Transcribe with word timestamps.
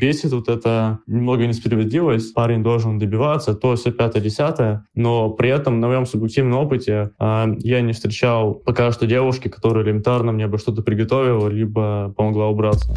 Бесит 0.00 0.32
вот 0.32 0.48
это 0.48 0.98
немного 1.06 1.46
несправедливость. 1.46 2.34
Парень 2.34 2.62
должен 2.62 2.98
добиваться, 2.98 3.54
то 3.54 3.76
все 3.76 3.92
пятое, 3.92 4.22
десятое. 4.22 4.86
Но 4.94 5.30
при 5.30 5.50
этом 5.50 5.80
на 5.80 5.88
моем 5.88 6.06
субъективном 6.06 6.58
опыте 6.58 7.10
э, 7.18 7.46
я 7.58 7.80
не 7.80 7.92
встречал 7.92 8.54
пока 8.54 8.90
что 8.92 9.06
девушки, 9.06 9.48
которая 9.48 9.84
элементарно 9.84 10.32
мне 10.32 10.46
бы 10.46 10.58
что-то 10.58 10.82
приготовила, 10.82 11.48
либо 11.48 12.12
помогла 12.16 12.48
убраться. 12.48 12.94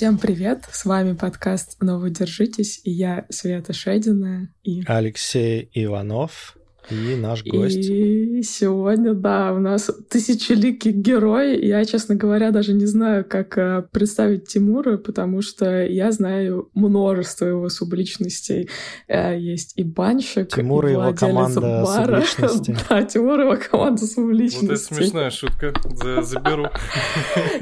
Всем 0.00 0.16
привет! 0.16 0.64
С 0.72 0.86
вами 0.86 1.12
подкаст 1.12 1.76
«Но 1.82 1.98
вы 1.98 2.08
держитесь» 2.08 2.80
и 2.84 2.90
я, 2.90 3.26
Света 3.28 3.74
Шедина 3.74 4.48
и... 4.62 4.82
Алексей 4.86 5.70
Иванов 5.74 6.56
и 6.90 7.16
наш 7.16 7.44
гость. 7.44 7.78
И 7.78 8.42
сегодня, 8.42 9.14
да, 9.14 9.52
у 9.52 9.58
нас 9.58 9.90
тысячеликий 10.08 10.92
герой. 10.92 11.64
Я, 11.64 11.84
честно 11.84 12.14
говоря, 12.14 12.50
даже 12.50 12.72
не 12.72 12.86
знаю, 12.86 13.24
как 13.24 13.58
э, 13.58 13.84
представить 13.90 14.48
Тимура, 14.48 14.96
потому 14.96 15.42
что 15.42 15.84
я 15.84 16.12
знаю 16.12 16.70
множество 16.74 17.46
его 17.46 17.68
субличностей. 17.68 18.68
Э, 19.08 19.38
есть 19.38 19.72
и 19.76 19.84
банщик, 19.84 20.54
Тимур 20.54 20.86
и 20.86 20.92
его 20.92 21.12
команда 21.14 21.60
бара. 21.60 22.22
субличности. 22.22 22.76
Да, 22.88 23.02
Тимур 23.02 23.40
и 23.40 23.44
его 23.44 23.56
команда 23.70 24.06
субличности. 24.06 24.66
Вот 24.66 24.72
это 24.72 24.94
смешная 24.94 25.30
шутка. 25.30 25.72
Заберу. 26.22 26.66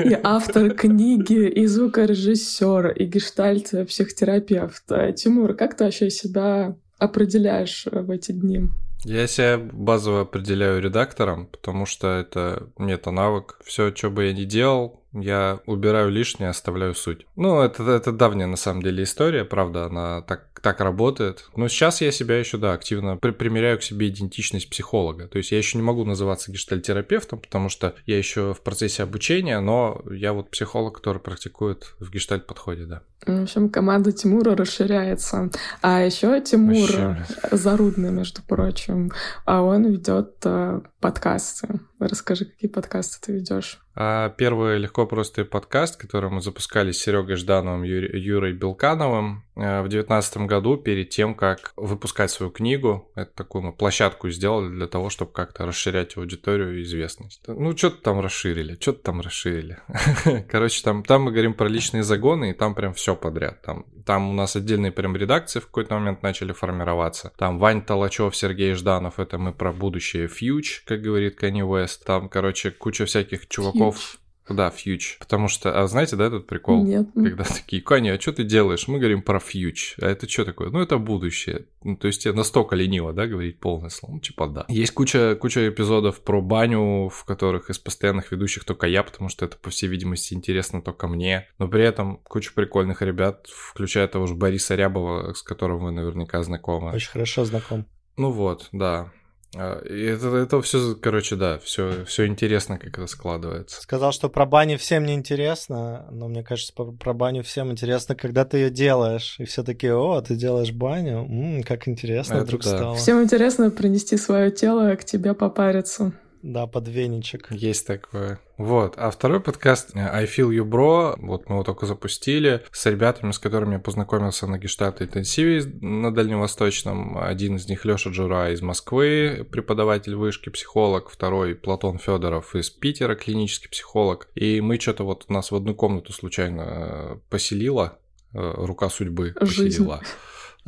И 0.05 0.17
автор 0.23 0.71
книги, 0.71 1.49
и 1.49 1.67
звукорежиссер, 1.67 2.93
и 2.93 3.07
гештальт-психотерапевт. 3.07 4.85
Тимур, 5.17 5.55
как 5.55 5.77
ты 5.77 5.85
вообще 5.85 6.11
себя 6.11 6.77
определяешь 6.99 7.87
в 7.91 8.11
эти 8.11 8.33
дни? 8.33 8.69
Я 9.05 9.27
себя 9.27 9.59
базово 9.59 10.23
определяю 10.23 10.81
редактором, 10.81 11.47
потому 11.47 11.87
что 11.87 12.09
это 12.09 12.71
мета-навык. 12.79 13.59
Все, 13.65 13.95
что 13.95 14.11
бы 14.11 14.27
я 14.27 14.33
ни 14.33 14.45
делал, 14.45 15.05
я 15.13 15.61
убираю 15.67 16.11
лишнее, 16.11 16.51
оставляю 16.51 16.95
суть. 16.95 17.27
Ну, 17.37 17.61
это, 17.61 17.83
это 17.91 18.13
давняя 18.13 18.47
на 18.47 18.57
самом 18.57 18.83
деле 18.83 19.05
история, 19.05 19.45
правда, 19.45 19.87
она 19.87 20.23
так 20.23 20.49
так 20.61 20.81
работает. 20.81 21.49
Но 21.57 21.69
сейчас 21.69 22.01
я 22.01 22.11
себя 22.11 22.39
еще, 22.39 22.59
да, 22.59 22.73
активно 22.73 23.17
при 23.17 23.31
примеряю 23.31 23.79
к 23.79 23.83
себе 23.83 24.09
идентичность 24.09 24.69
психолога. 24.69 25.29
То 25.29 25.39
есть 25.39 25.53
я 25.53 25.59
еще 25.59 25.79
не 25.79 25.85
могу 25.85 26.05
называться 26.05 26.53
гештальтерапевтом, 26.53 27.39
потому 27.39 27.69
что 27.69 27.95
я 28.07 28.19
еще 28.19 28.55
в 28.55 28.63
процессе 28.63 29.03
обучения, 29.03 29.61
но 29.61 30.03
я 30.11 30.33
вот 30.33 30.51
психолог, 30.51 30.97
который 30.97 31.21
практикует 31.21 31.95
в 32.01 32.11
гештальт-подходе, 32.11 32.87
да. 32.87 33.03
В 33.27 33.43
общем, 33.43 33.69
команда 33.69 34.13
Тимура 34.13 34.57
расширяется. 34.57 35.51
А 35.83 36.03
еще 36.03 36.41
Тимур 36.41 36.91
Вообще, 36.91 37.25
зарудный, 37.51 38.11
между 38.11 38.43
прочим, 38.43 39.11
а 39.45 39.63
он 39.63 39.87
ведет 39.87 40.35
э, 40.45 40.81
подкасты. 41.01 41.81
Расскажи, 41.99 42.45
какие 42.45 42.71
подкасты 42.71 43.19
ты 43.21 43.33
ведешь? 43.33 43.81
А 44.01 44.29
первый 44.29 44.79
легко 44.79 45.05
простой 45.05 45.45
подкаст, 45.45 45.97
который 45.97 46.31
мы 46.31 46.41
запускали 46.41 46.93
с 46.93 46.99
Серегой 46.99 47.35
Ждановым, 47.35 47.83
Юрий, 47.83 48.21
Юрой 48.21 48.53
Белкановым 48.53 49.43
э, 49.57 49.81
в 49.81 49.89
2019 49.89 50.37
году, 50.47 50.77
перед 50.77 51.11
тем, 51.11 51.35
как 51.35 51.73
выпускать 51.75 52.31
свою 52.31 52.53
книгу. 52.53 53.11
Это 53.17 53.33
такую 53.35 53.63
мы 53.63 53.73
площадку 53.73 54.31
сделали 54.31 54.69
для 54.69 54.87
того, 54.87 55.11
чтобы 55.11 55.33
как-то 55.33 55.67
расширять 55.67 56.17
аудиторию 56.17 56.79
и 56.79 56.83
известность. 56.85 57.43
Ну, 57.49 57.77
что-то 57.77 58.01
там 58.01 58.21
расширили, 58.21 58.79
что-то 58.81 59.03
там 59.03 59.21
расширили. 59.21 59.79
Короче, 60.49 60.85
там, 60.85 61.03
там 61.03 61.23
мы 61.23 61.33
говорим 61.33 61.55
про 61.55 61.67
личные 61.67 62.05
загоны, 62.05 62.51
и 62.51 62.55
там 62.55 62.77
прям 62.77 62.95
все 62.95 63.17
подряд. 63.17 63.63
Там, 63.63 63.87
там 64.09 64.31
у 64.31 64.33
нас 64.33 64.57
отдельные 64.57 64.91
прям 64.91 65.15
редакции 65.15 65.61
в 65.61 65.67
какой-то 65.67 65.95
момент 65.95 66.23
начали 66.23 66.53
формироваться. 66.53 67.31
Там 67.37 67.59
Вань 67.59 67.83
Толачев, 67.83 68.35
Сергей 68.35 68.73
Жданов, 68.73 69.21
это 69.21 69.37
мы 69.37 69.53
про 69.53 69.71
будущее 69.71 70.29
фьюч, 70.29 70.83
как 70.87 71.03
говорит 71.03 71.37
Кани 71.37 71.63
Уэст. 71.63 72.07
Там, 72.07 72.31
короче, 72.31 72.71
куча 72.71 73.05
всяких 73.05 73.47
чуваков. 73.49 73.97
Фьюч 73.97 74.19
да, 74.51 74.71
фьюч. 74.71 75.17
Потому 75.19 75.49
что, 75.49 75.81
а 75.81 75.87
знаете, 75.87 76.17
да, 76.17 76.27
этот 76.27 76.47
прикол? 76.47 76.85
Нет. 76.85 77.09
Когда 77.15 77.45
такие, 77.45 77.83
Каня, 77.83 78.15
а 78.15 78.21
что 78.21 78.33
ты 78.33 78.45
делаешь? 78.45 78.89
Мы 78.89 78.99
говорим 78.99 79.23
про 79.23 79.39
фьюч. 79.41 79.97
А 80.01 80.07
это 80.07 80.29
что 80.29 80.45
такое? 80.45 80.71
Ну, 80.71 80.81
это 80.81 80.99
будущее. 80.99 81.67
Ну, 81.83 81.97
то 81.97 82.07
есть, 82.07 82.27
настолько 82.27 82.77
лениво, 82.77 83.13
да, 83.13 83.27
говорить 83.27 83.61
полное 83.61 83.91
слово? 83.91 84.15
Ну, 84.15 84.21
типа, 84.21 84.49
да. 84.49 84.65
Есть 84.69 84.93
куча, 84.93 85.37
куча 85.37 85.69
эпизодов 85.69 86.21
про 86.21 86.41
баню, 86.41 87.09
в 87.09 87.25
которых 87.25 87.71
из 87.71 87.79
постоянных 87.79 88.33
ведущих 88.33 88.65
только 88.65 88.87
я, 88.87 89.03
потому 89.03 89.29
что 89.29 89.45
это, 89.45 89.57
по 89.57 89.71
всей 89.71 89.89
видимости, 89.89 90.35
интересно 90.35 90.83
только 90.83 91.09
мне. 91.09 91.47
Но 91.59 91.69
при 91.69 91.85
этом 91.85 92.19
куча 92.25 92.53
прикольных 92.55 93.03
ребят, 93.03 93.47
включая 93.49 94.09
того 94.09 94.27
же 94.27 94.35
Бориса 94.35 94.75
Рябова, 94.75 95.33
с 95.33 95.43
которым 95.43 95.81
вы 95.81 95.93
наверняка 95.93 96.43
знакомы. 96.43 96.93
Очень 96.93 97.11
хорошо 97.11 97.45
знаком. 97.45 97.87
Ну 98.17 98.31
вот, 98.31 98.69
да. 98.73 99.13
А, 99.57 99.81
это, 99.83 100.37
это 100.37 100.61
все, 100.63 100.95
короче, 100.95 101.37
да, 101.37 101.59
все, 101.59 102.05
все 102.05 102.27
интересно, 102.27 102.79
как 102.79 102.99
это 102.99 103.07
складывается. 103.07 103.81
Сказал, 103.81 104.13
что 104.13 104.29
про 104.29 104.45
баню 104.45 104.79
всем 104.79 105.05
не 105.05 105.15
интересно, 105.15 106.07
но 106.11 106.29
мне 106.29 106.43
кажется, 106.43 106.73
про, 106.75 106.93
про 106.93 107.15
баню 107.15 107.43
всем 107.43 107.71
интересно, 107.71 108.15
когда 108.15 108.45
ты 108.45 108.59
ее 108.59 108.71
делаешь. 108.71 109.37
И 109.39 109.45
все 109.45 109.63
таки 109.63 109.91
о, 109.91 110.21
ты 110.21 110.37
делаешь 110.37 110.73
баню, 110.73 111.25
М-м, 111.25 111.63
как 111.63 111.89
интересно 111.89 112.35
это 112.35 112.45
вдруг 112.45 112.63
да. 112.63 112.77
стало. 112.77 112.95
Всем 112.97 113.23
интересно 113.23 113.71
принести 113.71 114.17
свое 114.17 114.51
тело 114.51 114.95
к 114.97 115.05
тебе 115.05 115.33
попариться. 115.35 116.13
Да, 116.43 116.67
под 116.67 116.89
веничек. 116.89 117.51
Есть 117.51 117.87
такое. 117.87 118.39
Вот. 118.57 118.95
А 118.97 119.11
второй 119.11 119.41
подкаст 119.41 119.95
э, 119.95 120.01
I 120.01 120.25
Feel 120.27 120.51
You 120.51 120.65
Bro, 120.65 121.17
вот 121.19 121.49
мы 121.49 121.57
его 121.57 121.65
только 121.65 121.87
запустили, 121.87 122.63
с 122.71 122.87
ребятами, 122.87 123.33
с 123.33 123.39
которыми 123.39 123.75
я 123.75 123.79
познакомился 123.79 124.47
на 124.47 124.59
гештальт 124.59 125.03
интенсиве 125.03 125.65
на 125.81 126.15
Дальневосточном. 126.15 127.19
Один 127.19 127.57
из 127.57 127.69
них 127.69 127.85
Лёша 127.85 128.11
Джура 128.11 128.53
из 128.53 128.63
Москвы, 128.63 129.47
преподаватель 129.51 130.15
вышки, 130.15 130.49
психолог. 130.49 131.11
Второй 131.11 131.55
Платон 131.55 131.99
Федоров 131.99 132.55
из 132.55 132.71
Питера, 132.71 133.15
клинический 133.15 133.69
психолог. 133.69 134.29
И 134.35 134.61
мы 134.61 134.79
что-то 134.79 135.05
вот 135.05 135.29
нас 135.29 135.51
в 135.51 135.57
одну 135.57 135.75
комнату 135.75 136.13
случайно 136.13 136.63
э, 136.63 137.17
поселила, 137.31 137.99
э, 138.33 138.39
рука 138.39 138.89
судьбы 138.91 139.35
Жизнь. 139.41 139.85
поселила 139.85 140.03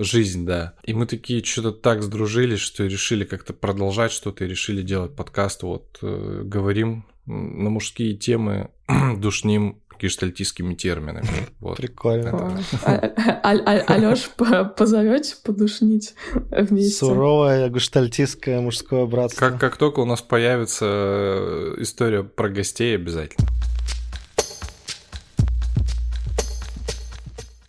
жизнь, 0.02 0.46
да. 0.46 0.74
И 0.84 0.94
мы 0.94 1.06
такие 1.06 1.44
что-то 1.44 1.72
так 1.72 2.02
сдружились, 2.02 2.60
что 2.60 2.84
решили 2.84 3.24
как-то 3.24 3.52
продолжать 3.52 4.12
что-то 4.12 4.44
и 4.44 4.48
решили 4.48 4.82
делать 4.82 5.14
подкаст. 5.14 5.62
Вот 5.62 5.98
э, 6.02 6.42
говорим 6.44 7.04
на 7.26 7.70
мужские 7.70 8.14
темы, 8.14 8.70
душним 9.18 9.80
гештальтистскими 10.00 10.74
терминами. 10.74 11.28
Вот. 11.60 11.76
Прикольно. 11.76 12.58
Алёш, 13.42 14.30
позовете 14.76 15.36
подушнить 15.44 16.14
вместе? 16.50 16.96
Суровое 16.96 17.68
гештальтистское 17.68 18.62
мужское 18.62 19.04
братство. 19.04 19.40
Как, 19.40 19.60
как 19.60 19.76
только 19.76 20.00
у 20.00 20.06
нас 20.06 20.22
появится 20.22 20.86
э, 20.88 21.74
история 21.80 22.22
про 22.22 22.48
гостей, 22.48 22.94
обязательно. 22.94 23.46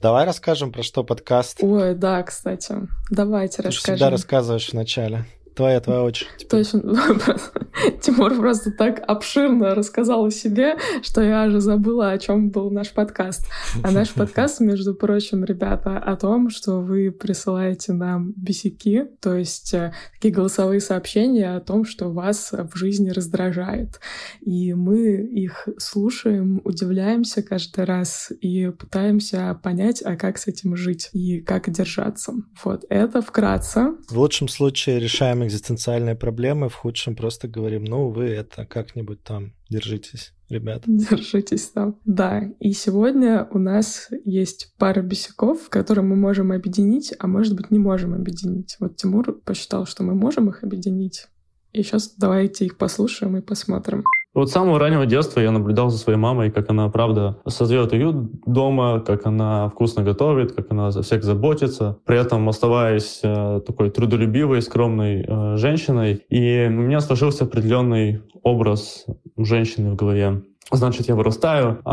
Давай 0.01 0.25
расскажем, 0.25 0.71
про 0.71 0.81
что 0.81 1.03
подкаст. 1.03 1.59
Ой, 1.61 1.93
да, 1.93 2.23
кстати. 2.23 2.73
Давайте 3.11 3.57
Ты 3.57 3.63
расскажем. 3.63 3.85
Ты 3.85 3.91
всегда 3.93 4.09
рассказываешь 4.09 4.69
вначале. 4.73 5.25
Твоя, 5.55 5.81
твоя 5.81 6.03
очередь. 6.03 6.47
Точно. 6.49 6.81
Тимур 8.01 8.35
просто 8.35 8.71
так 8.71 9.03
обширно 9.05 9.75
рассказал 9.75 10.25
о 10.25 10.31
себе, 10.31 10.77
что 11.01 11.21
я 11.21 11.45
уже 11.45 11.59
забыла, 11.59 12.11
о 12.11 12.17
чем 12.17 12.49
был 12.49 12.71
наш 12.71 12.91
подкаст. 12.91 13.45
А 13.83 13.91
наш 13.91 14.11
подкаст, 14.11 14.61
между 14.61 14.95
прочим, 14.95 15.43
ребята, 15.43 15.97
о 15.97 16.15
том, 16.15 16.49
что 16.49 16.79
вы 16.79 17.11
присылаете 17.11 17.93
нам 17.93 18.33
бесяки, 18.35 19.05
то 19.19 19.35
есть 19.35 19.73
э, 19.73 19.93
такие 20.13 20.33
голосовые 20.33 20.79
сообщения 20.79 21.55
о 21.55 21.59
том, 21.59 21.85
что 21.85 22.09
вас 22.11 22.53
в 22.53 22.77
жизни 22.77 23.09
раздражает. 23.09 23.99
И 24.41 24.73
мы 24.73 25.17
их 25.17 25.67
слушаем, 25.77 26.61
удивляемся 26.63 27.43
каждый 27.43 27.83
раз 27.83 28.31
и 28.39 28.69
пытаемся 28.69 29.59
понять, 29.61 30.01
а 30.01 30.15
как 30.15 30.37
с 30.37 30.47
этим 30.47 30.75
жить 30.75 31.09
и 31.11 31.41
как 31.41 31.69
держаться. 31.69 32.33
Вот 32.63 32.85
это 32.89 33.21
вкратце. 33.21 33.95
В 34.07 34.17
лучшем 34.17 34.47
случае 34.47 34.99
решаем 34.99 35.40
экзистенциальные 35.45 36.15
проблемы, 36.15 36.69
в 36.69 36.75
худшем 36.75 37.15
просто 37.15 37.47
говорим, 37.47 37.83
ну, 37.83 38.09
вы 38.09 38.25
это 38.25 38.65
как-нибудь 38.65 39.23
там 39.23 39.53
держитесь, 39.69 40.33
ребята. 40.49 40.83
Держитесь 40.87 41.67
там. 41.69 41.99
Да, 42.05 42.43
и 42.59 42.73
сегодня 42.73 43.47
у 43.51 43.59
нас 43.59 44.09
есть 44.25 44.73
пара 44.77 45.01
бесяков, 45.01 45.69
которые 45.69 46.05
мы 46.05 46.15
можем 46.15 46.51
объединить, 46.51 47.13
а 47.19 47.27
может 47.27 47.55
быть 47.55 47.71
не 47.71 47.79
можем 47.79 48.13
объединить. 48.13 48.77
Вот 48.79 48.97
Тимур 48.97 49.39
посчитал, 49.43 49.85
что 49.85 50.03
мы 50.03 50.15
можем 50.15 50.49
их 50.49 50.63
объединить. 50.63 51.27
И 51.73 51.83
сейчас 51.83 52.13
давайте 52.17 52.65
их 52.65 52.77
послушаем 52.77 53.37
и 53.37 53.41
посмотрим. 53.41 54.03
Вот 54.33 54.49
с 54.49 54.53
самого 54.53 54.79
раннего 54.79 55.05
детства 55.05 55.41
я 55.41 55.51
наблюдал 55.51 55.89
за 55.89 55.97
своей 55.97 56.17
мамой, 56.17 56.51
как 56.51 56.69
она, 56.69 56.87
правда, 56.87 57.41
создает 57.47 57.91
уют 57.91 58.45
дома, 58.45 59.01
как 59.01 59.25
она 59.25 59.67
вкусно 59.69 60.03
готовит, 60.03 60.53
как 60.53 60.71
она 60.71 60.91
за 60.91 61.01
всех 61.01 61.23
заботится, 61.23 61.97
при 62.05 62.17
этом 62.17 62.47
оставаясь 62.47 63.19
э, 63.23 63.59
такой 63.67 63.89
трудолюбивой, 63.89 64.61
скромной 64.61 65.25
э, 65.27 65.57
женщиной. 65.57 66.23
И 66.29 66.65
у 66.69 66.71
меня 66.71 67.01
сложился 67.01 67.43
определенный 67.43 68.21
образ 68.41 69.05
женщины 69.35 69.91
в 69.91 69.95
голове. 69.95 70.43
Значит, 70.71 71.09
я 71.09 71.15
вырастаю, 71.15 71.81
э, 71.83 71.89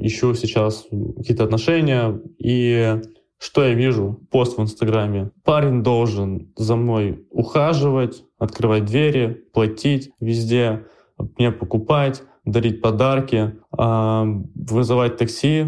ищу 0.00 0.32
сейчас 0.32 0.86
какие-то 1.18 1.44
отношения, 1.44 2.18
и 2.38 2.98
что 3.38 3.64
я 3.64 3.74
вижу? 3.74 4.20
Пост 4.30 4.56
в 4.56 4.62
Инстаграме. 4.62 5.32
Парень 5.44 5.82
должен 5.82 6.52
за 6.56 6.76
мной 6.76 7.26
ухаживать, 7.30 8.22
открывать 8.38 8.84
двери, 8.84 9.42
платить 9.52 10.12
везде, 10.20 10.84
мне 11.38 11.50
покупать, 11.50 12.22
дарить 12.44 12.80
подарки, 12.80 13.54
а, 13.76 14.26
вызывать 14.54 15.16
такси, 15.16 15.66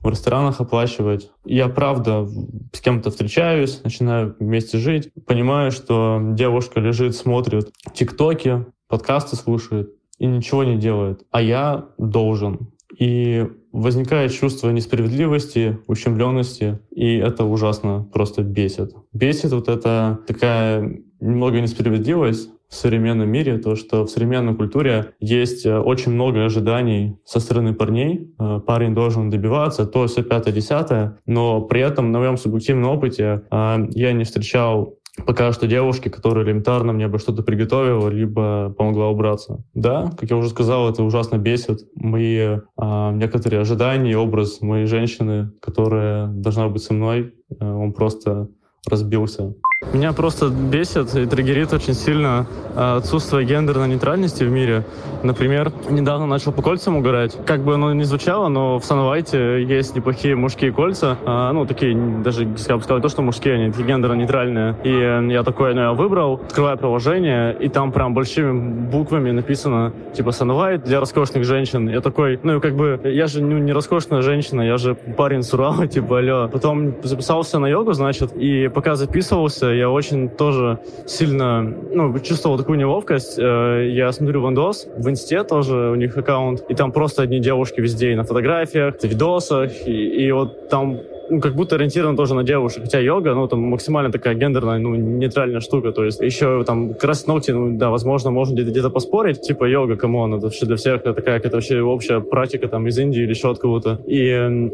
в 0.00 0.08
ресторанах 0.10 0.60
оплачивать. 0.60 1.30
Я, 1.46 1.68
правда, 1.68 2.28
с 2.72 2.80
кем-то 2.80 3.10
встречаюсь, 3.10 3.80
начинаю 3.82 4.36
вместе 4.38 4.76
жить, 4.78 5.10
понимаю, 5.26 5.70
что 5.70 6.20
девушка 6.34 6.78
лежит, 6.78 7.16
смотрит 7.16 7.72
тиктоки, 7.94 8.66
подкасты 8.86 9.36
слушает 9.36 9.94
и 10.18 10.26
ничего 10.26 10.62
не 10.62 10.76
делает. 10.76 11.24
А 11.30 11.40
я 11.40 11.86
должен. 11.96 12.70
И 12.98 13.48
возникает 13.72 14.32
чувство 14.32 14.70
несправедливости, 14.70 15.78
ущемленности, 15.86 16.78
и 16.90 17.16
это 17.16 17.44
ужасно 17.44 18.08
просто 18.12 18.42
бесит. 18.42 18.94
Бесит 19.12 19.52
вот 19.52 19.68
эта 19.68 20.20
такая 20.28 21.00
немного 21.18 21.60
несправедливость, 21.60 22.50
в 22.74 22.76
современном 22.76 23.28
мире, 23.28 23.58
то, 23.58 23.76
что 23.76 24.04
в 24.04 24.10
современной 24.10 24.54
культуре 24.54 25.12
есть 25.20 25.64
э, 25.64 25.78
очень 25.78 26.12
много 26.12 26.44
ожиданий 26.44 27.16
со 27.24 27.38
стороны 27.38 27.72
парней. 27.72 28.34
Э, 28.38 28.60
парень 28.66 28.94
должен 28.94 29.30
добиваться, 29.30 29.86
то 29.86 30.06
все 30.08 30.24
пятое, 30.24 30.52
десятое, 30.52 31.18
но 31.24 31.60
при 31.60 31.80
этом 31.80 32.10
на 32.10 32.18
моем 32.18 32.36
субъективном 32.36 32.90
опыте 32.90 33.42
э, 33.50 33.86
я 33.90 34.12
не 34.12 34.24
встречал 34.24 34.98
пока 35.24 35.52
что 35.52 35.68
девушки, 35.68 36.08
которая 36.08 36.44
элементарно 36.44 36.92
мне 36.92 37.06
бы 37.06 37.20
что-то 37.20 37.44
приготовила, 37.44 38.08
либо 38.08 38.74
помогла 38.76 39.08
убраться. 39.08 39.62
Да, 39.72 40.10
как 40.18 40.28
я 40.28 40.36
уже 40.36 40.48
сказал, 40.48 40.90
это 40.90 41.04
ужасно 41.04 41.36
бесит. 41.38 41.86
Мои 41.94 42.58
а, 42.76 43.12
некоторые 43.12 43.60
ожидания 43.60 44.18
образ 44.18 44.60
моей 44.60 44.86
женщины, 44.86 45.52
которая 45.60 46.26
должна 46.26 46.68
быть 46.68 46.82
со 46.82 46.94
мной, 46.94 47.32
он 47.60 47.92
просто 47.92 48.48
разбился. 48.90 49.54
Меня 49.92 50.12
просто 50.12 50.48
бесит 50.48 51.14
и 51.14 51.26
триггерит 51.26 51.72
очень 51.72 51.94
сильно 51.94 52.46
а, 52.76 52.96
отсутствие 52.96 53.44
гендерной 53.44 53.88
нейтральности 53.88 54.44
в 54.44 54.50
мире. 54.50 54.84
Например, 55.22 55.72
недавно 55.88 56.26
начал 56.26 56.52
по 56.52 56.62
кольцам 56.62 56.96
угорать. 56.96 57.36
Как 57.46 57.60
бы 57.60 57.74
оно 57.74 57.92
ни 57.92 58.02
звучало, 58.02 58.48
но 58.48 58.78
в 58.78 58.84
Санвайте 58.84 59.62
есть 59.62 59.94
неплохие 59.94 60.34
мужские 60.34 60.72
кольца. 60.72 61.16
А, 61.24 61.52
ну, 61.52 61.66
такие, 61.66 61.96
даже, 62.22 62.42
я 62.42 62.76
бы 62.76 62.82
сказал, 62.82 63.00
то, 63.00 63.08
что 63.08 63.22
мужские, 63.22 63.54
они 63.54 63.70
гендерно-нейтральные. 63.70 64.76
И 64.84 65.32
я 65.32 65.42
такое, 65.42 65.74
ну, 65.74 65.80
я 65.82 65.92
выбрал, 65.92 66.40
открываю 66.44 66.76
приложение, 66.76 67.56
и 67.58 67.68
там 67.68 67.92
прям 67.92 68.14
большими 68.14 68.52
буквами 68.88 69.30
написано, 69.30 69.92
типа, 70.12 70.32
Санвайт 70.32 70.84
для 70.84 71.00
роскошных 71.00 71.44
женщин. 71.44 71.88
Я 71.88 72.00
такой, 72.00 72.40
ну, 72.42 72.60
как 72.60 72.74
бы, 72.74 73.00
я 73.04 73.26
же 73.26 73.42
ну, 73.42 73.58
не 73.58 73.72
роскошная 73.72 74.22
женщина, 74.22 74.62
я 74.62 74.76
же 74.76 74.94
парень 74.94 75.42
с 75.42 75.54
Урала, 75.54 75.86
типа, 75.88 76.18
алло. 76.18 76.48
Потом 76.48 76.94
записался 77.02 77.58
на 77.58 77.66
йогу, 77.66 77.92
значит, 77.92 78.32
и 78.36 78.68
пока 78.68 78.96
записывался, 78.96 79.70
я 79.74 79.90
очень 79.90 80.28
тоже 80.28 80.78
сильно 81.06 81.62
ну, 81.62 82.18
чувствовал 82.20 82.58
такую 82.58 82.78
неловкость. 82.78 83.38
Э, 83.38 83.88
я 83.90 84.12
смотрю 84.12 84.40
Вандос, 84.42 84.86
в 84.96 85.08
Инсте 85.08 85.44
тоже 85.44 85.90
у 85.90 85.94
них 85.94 86.16
аккаунт, 86.16 86.64
и 86.68 86.74
там 86.74 86.92
просто 86.92 87.22
одни 87.22 87.40
девушки 87.40 87.80
везде, 87.80 88.12
и 88.12 88.14
на 88.14 88.24
фотографиях, 88.24 89.02
и 89.02 89.08
видосах, 89.08 89.86
и, 89.86 90.26
и 90.26 90.32
вот 90.32 90.68
там 90.68 91.00
ну, 91.30 91.40
как 91.40 91.54
будто 91.54 91.76
ориентирован 91.76 92.16
тоже 92.16 92.34
на 92.34 92.44
девушек. 92.44 92.82
Хотя 92.84 93.00
йога, 93.00 93.34
ну, 93.34 93.46
там 93.48 93.60
максимально 93.60 94.12
такая 94.12 94.34
гендерная, 94.34 94.78
ну, 94.78 94.94
нейтральная 94.94 95.60
штука. 95.60 95.92
То 95.92 96.04
есть 96.04 96.20
еще 96.20 96.64
там 96.64 96.94
красить 96.94 97.26
ногти, 97.26 97.50
ну, 97.52 97.76
да, 97.76 97.90
возможно, 97.90 98.30
можно 98.30 98.54
где-то, 98.54 98.70
где 98.70 98.90
поспорить. 98.90 99.40
Типа 99.40 99.64
йога, 99.64 99.96
come 99.96 100.18
on, 100.18 100.34
это 100.34 100.44
вообще 100.44 100.66
для 100.66 100.76
всех 100.76 101.00
это 101.00 101.14
такая 101.14 101.36
какая-то 101.36 101.56
вообще 101.56 101.80
общая 101.80 102.20
практика 102.20 102.68
там 102.68 102.86
из 102.86 102.98
Индии 102.98 103.22
или 103.22 103.30
еще 103.30 103.50
от 103.50 103.58
кого-то. 103.58 104.00
И 104.06 104.18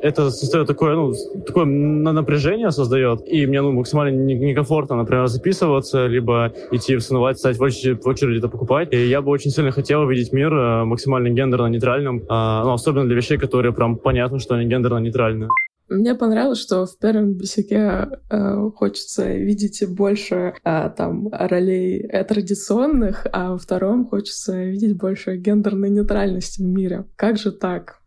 это 0.03 0.31
создает 0.31 0.67
такое, 0.67 0.95
ну, 0.95 1.13
такое 1.47 1.65
напряжение 1.65 2.71
создает. 2.71 3.21
И 3.27 3.47
мне, 3.47 3.63
ну, 3.63 3.73
максимально 3.73 4.17
некомфортно, 4.17 4.97
например, 4.97 5.27
записываться, 5.27 6.07
либо 6.07 6.53
идти 6.71 6.97
в 6.97 7.01
Санувать, 7.01 7.39
стать 7.39 7.59
в 7.59 7.63
очередь, 7.63 8.05
в 8.05 8.09
очередь 8.09 8.39
это 8.39 8.49
покупать. 8.49 8.93
И 8.93 9.07
я 9.07 9.21
бы 9.23 9.31
очень 9.31 9.51
сильно 9.51 9.71
хотел 9.71 10.03
увидеть 10.03 10.33
мир 10.33 10.53
э, 10.53 10.85
максимально 10.85 11.29
гендерно-нейтральным, 11.29 12.19
э, 12.19 12.25
ну, 12.29 12.73
особенно 12.73 13.07
для 13.07 13.17
вещей, 13.17 13.39
которые 13.39 13.73
прям 13.73 13.97
понятно, 13.97 14.39
что 14.39 14.55
они 14.55 14.67
гендерно-нейтральные. 14.67 15.49
Мне 15.91 16.15
понравилось, 16.15 16.61
что 16.61 16.87
в 16.87 16.97
первом 16.99 17.35
бесяке 17.35 18.09
э, 18.31 18.71
хочется 18.77 19.35
видеть 19.35 19.85
больше 19.89 20.55
э, 20.63 20.91
там 20.97 21.29
ролей 21.33 21.99
э, 21.99 22.23
традиционных, 22.23 23.27
а 23.33 23.51
во 23.51 23.59
втором 23.59 24.07
хочется 24.07 24.63
видеть 24.63 24.97
больше 24.97 25.37
гендерной 25.37 25.91
нейтральности 25.91 26.63
в 26.63 26.65
мире. 26.65 27.07
Как 27.17 27.39
же 27.39 27.51
так? 27.51 28.01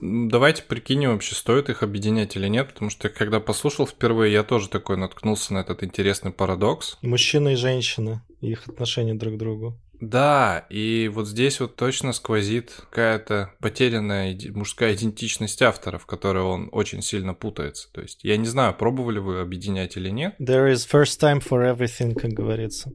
Давайте 0.00 0.64
прикинем, 0.64 1.12
вообще 1.12 1.36
стоит 1.36 1.70
их 1.70 1.84
объединять 1.84 2.34
или 2.34 2.48
нет, 2.48 2.72
потому 2.72 2.90
что 2.90 3.08
когда 3.08 3.38
послушал 3.38 3.86
впервые, 3.86 4.32
я 4.32 4.42
тоже 4.42 4.68
такой 4.68 4.96
наткнулся 4.96 5.54
на 5.54 5.58
этот 5.58 5.84
интересный 5.84 6.32
парадокс. 6.32 6.98
Мужчина 7.00 7.50
и 7.50 7.54
женщина, 7.54 8.22
их 8.40 8.66
отношения 8.66 9.14
друг 9.14 9.34
к 9.34 9.38
другу. 9.38 9.78
Да, 10.08 10.66
и 10.70 11.10
вот 11.12 11.26
здесь 11.26 11.60
вот 11.60 11.76
точно 11.76 12.12
сквозит 12.12 12.72
какая-то 12.90 13.52
потерянная 13.60 14.36
мужская 14.52 14.94
идентичность 14.94 15.62
автора, 15.62 15.98
в 15.98 16.06
которой 16.06 16.44
он 16.44 16.68
очень 16.72 17.02
сильно 17.02 17.34
путается. 17.34 17.90
То 17.92 18.02
есть 18.02 18.22
я 18.22 18.36
не 18.36 18.46
знаю, 18.46 18.74
пробовали 18.74 19.18
вы 19.18 19.40
объединять 19.40 19.96
или 19.96 20.10
нет. 20.10 20.34
There 20.38 20.70
is 20.70 20.86
first 20.90 21.20
time 21.20 21.40
for 21.40 21.64
everything, 21.64 22.14
как 22.14 22.32
говорится. 22.32 22.92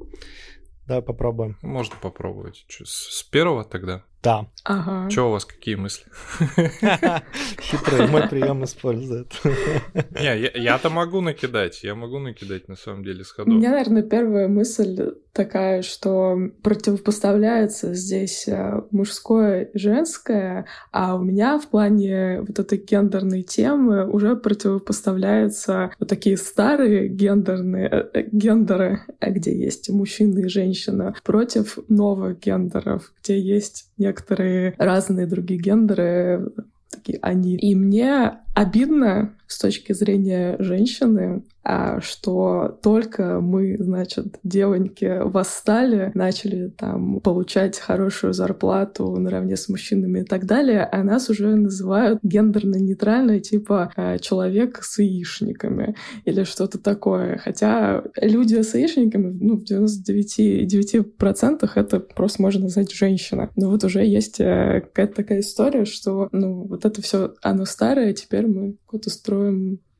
Да, 0.85 1.01
попробуем. 1.01 1.57
Можно 1.61 1.95
попробовать. 2.01 2.65
С 2.67 3.23
первого 3.23 3.63
тогда? 3.63 4.03
Да. 4.21 4.47
Ага. 4.65 5.09
Что 5.09 5.29
у 5.29 5.31
вас, 5.31 5.45
какие 5.45 5.75
мысли? 5.75 6.05
Хитрый 7.61 8.07
мой 8.07 8.27
прием 8.27 8.63
использует. 8.65 9.31
Не, 9.43 10.61
я-то 10.61 10.89
могу 10.89 11.21
накидать, 11.21 11.83
я 11.83 11.95
могу 11.95 12.19
накидать 12.19 12.67
на 12.67 12.75
самом 12.75 13.03
деле 13.03 13.23
с 13.23 13.31
ходов. 13.31 13.53
У 13.53 13.57
меня, 13.57 13.71
наверное, 13.71 14.03
первая 14.03 14.47
мысль 14.49 15.13
такая, 15.31 15.81
что 15.83 16.37
противопоставляется 16.63 17.93
здесь 17.93 18.47
э, 18.47 18.81
мужское 18.91 19.63
и 19.63 19.77
женское, 19.77 20.65
а 20.91 21.15
у 21.15 21.23
меня 21.23 21.59
в 21.59 21.69
плане 21.69 22.41
вот 22.41 22.59
этой 22.59 22.77
гендерной 22.77 23.43
темы 23.43 24.05
уже 24.09 24.35
противопоставляются 24.35 25.91
вот 25.97 26.09
такие 26.09 26.35
старые 26.35 27.07
гендерные 27.07 27.87
э, 27.87 28.09
э, 28.13 28.23
гендеры, 28.31 29.01
где 29.21 29.57
есть 29.57 29.89
мужчина 29.89 30.39
и 30.39 30.47
женщина, 30.49 31.15
против 31.23 31.77
новых 31.87 32.39
гендеров, 32.39 33.13
где 33.23 33.39
есть 33.39 33.89
некоторые 34.09 34.73
разные 34.77 35.27
другие 35.27 35.59
гендеры, 35.59 36.51
такие 36.91 37.19
они. 37.21 37.55
И 37.55 37.75
мне 37.75 38.39
обидно 38.55 39.33
с 39.49 39.57
точки 39.57 39.91
зрения 39.93 40.55
женщины, 40.59 41.41
а 41.63 42.01
что 42.01 42.77
только 42.83 43.39
мы, 43.41 43.77
значит, 43.79 44.37
девоньки 44.43 45.23
восстали, 45.23 46.11
начали 46.13 46.67
там 46.69 47.19
получать 47.19 47.79
хорошую 47.79 48.33
зарплату 48.33 49.15
наравне 49.17 49.57
с 49.57 49.67
мужчинами 49.67 50.19
и 50.21 50.23
так 50.23 50.45
далее, 50.45 50.83
а 50.83 51.01
нас 51.03 51.31
уже 51.31 51.55
называют 51.55 52.19
гендерно-нейтральной, 52.23 53.39
типа 53.39 53.91
э, 53.95 54.19
человек 54.19 54.83
с 54.83 54.99
яичниками 54.99 55.95
или 56.25 56.43
что-то 56.43 56.77
такое. 56.77 57.37
Хотя 57.37 58.03
люди 58.21 58.61
с 58.61 58.75
яичниками, 58.75 59.31
ну, 59.31 59.57
в 59.57 59.63
99,9% 59.63 61.69
это 61.75 61.99
просто 61.99 62.41
можно 62.41 62.63
назвать 62.63 62.91
женщина. 62.93 63.49
Но 63.55 63.69
вот 63.71 63.83
уже 63.83 64.05
есть 64.05 64.39
э, 64.39 64.81
какая-то 64.81 65.15
такая 65.15 65.39
история, 65.39 65.85
что, 65.85 66.29
ну, 66.31 66.67
вот 66.67 66.85
это 66.85 67.01
все 67.01 67.33
оно 67.41 67.65
старое, 67.65 68.13
теперь 68.13 68.45
мы 68.45 68.75
строим 69.09 69.38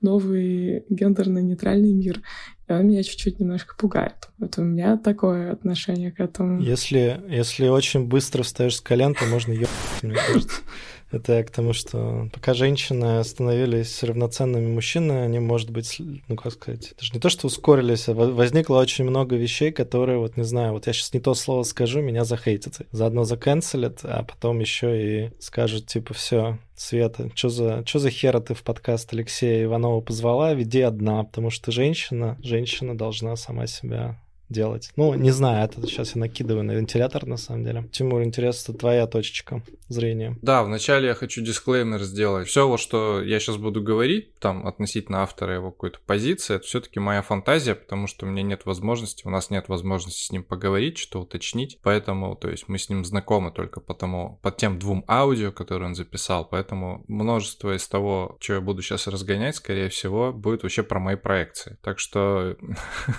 новый 0.02 0.86
гендерно-нейтральный 0.90 1.94
мир. 1.94 2.22
И 2.68 2.72
он 2.72 2.88
меня 2.88 3.04
чуть-чуть 3.04 3.40
немножко 3.40 3.76
пугает. 3.76 4.30
Вот 4.38 4.58
у 4.58 4.64
меня 4.64 4.98
такое 4.98 5.52
отношение 5.52 6.12
к 6.12 6.20
этому. 6.20 6.62
Если, 6.62 7.22
если 7.28 7.68
очень 7.68 8.06
быстро 8.08 8.44
встаешь 8.44 8.78
с 8.78 8.82
колен, 8.82 9.14
то 9.14 9.26
можно 9.26 9.52
ебать, 9.52 9.70
мне 10.02 10.16
кажется. 10.16 10.62
Это 11.12 11.34
я 11.34 11.44
к 11.44 11.50
тому, 11.50 11.74
что 11.74 12.30
пока 12.34 12.54
женщины 12.54 13.24
становились 13.24 14.04
равноценными 14.04 14.68
мужчинами, 14.68 15.22
они, 15.22 15.40
может 15.40 15.72
быть, 15.72 16.00
ну 16.28 16.36
как 16.36 16.54
сказать, 16.54 16.92
это 16.92 17.04
же 17.04 17.14
не 17.14 17.20
то, 17.20 17.30
что 17.30 17.48
ускорились, 17.48 18.08
а 18.08 18.14
возникло 18.14 18.78
очень 18.78 19.06
много 19.06 19.36
вещей, 19.36 19.72
которые, 19.72 20.20
вот 20.20 20.38
не 20.38 20.44
знаю, 20.44 20.74
вот 20.74 20.88
я 20.88 20.94
сейчас 20.94 21.14
не 21.14 21.20
то 21.20 21.34
слово 21.34 21.64
скажу, 21.64 22.02
меня 22.02 22.26
захейтят. 22.26 22.82
Заодно 22.92 23.24
заканцелят, 23.24 24.00
а 24.04 24.24
потом 24.24 24.60
еще 24.60 25.26
и 25.26 25.32
скажут, 25.40 25.88
типа, 25.88 26.14
все, 26.14 26.60
Света, 26.76 27.30
что 27.36 27.50
за, 27.50 27.86
что 27.86 28.00
за 28.00 28.10
хера 28.10 28.40
ты 28.40 28.54
в 28.54 28.64
подкаст 28.64 29.12
Алексея 29.12 29.66
Иванова 29.66 30.00
позвала? 30.00 30.54
Веди 30.54 30.80
одна, 30.80 31.26
потому 31.26 31.50
что 31.50 31.74
женщина, 31.74 32.38
женщина 32.42 32.98
должна 32.98 33.36
сама 33.36 33.68
себя 33.68 34.18
делать. 34.50 34.92
Ну, 34.96 35.14
не 35.14 35.32
знаю, 35.32 35.66
это 35.66 35.82
сейчас 35.88 36.16
я 36.16 36.22
накидываю 36.22 36.64
на 36.64 36.72
вентилятор, 36.72 37.26
на 37.26 37.38
самом 37.38 37.64
деле. 37.64 37.88
Тимур, 37.92 38.24
интересно, 38.24 38.74
твоя 38.74 39.08
точечка 39.08 39.64
зрения. 39.88 40.38
Да, 40.42 40.64
вначале 40.64 41.08
я 41.08 41.14
хочу 41.14 41.42
дисклеймер 41.42 42.04
сделать. 42.04 42.48
Все, 42.48 42.68
вот 42.68 42.80
что 42.80 43.22
я 43.22 43.40
сейчас 43.40 43.58
буду 43.58 43.82
говорить, 43.82 44.38
там, 44.40 44.68
относительно 44.68 45.22
автора 45.22 45.56
его 45.56 45.72
какой-то 45.72 46.00
позиции, 46.06 46.56
это 46.56 46.66
все-таки 46.66 47.00
моя 47.00 47.22
фантазия, 47.22 47.76
потому 47.76 48.08
что 48.08 48.26
у 48.26 48.30
меня 48.30 48.42
нет 48.42 48.66
возможности, 48.66 49.26
у 49.26 49.30
нас 49.30 49.50
нет 49.50 49.70
возможности 49.70 50.24
с 50.24 50.32
ним 50.32 50.44
поговорить, 50.44 50.98
что 50.98 51.22
уточнить. 51.22 51.80
Поэтому, 51.84 52.36
то 52.36 52.50
есть, 52.50 52.68
мы 52.68 52.78
с 52.78 52.90
ним 52.90 53.06
знакомы 53.06 53.52
только 53.52 53.82
потому, 53.82 54.40
под 54.42 54.58
тем 54.58 54.80
двум 54.80 55.04
аудио, 55.08 55.52
которые 55.52 55.90
он 55.90 55.96
записал. 55.96 56.48
Поэтому 56.48 57.04
множество 57.08 57.76
из 57.76 57.88
того, 57.88 58.38
что 58.40 58.54
я 58.54 58.62
буду 58.62 58.82
сейчас 58.82 59.08
разгонять, 59.08 59.56
скорее 59.56 59.90
всего, 59.90 60.34
будет 60.34 60.64
вообще 60.64 60.84
про 60.84 61.00
мои 61.00 61.16
проекции. 61.16 61.78
Так 61.82 62.00
что, 62.00 62.56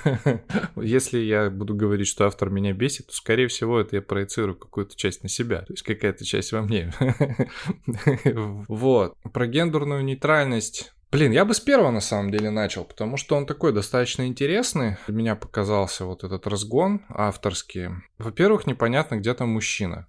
если 0.77 1.20
я 1.27 1.50
буду 1.50 1.75
говорить, 1.75 2.09
что 2.09 2.27
автор 2.27 2.50
меня 2.50 2.73
бесит, 2.73 3.07
то, 3.09 3.12
скорее 3.12 3.49
всего, 3.49 3.81
это 3.81 3.97
я 3.97 4.03
проецирую 4.03 4.57
какую-то 4.57 4.97
часть 4.97 5.23
на 5.23 5.29
себя. 5.29 5.61
То 5.62 5.73
есть 5.73 5.83
какая-то 5.83 6.25
часть 6.25 6.53
во 6.53 6.62
мне. 6.62 6.93
Вот. 8.69 9.15
Про 9.33 9.47
гендерную 9.47 10.05
нейтральность 10.05 10.93
Блин, 11.11 11.33
я 11.33 11.45
бы 11.45 11.55
с 11.55 11.61
первого 11.61 11.91
на 11.91 12.00
самом 12.00 12.31
деле 12.31 12.50
начал, 12.50 12.85
потому 12.85 13.17
что 13.17 13.35
он 13.35 13.45
такой 13.45 13.73
достаточно 13.73 14.29
интересный. 14.29 14.97
Для 15.09 15.17
меня 15.17 15.35
показался 15.35 16.05
вот 16.05 16.23
этот 16.23 16.47
разгон 16.47 17.03
авторский. 17.09 17.89
Во-первых, 18.19 18.69
непонятно, 18.69 19.17
где 19.17 19.35
там 19.35 19.49
мужчина. 19.49 20.07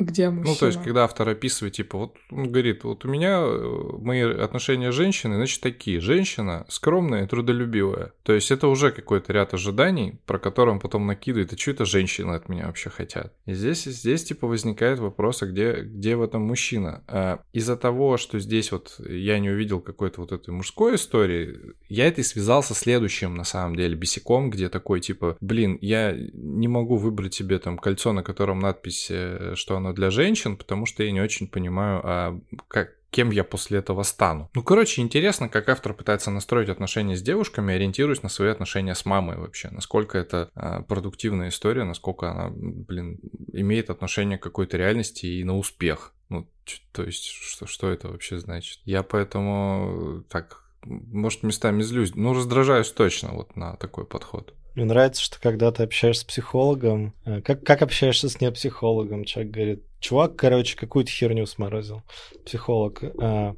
Где 0.00 0.30
мужчина? 0.30 0.50
Ну, 0.50 0.56
то 0.58 0.66
есть, 0.66 0.82
когда 0.82 1.04
автор 1.04 1.28
описывает, 1.28 1.74
типа, 1.74 1.98
вот 1.98 2.16
он 2.30 2.50
говорит, 2.50 2.84
вот 2.84 3.04
у 3.04 3.08
меня 3.08 3.40
э, 3.42 3.98
мои 4.00 4.22
отношения 4.22 4.92
с 4.92 4.94
женщиной, 4.94 5.36
значит, 5.36 5.60
такие. 5.60 6.00
Женщина 6.00 6.64
скромная 6.68 7.24
и 7.24 7.26
трудолюбивая. 7.26 8.12
То 8.22 8.32
есть, 8.32 8.50
это 8.50 8.68
уже 8.68 8.92
какой-то 8.92 9.32
ряд 9.32 9.52
ожиданий, 9.52 10.18
про 10.24 10.38
которые 10.38 10.74
он 10.74 10.80
потом 10.80 11.06
накидывает, 11.06 11.52
а 11.52 11.58
что 11.58 11.72
это 11.72 11.84
женщины 11.84 12.32
от 12.32 12.48
меня 12.48 12.66
вообще 12.66 12.88
хотят? 12.88 13.34
И 13.44 13.52
здесь, 13.52 13.84
здесь 13.84 14.24
типа, 14.24 14.46
возникает 14.46 14.98
вопрос, 14.98 15.42
а 15.42 15.46
где, 15.46 15.82
где 15.82 16.16
в 16.16 16.22
этом 16.22 16.42
мужчина? 16.42 17.04
А 17.06 17.42
из-за 17.52 17.76
того, 17.76 18.16
что 18.16 18.38
здесь 18.38 18.72
вот 18.72 18.98
я 19.06 19.38
не 19.38 19.50
увидел 19.50 19.80
какой-то 19.80 20.22
вот 20.22 20.32
этой 20.32 20.50
мужской 20.50 20.94
истории, 20.94 21.74
я 21.88 22.06
это 22.06 22.22
и 22.22 22.24
связал 22.24 22.62
со 22.62 22.74
следующим, 22.74 23.34
на 23.34 23.44
самом 23.44 23.76
деле, 23.76 23.94
бесиком, 23.96 24.48
где 24.50 24.70
такой, 24.70 25.00
типа, 25.00 25.36
блин, 25.40 25.76
я 25.82 26.16
не 26.32 26.68
могу 26.68 26.96
выбрать 26.96 27.34
себе 27.34 27.58
там 27.58 27.76
кольцо, 27.76 28.12
на 28.12 28.22
котором 28.22 28.60
надпись, 28.60 29.08
э, 29.10 29.52
что 29.56 29.76
оно 29.76 29.89
для 29.92 30.10
женщин, 30.10 30.56
потому 30.56 30.86
что 30.86 31.02
я 31.02 31.12
не 31.12 31.20
очень 31.20 31.46
понимаю, 31.48 32.00
а 32.04 32.40
как, 32.68 32.94
кем 33.10 33.30
я 33.30 33.44
после 33.44 33.78
этого 33.78 34.02
стану. 34.02 34.50
Ну, 34.54 34.62
короче, 34.62 35.02
интересно, 35.02 35.48
как 35.48 35.68
автор 35.68 35.94
пытается 35.94 36.30
настроить 36.30 36.68
отношения 36.68 37.16
с 37.16 37.22
девушками, 37.22 37.74
ориентируясь 37.74 38.22
на 38.22 38.28
свои 38.28 38.50
отношения 38.50 38.94
с 38.94 39.04
мамой 39.04 39.36
вообще. 39.36 39.68
Насколько 39.70 40.18
это 40.18 40.50
а, 40.54 40.82
продуктивная 40.82 41.48
история, 41.48 41.84
насколько 41.84 42.30
она, 42.30 42.50
блин, 42.50 43.18
имеет 43.52 43.90
отношение 43.90 44.38
к 44.38 44.42
какой-то 44.42 44.76
реальности 44.76 45.26
и 45.26 45.44
на 45.44 45.56
успех. 45.56 46.14
Ну, 46.28 46.48
то 46.92 47.02
есть, 47.02 47.24
что, 47.24 47.66
что 47.66 47.90
это 47.90 48.08
вообще 48.08 48.38
значит? 48.38 48.80
Я 48.84 49.02
поэтому 49.02 50.24
так, 50.28 50.64
может, 50.84 51.42
местами 51.42 51.82
злюсь. 51.82 52.14
Ну, 52.14 52.32
раздражаюсь 52.32 52.92
точно 52.92 53.30
вот 53.32 53.56
на 53.56 53.76
такой 53.76 54.06
подход. 54.06 54.54
Мне 54.80 54.86
нравится, 54.86 55.20
что 55.20 55.38
когда 55.38 55.70
ты 55.72 55.82
общаешься 55.82 56.22
с 56.22 56.24
психологом, 56.24 57.12
э, 57.26 57.42
как, 57.42 57.62
как 57.64 57.82
общаешься 57.82 58.30
с 58.30 58.40
непсихологом, 58.40 59.26
человек 59.26 59.52
говорит, 59.52 59.82
чувак, 60.00 60.36
короче, 60.36 60.74
какую-то 60.74 61.10
херню 61.10 61.44
сморозил, 61.44 62.02
психолог. 62.46 63.02
А, 63.20 63.56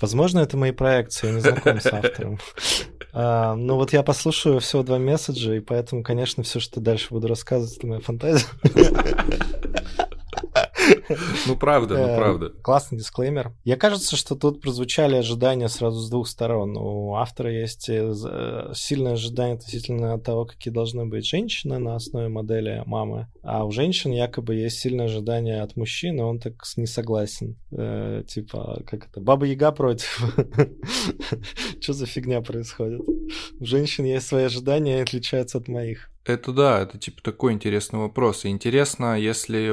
возможно, 0.00 0.38
это 0.38 0.56
мои 0.56 0.70
проекции, 0.70 1.26
я 1.26 1.32
не 1.32 1.40
знаком 1.40 1.80
с 1.80 1.86
автором. 1.86 2.38
А, 3.14 3.54
ну 3.56 3.74
вот 3.74 3.92
я 3.92 4.02
послушаю 4.02 4.58
всего 4.60 4.82
два 4.82 4.98
месседжа, 4.98 5.54
и 5.56 5.60
поэтому, 5.60 6.02
конечно, 6.02 6.42
все, 6.44 6.60
что 6.60 6.80
дальше 6.80 7.08
буду 7.10 7.28
рассказывать, 7.28 7.76
это 7.76 7.86
моя 7.86 8.00
фантазия. 8.00 8.46
Ну 11.46 11.56
правда, 11.56 11.96
ну 11.96 12.16
правда. 12.16 12.50
Классный 12.62 12.98
дисклеймер. 12.98 13.52
Я 13.64 13.76
кажется, 13.76 14.16
что 14.16 14.34
тут 14.34 14.60
прозвучали 14.60 15.16
ожидания 15.16 15.68
сразу 15.68 16.00
с 16.00 16.10
двух 16.10 16.28
сторон. 16.28 16.76
У 16.76 17.14
автора 17.16 17.52
есть 17.52 17.88
э, 17.88 18.12
э, 18.12 18.72
сильное 18.74 19.12
ожидание 19.12 19.56
относительно 19.56 20.18
того, 20.18 20.44
какие 20.44 20.72
должны 20.72 21.06
быть 21.06 21.26
женщины 21.26 21.78
на 21.78 21.96
основе 21.96 22.28
модели 22.28 22.82
мамы, 22.86 23.28
а 23.42 23.64
у 23.64 23.70
женщин 23.70 24.12
якобы 24.12 24.54
есть 24.54 24.78
сильное 24.78 25.06
ожидание 25.06 25.62
от 25.62 25.76
мужчин, 25.76 26.18
и 26.18 26.22
он 26.22 26.38
так 26.38 26.54
не 26.76 26.86
согласен. 26.86 27.56
Э, 27.72 28.22
типа, 28.26 28.82
как 28.86 29.08
это, 29.08 29.20
Баба 29.20 29.46
Яга 29.46 29.72
против. 29.72 30.34
Что 31.80 31.92
за 31.92 32.06
фигня 32.06 32.40
происходит? 32.40 33.00
У 33.60 33.64
женщин 33.64 34.04
есть 34.04 34.26
свои 34.26 34.44
ожидания 34.44 34.98
и 34.98 35.02
отличаются 35.02 35.58
от 35.58 35.68
моих. 35.68 36.10
Это 36.24 36.52
да, 36.52 36.80
это 36.80 36.98
типа 36.98 37.20
такой 37.22 37.52
интересный 37.52 37.98
вопрос. 37.98 38.44
И 38.44 38.48
интересно, 38.48 39.18
если 39.18 39.70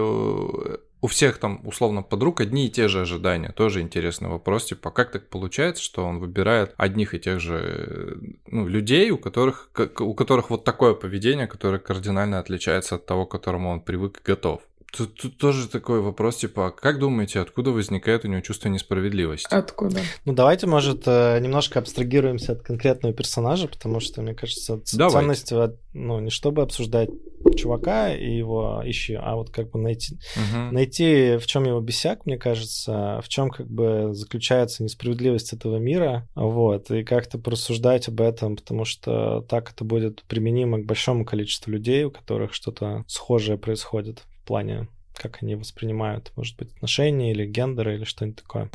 у 1.02 1.08
всех 1.08 1.38
там, 1.38 1.62
условно, 1.66 2.02
подруг 2.02 2.42
одни 2.42 2.68
и 2.68 2.70
те 2.70 2.88
же 2.88 3.02
ожидания. 3.02 3.52
Тоже 3.52 3.82
интересный 3.82 4.30
вопрос, 4.30 4.66
типа, 4.66 4.92
как 4.92 5.12
так 5.12 5.30
получается, 5.30 5.82
что 5.82 6.06
он 6.06 6.20
выбирает 6.20 6.74
одних 6.78 7.14
и 7.14 7.20
тех 7.20 7.40
же 7.40 8.20
ну, 8.48 8.68
людей, 8.68 9.10
у 9.12 9.18
которых, 9.18 9.70
у 10.00 10.14
которых 10.14 10.50
вот 10.50 10.66
такое 10.66 10.94
поведение, 10.94 11.48
которое 11.48 11.80
кардинально 11.80 12.40
отличается 12.40 12.96
от 12.96 13.06
того, 13.06 13.26
к 13.26 13.32
которому 13.32 13.70
он 13.70 13.82
привык 13.82 14.20
и 14.20 14.28
готов. 14.32 14.62
Тут, 14.92 15.16
тут 15.16 15.38
тоже 15.38 15.68
такой 15.68 16.02
вопрос, 16.02 16.38
типа, 16.38 16.68
а 16.68 16.72
как 16.72 17.00
думаете, 17.00 17.40
откуда 17.40 17.72
возникает 17.72 18.26
у 18.26 18.28
него 18.28 18.42
чувство 18.42 18.70
несправедливости? 18.70 19.54
Откуда? 19.54 20.00
Ну, 20.26 20.34
давайте, 20.34 20.68
может, 20.68 21.04
э, 21.06 21.40
немножко 21.40 21.80
абстрагируемся 21.80 22.54
от 22.54 22.62
конкретного 22.62 23.14
персонажа, 23.14 23.68
потому 23.68 24.00
что, 24.00 24.22
мне 24.22 24.34
кажется, 24.34 24.82
Давайте. 24.94 25.20
ценность, 25.20 25.54
ну, 25.94 26.20
не 26.20 26.30
чтобы 26.30 26.64
обсуждать 26.64 27.10
чувака 27.56 28.14
и 28.14 28.32
его 28.32 28.82
ищи, 28.86 29.14
а 29.14 29.36
вот 29.36 29.50
как 29.50 29.72
бы 29.72 29.80
найти, 29.80 30.18
угу. 30.36 30.72
найти, 30.72 31.38
в 31.38 31.46
чем 31.46 31.66
его 31.66 31.80
бесяк, 31.80 32.26
мне 32.26 32.38
кажется, 32.38 33.22
в 33.24 33.30
чем 33.30 33.50
как 33.50 33.68
бы 33.68 34.10
заключается 34.14 34.84
несправедливость 34.84 35.54
этого 35.54 35.78
мира, 35.78 36.28
вот, 36.36 36.92
и 36.92 37.04
как-то 37.04 37.38
порассуждать 37.38 38.08
об 38.08 38.22
этом, 38.22 38.56
потому 38.56 38.86
что 38.86 39.46
так 39.50 39.72
это 39.72 39.84
будет 39.84 40.24
применимо 40.24 40.80
к 40.80 40.86
большому 40.86 41.26
количеству 41.26 41.72
людей, 41.72 42.04
у 42.04 42.12
которых 42.12 42.54
что-то 42.54 43.04
схожее 43.08 43.58
происходит 43.58 44.24
плане, 44.50 44.88
как 45.14 45.44
они 45.44 45.54
воспринимают, 45.54 46.32
может 46.36 46.58
быть, 46.58 46.72
отношения 46.72 47.32
или 47.32 47.46
гендеры 47.46 47.94
или 47.94 48.04
что-нибудь 48.04 48.42
такое. 48.42 48.68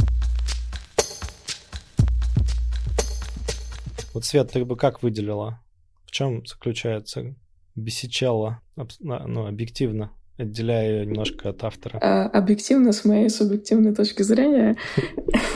Вот, 4.13 4.25
Свет, 4.25 4.53
ты 4.53 4.65
бы 4.65 4.77
как 4.77 5.03
выделила? 5.03 5.61
В 6.07 6.13
чем 6.13 6.47
заключается 6.47 7.35
Бесичелла, 7.75 8.61
ну, 9.01 9.47
объективно, 9.49 10.13
отделяя 10.39 10.89
ее 10.89 11.07
немножко 11.07 11.49
от 11.49 11.65
автора. 11.65 11.99
А, 12.01 12.27
объективно, 12.29 12.93
с 12.93 13.05
моей 13.05 13.29
субъективной 13.29 13.93
точки 13.93 14.23
зрения. 14.23 14.77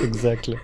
Exactly. 0.03 0.57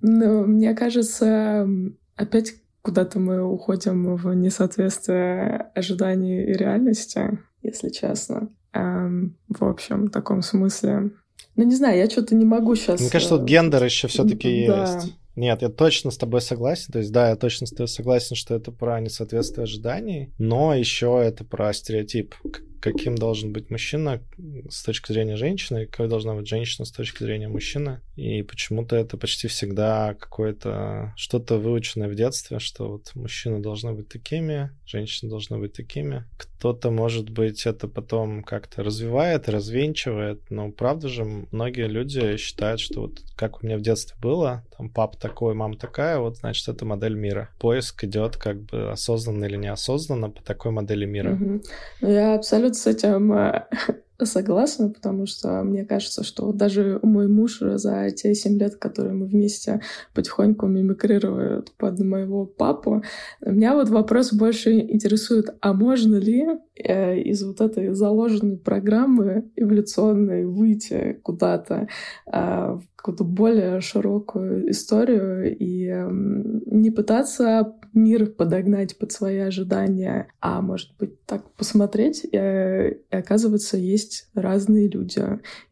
Ну, 0.00 0.44
мне 0.44 0.74
кажется, 0.74 1.68
опять 2.16 2.54
куда-то 2.82 3.20
мы 3.20 3.44
уходим 3.44 4.16
в 4.16 4.34
несоответствие 4.34 5.70
ожиданий 5.76 6.46
и 6.46 6.52
реальности, 6.52 7.38
если 7.66 7.90
честно. 7.90 8.48
Эм, 8.72 9.36
в 9.48 9.64
общем, 9.64 10.06
в 10.06 10.10
таком 10.10 10.42
смысле. 10.42 11.10
Ну, 11.56 11.64
не 11.64 11.74
знаю, 11.74 11.98
я 11.98 12.08
что-то 12.08 12.34
не 12.34 12.44
могу 12.44 12.74
сейчас... 12.76 13.00
Мне 13.00 13.10
кажется, 13.10 13.38
тут 13.38 13.46
гендер 13.46 13.84
еще 13.84 14.08
все-таки 14.08 14.66
да. 14.66 14.82
есть. 14.82 15.14
Нет, 15.36 15.60
я 15.62 15.68
точно 15.68 16.10
с 16.10 16.16
тобой 16.16 16.40
согласен. 16.40 16.92
То 16.92 16.98
есть, 16.98 17.12
да, 17.12 17.30
я 17.30 17.36
точно 17.36 17.66
с 17.66 17.70
тобой 17.70 17.88
согласен, 17.88 18.36
что 18.36 18.54
это 18.54 18.72
про 18.72 19.00
несоответствие 19.00 19.64
ожиданий, 19.64 20.32
но 20.38 20.74
еще 20.74 21.20
это 21.22 21.44
про 21.44 21.72
стереотип 21.72 22.34
каким 22.80 23.16
должен 23.16 23.52
быть 23.52 23.70
мужчина 23.70 24.22
с 24.68 24.82
точки 24.82 25.12
зрения 25.12 25.36
женщины, 25.36 25.86
какой 25.86 26.08
должна 26.08 26.34
быть 26.34 26.48
женщина 26.48 26.84
с 26.84 26.90
точки 26.90 27.22
зрения 27.22 27.48
мужчины. 27.48 28.00
И 28.16 28.42
почему-то 28.42 28.96
это 28.96 29.16
почти 29.16 29.48
всегда 29.48 30.14
какое-то 30.14 31.12
что-то 31.16 31.58
выученное 31.58 32.08
в 32.08 32.14
детстве, 32.14 32.58
что 32.58 32.88
вот 32.88 33.14
мужчины 33.14 33.60
должны 33.60 33.92
быть 33.92 34.08
такими, 34.08 34.70
женщины 34.86 35.30
должны 35.30 35.58
быть 35.58 35.72
такими. 35.72 36.24
Кто-то, 36.36 36.90
может 36.90 37.30
быть, 37.30 37.66
это 37.66 37.88
потом 37.88 38.42
как-то 38.42 38.82
развивает, 38.82 39.48
развенчивает, 39.48 40.42
но 40.50 40.70
правда 40.70 41.08
же 41.08 41.24
многие 41.24 41.88
люди 41.88 42.36
считают, 42.36 42.80
что 42.80 43.02
вот 43.02 43.20
как 43.36 43.62
у 43.62 43.66
меня 43.66 43.76
в 43.76 43.82
детстве 43.82 44.16
было, 44.20 44.64
там 44.76 44.88
папа 44.88 45.18
такой, 45.18 45.54
мама 45.54 45.76
такая, 45.76 46.18
вот 46.18 46.38
значит 46.38 46.68
это 46.68 46.84
модель 46.84 47.14
мира. 47.14 47.50
Поиск 47.58 48.04
идет 48.04 48.36
как 48.36 48.62
бы 48.62 48.90
осознанно 48.90 49.44
или 49.44 49.56
неосознанно 49.56 50.30
по 50.30 50.42
такой 50.42 50.72
модели 50.72 51.04
мира. 51.04 51.34
Угу. 51.34 51.62
Я 52.02 52.34
абсолютно 52.34 52.65
с 52.74 52.86
этим 52.86 53.32
э, 53.32 53.66
согласна, 54.22 54.88
потому 54.88 55.26
что 55.26 55.62
мне 55.62 55.84
кажется, 55.84 56.24
что 56.24 56.52
даже 56.52 56.98
мой 57.02 57.28
муж 57.28 57.58
за 57.60 58.10
те 58.10 58.34
семь 58.34 58.58
лет, 58.58 58.76
которые 58.76 59.14
мы 59.14 59.26
вместе 59.26 59.80
потихоньку 60.14 60.66
мимикрируют 60.66 61.72
под 61.76 61.98
моего 62.00 62.46
папу, 62.46 63.02
меня 63.44 63.74
вот 63.74 63.88
вопрос 63.88 64.32
больше 64.32 64.72
интересует, 64.78 65.54
а 65.60 65.72
можно 65.72 66.16
ли 66.16 66.46
э, 66.74 67.18
из 67.18 67.42
вот 67.44 67.60
этой 67.60 67.94
заложенной 67.94 68.56
программы 68.56 69.50
эволюционной 69.56 70.46
выйти 70.46 71.18
куда-то 71.22 71.88
э, 72.26 72.32
в 72.32 72.82
какую-то 72.96 73.24
более 73.24 73.80
широкую 73.80 74.70
историю 74.70 75.56
и 75.56 75.86
э, 75.86 76.08
не 76.10 76.90
пытаться 76.90 77.74
мир 77.92 78.26
подогнать 78.26 78.98
под 78.98 79.12
свои 79.12 79.38
ожидания, 79.38 80.28
а 80.40 80.60
может 80.60 80.90
быть 80.98 81.24
так 81.24 81.50
посмотреть, 81.52 82.24
и, 82.24 82.36
и 82.36 83.16
оказывается, 83.16 83.76
есть 83.76 84.05
разные 84.34 84.88
люди, 84.88 85.22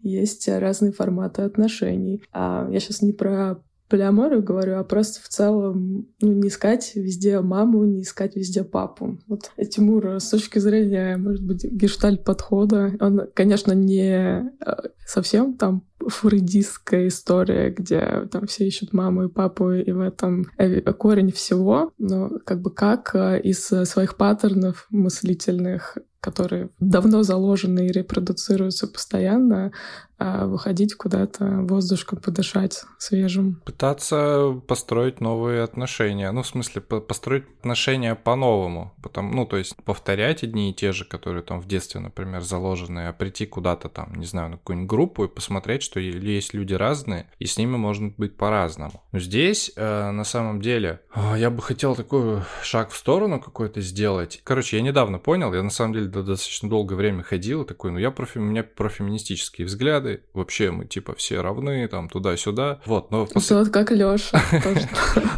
есть 0.00 0.48
разные 0.48 0.92
форматы 0.92 1.42
отношений. 1.42 2.22
А 2.32 2.68
я 2.70 2.80
сейчас 2.80 3.02
не 3.02 3.12
про 3.12 3.60
полиаморию 3.88 4.42
говорю, 4.42 4.78
а 4.78 4.84
просто 4.84 5.22
в 5.22 5.28
целом 5.28 6.08
ну, 6.20 6.32
не 6.32 6.48
искать 6.48 6.92
везде 6.94 7.40
маму, 7.40 7.84
не 7.84 8.02
искать 8.02 8.34
везде 8.34 8.64
папу. 8.64 9.18
Вот 9.28 9.52
Тимур 9.70 10.16
с 10.20 10.30
точки 10.30 10.58
зрения, 10.58 11.16
может 11.16 11.44
быть, 11.44 11.64
гештальт-подхода, 11.64 12.92
он, 13.00 13.28
конечно, 13.34 13.72
не 13.72 14.10
э, 14.10 14.74
совсем 15.06 15.54
там 15.54 15.84
фрейдистская 16.08 17.08
история, 17.08 17.70
где 17.70 18.26
там 18.30 18.46
все 18.46 18.66
ищут 18.66 18.92
маму 18.92 19.24
и 19.24 19.28
папу, 19.28 19.72
и 19.72 19.90
в 19.90 20.00
этом 20.00 20.46
э, 20.58 20.80
корень 20.92 21.32
всего, 21.32 21.92
но 21.98 22.30
как 22.44 22.60
бы 22.60 22.70
как 22.70 23.14
э, 23.14 23.40
из 23.40 23.64
своих 23.66 24.16
паттернов 24.16 24.86
мыслительных 24.90 25.98
которые 26.20 26.70
давно 26.80 27.22
заложены 27.22 27.86
и 27.86 27.92
репродуцируются 27.92 28.86
постоянно, 28.86 29.72
выходить 30.18 30.94
куда-то 30.94 31.44
воздушком 31.44 32.20
подышать 32.20 32.84
свежим. 32.98 33.60
Пытаться 33.64 34.60
построить 34.66 35.20
новые 35.20 35.62
отношения. 35.62 36.30
Ну, 36.30 36.42
в 36.42 36.46
смысле, 36.46 36.80
построить 36.80 37.44
отношения 37.58 38.14
по-новому. 38.14 38.94
Потом, 39.02 39.32
ну, 39.32 39.44
то 39.44 39.56
есть 39.56 39.76
повторять 39.84 40.44
одни 40.44 40.70
и 40.70 40.74
те 40.74 40.92
же, 40.92 41.04
которые 41.04 41.42
там 41.42 41.60
в 41.60 41.66
детстве, 41.66 42.00
например, 42.00 42.42
заложены, 42.42 43.08
а 43.08 43.12
прийти 43.12 43.44
куда-то 43.44 43.88
там, 43.88 44.14
не 44.14 44.26
знаю, 44.26 44.50
на 44.50 44.56
какую-нибудь 44.56 44.88
группу 44.88 45.24
и 45.24 45.28
посмотреть, 45.28 45.82
что 45.82 45.93
есть 46.00 46.54
люди 46.54 46.74
разные, 46.74 47.26
и 47.38 47.46
с 47.46 47.58
ними 47.58 47.76
можно 47.76 48.12
быть 48.16 48.36
по-разному. 48.36 49.02
Но 49.12 49.18
здесь, 49.18 49.72
э, 49.76 50.10
на 50.10 50.24
самом 50.24 50.60
деле, 50.60 51.00
э, 51.14 51.34
я 51.38 51.50
бы 51.50 51.62
хотел 51.62 51.94
такой 51.94 52.42
шаг 52.62 52.90
в 52.90 52.96
сторону 52.96 53.40
какой-то 53.40 53.80
сделать. 53.80 54.40
Короче, 54.44 54.76
я 54.76 54.82
недавно 54.82 55.18
понял, 55.18 55.52
я 55.54 55.62
на 55.62 55.70
самом 55.70 55.94
деле 55.94 56.06
достаточно 56.06 56.68
долгое 56.68 56.96
время 56.96 57.22
ходил 57.22 57.62
и 57.62 57.66
такой, 57.66 57.90
ну, 57.90 57.98
я 57.98 58.10
профи... 58.10 58.38
у 58.38 58.42
меня 58.42 58.62
профеминистические 58.62 59.66
взгляды, 59.66 60.22
вообще 60.32 60.70
мы 60.70 60.86
типа 60.86 61.14
все 61.14 61.40
равны, 61.40 61.86
там 61.88 62.08
туда-сюда. 62.08 62.80
Вот, 62.86 63.10
но... 63.10 63.26
Пос... 63.26 63.50
Вот 63.50 63.68
как 63.70 63.90
Лёша. 63.90 64.40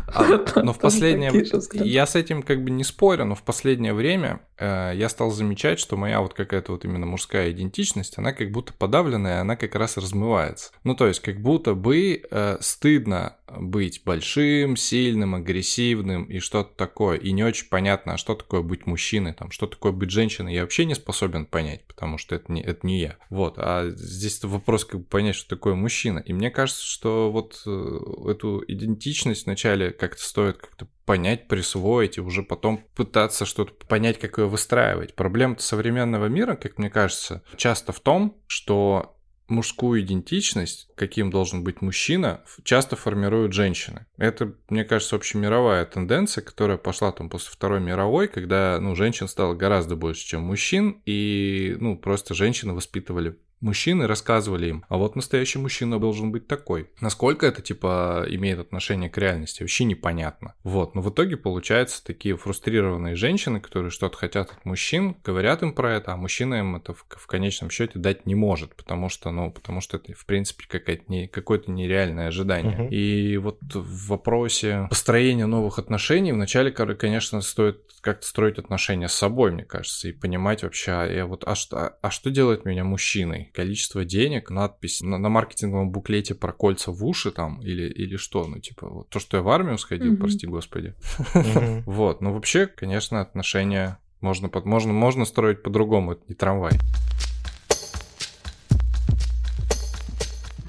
А, 0.08 0.62
но 0.62 0.72
в 0.72 0.78
последнее... 0.78 1.30
Я 1.72 2.06
с 2.06 2.14
этим 2.14 2.42
как 2.42 2.62
бы 2.62 2.70
не 2.70 2.84
спорю, 2.84 3.26
но 3.26 3.34
в 3.34 3.42
последнее 3.42 3.92
время 3.92 4.40
э, 4.56 4.92
я 4.94 5.08
стал 5.08 5.30
замечать, 5.30 5.78
что 5.78 5.96
моя 5.96 6.20
вот 6.20 6.34
какая-то 6.34 6.72
вот 6.72 6.84
именно 6.84 7.06
мужская 7.06 7.50
идентичность, 7.50 8.16
она 8.16 8.32
как 8.32 8.50
будто 8.50 8.72
подавленная, 8.72 9.40
она 9.40 9.56
как 9.56 9.75
раз 9.75 9.96
размывается. 9.96 10.35
Ну, 10.84 10.94
то 10.94 11.06
есть 11.06 11.20
как 11.20 11.40
будто 11.40 11.74
бы 11.74 12.22
э, 12.30 12.56
стыдно 12.60 13.36
быть 13.48 14.02
большим, 14.04 14.76
сильным, 14.76 15.34
агрессивным 15.34 16.24
и 16.24 16.40
что-то 16.40 16.74
такое. 16.76 17.16
И 17.18 17.32
не 17.32 17.44
очень 17.44 17.68
понятно, 17.68 18.14
а 18.14 18.18
что 18.18 18.34
такое 18.34 18.62
быть 18.62 18.86
мужчиной, 18.86 19.34
там, 19.34 19.50
что 19.50 19.66
такое 19.66 19.92
быть 19.92 20.10
женщиной, 20.10 20.54
я 20.54 20.62
вообще 20.62 20.84
не 20.84 20.94
способен 20.94 21.46
понять, 21.46 21.84
потому 21.86 22.18
что 22.18 22.34
это 22.34 22.52
не, 22.52 22.62
это 22.62 22.86
не 22.86 23.00
я. 23.00 23.16
Вот, 23.30 23.54
а 23.58 23.90
здесь 23.90 24.42
вопрос 24.42 24.84
как 24.84 25.00
бы 25.00 25.06
понять, 25.06 25.36
что 25.36 25.48
такое 25.48 25.74
мужчина. 25.74 26.18
И 26.18 26.32
мне 26.32 26.50
кажется, 26.50 26.84
что 26.84 27.30
вот 27.30 27.62
э, 27.66 28.30
эту 28.30 28.64
идентичность 28.66 29.46
вначале 29.46 29.90
как-то 29.90 30.22
стоит 30.22 30.58
как-то 30.58 30.88
понять, 31.04 31.46
присвоить 31.46 32.18
и 32.18 32.20
уже 32.20 32.42
потом 32.42 32.84
пытаться 32.96 33.46
что-то 33.46 33.72
понять, 33.86 34.18
как 34.18 34.38
ее 34.38 34.46
выстраивать. 34.46 35.14
Проблема 35.14 35.56
современного 35.58 36.26
мира, 36.26 36.56
как 36.56 36.78
мне 36.78 36.90
кажется, 36.90 37.42
часто 37.56 37.92
в 37.92 38.00
том, 38.00 38.36
что 38.48 39.15
мужскую 39.48 40.00
идентичность, 40.00 40.88
каким 40.94 41.30
должен 41.30 41.64
быть 41.64 41.82
мужчина, 41.82 42.42
часто 42.64 42.96
формируют 42.96 43.52
женщины. 43.52 44.06
Это, 44.16 44.54
мне 44.68 44.84
кажется, 44.84 45.16
общемировая 45.16 45.84
тенденция, 45.84 46.42
которая 46.42 46.76
пошла 46.76 47.12
там 47.12 47.28
после 47.28 47.50
Второй 47.52 47.80
мировой, 47.80 48.28
когда, 48.28 48.78
ну, 48.80 48.94
женщин 48.94 49.28
стало 49.28 49.54
гораздо 49.54 49.96
больше, 49.96 50.26
чем 50.26 50.42
мужчин, 50.42 51.02
и, 51.06 51.76
ну, 51.80 51.96
просто 51.96 52.34
женщины 52.34 52.72
воспитывали 52.72 53.38
мужчины 53.60 54.06
рассказывали 54.06 54.68
им, 54.68 54.84
а 54.88 54.96
вот 54.96 55.16
настоящий 55.16 55.58
мужчина 55.58 55.98
должен 55.98 56.32
быть 56.32 56.46
такой. 56.46 56.90
Насколько 57.00 57.46
это, 57.46 57.62
типа, 57.62 58.26
имеет 58.28 58.58
отношение 58.58 59.10
к 59.10 59.18
реальности, 59.18 59.62
вообще 59.62 59.84
непонятно. 59.84 60.54
Вот, 60.62 60.94
но 60.94 61.00
в 61.00 61.10
итоге 61.10 61.36
получаются 61.36 62.04
такие 62.04 62.36
фрустрированные 62.36 63.16
женщины, 63.16 63.60
которые 63.60 63.90
что-то 63.90 64.16
хотят 64.16 64.50
от 64.52 64.64
мужчин, 64.64 65.16
говорят 65.25 65.62
им 65.62 65.73
про 65.73 65.95
это, 65.95 66.12
а 66.12 66.16
мужчина 66.16 66.56
им 66.56 66.76
это 66.76 66.95
в, 66.95 67.04
в 67.08 67.26
конечном 67.26 67.71
счете 67.71 67.99
дать 67.99 68.26
не 68.26 68.34
может, 68.34 68.75
потому 68.76 69.08
что, 69.08 69.30
ну, 69.30 69.50
потому 69.50 69.80
что 69.80 69.97
это, 69.97 70.12
в 70.14 70.26
принципе, 70.26 70.64
какая-то 70.69 71.04
не, 71.08 71.28
какое-то 71.28 71.71
нереальное 71.71 72.28
ожидание. 72.28 72.84
Угу. 72.84 72.88
И 72.92 73.36
вот 73.38 73.58
в 73.62 74.08
вопросе 74.08 74.86
построения 74.90 75.47
новых 75.47 75.78
отношений 75.78 76.32
вначале, 76.32 76.71
конечно, 76.71 77.40
стоит 77.40 77.80
как-то 78.00 78.26
строить 78.26 78.58
отношения 78.58 79.08
с 79.08 79.14
собой, 79.14 79.50
мне 79.50 79.64
кажется, 79.64 80.08
и 80.08 80.12
понимать 80.12 80.62
вообще, 80.62 80.92
а 80.92 81.06
я 81.06 81.26
вот, 81.26 81.42
а 81.47 81.54
что, 81.54 81.97
а 82.00 82.10
что 82.10 82.30
делает 82.30 82.64
меня 82.64 82.84
мужчиной? 82.84 83.46
Количество 83.52 84.04
денег, 84.04 84.50
надпись 84.50 85.00
на, 85.00 85.19
на 85.19 85.28
маркетинговом 85.28 85.91
буклете 85.91 86.35
про 86.35 86.52
кольца 86.52 86.93
в 86.93 87.04
уши 87.04 87.30
там 87.30 87.61
или, 87.63 87.89
или 87.89 88.17
что, 88.17 88.47
ну 88.47 88.59
типа 88.59 88.89
вот 88.89 89.09
то, 89.09 89.19
что 89.19 89.37
я 89.37 89.43
в 89.43 89.49
армию 89.49 89.78
сходил, 89.78 90.15
mm-hmm. 90.15 90.19
прости 90.19 90.47
господи. 90.47 90.95
Mm-hmm. 91.35 91.82
вот, 91.87 92.21
но 92.21 92.32
вообще, 92.32 92.67
конечно, 92.67 93.21
отношения 93.21 93.99
можно, 94.21 94.49
под, 94.49 94.65
можно, 94.65 94.93
можно 94.93 95.25
строить 95.25 95.63
по-другому, 95.63 96.13
это 96.13 96.23
не 96.28 96.35
трамвай. 96.35 96.73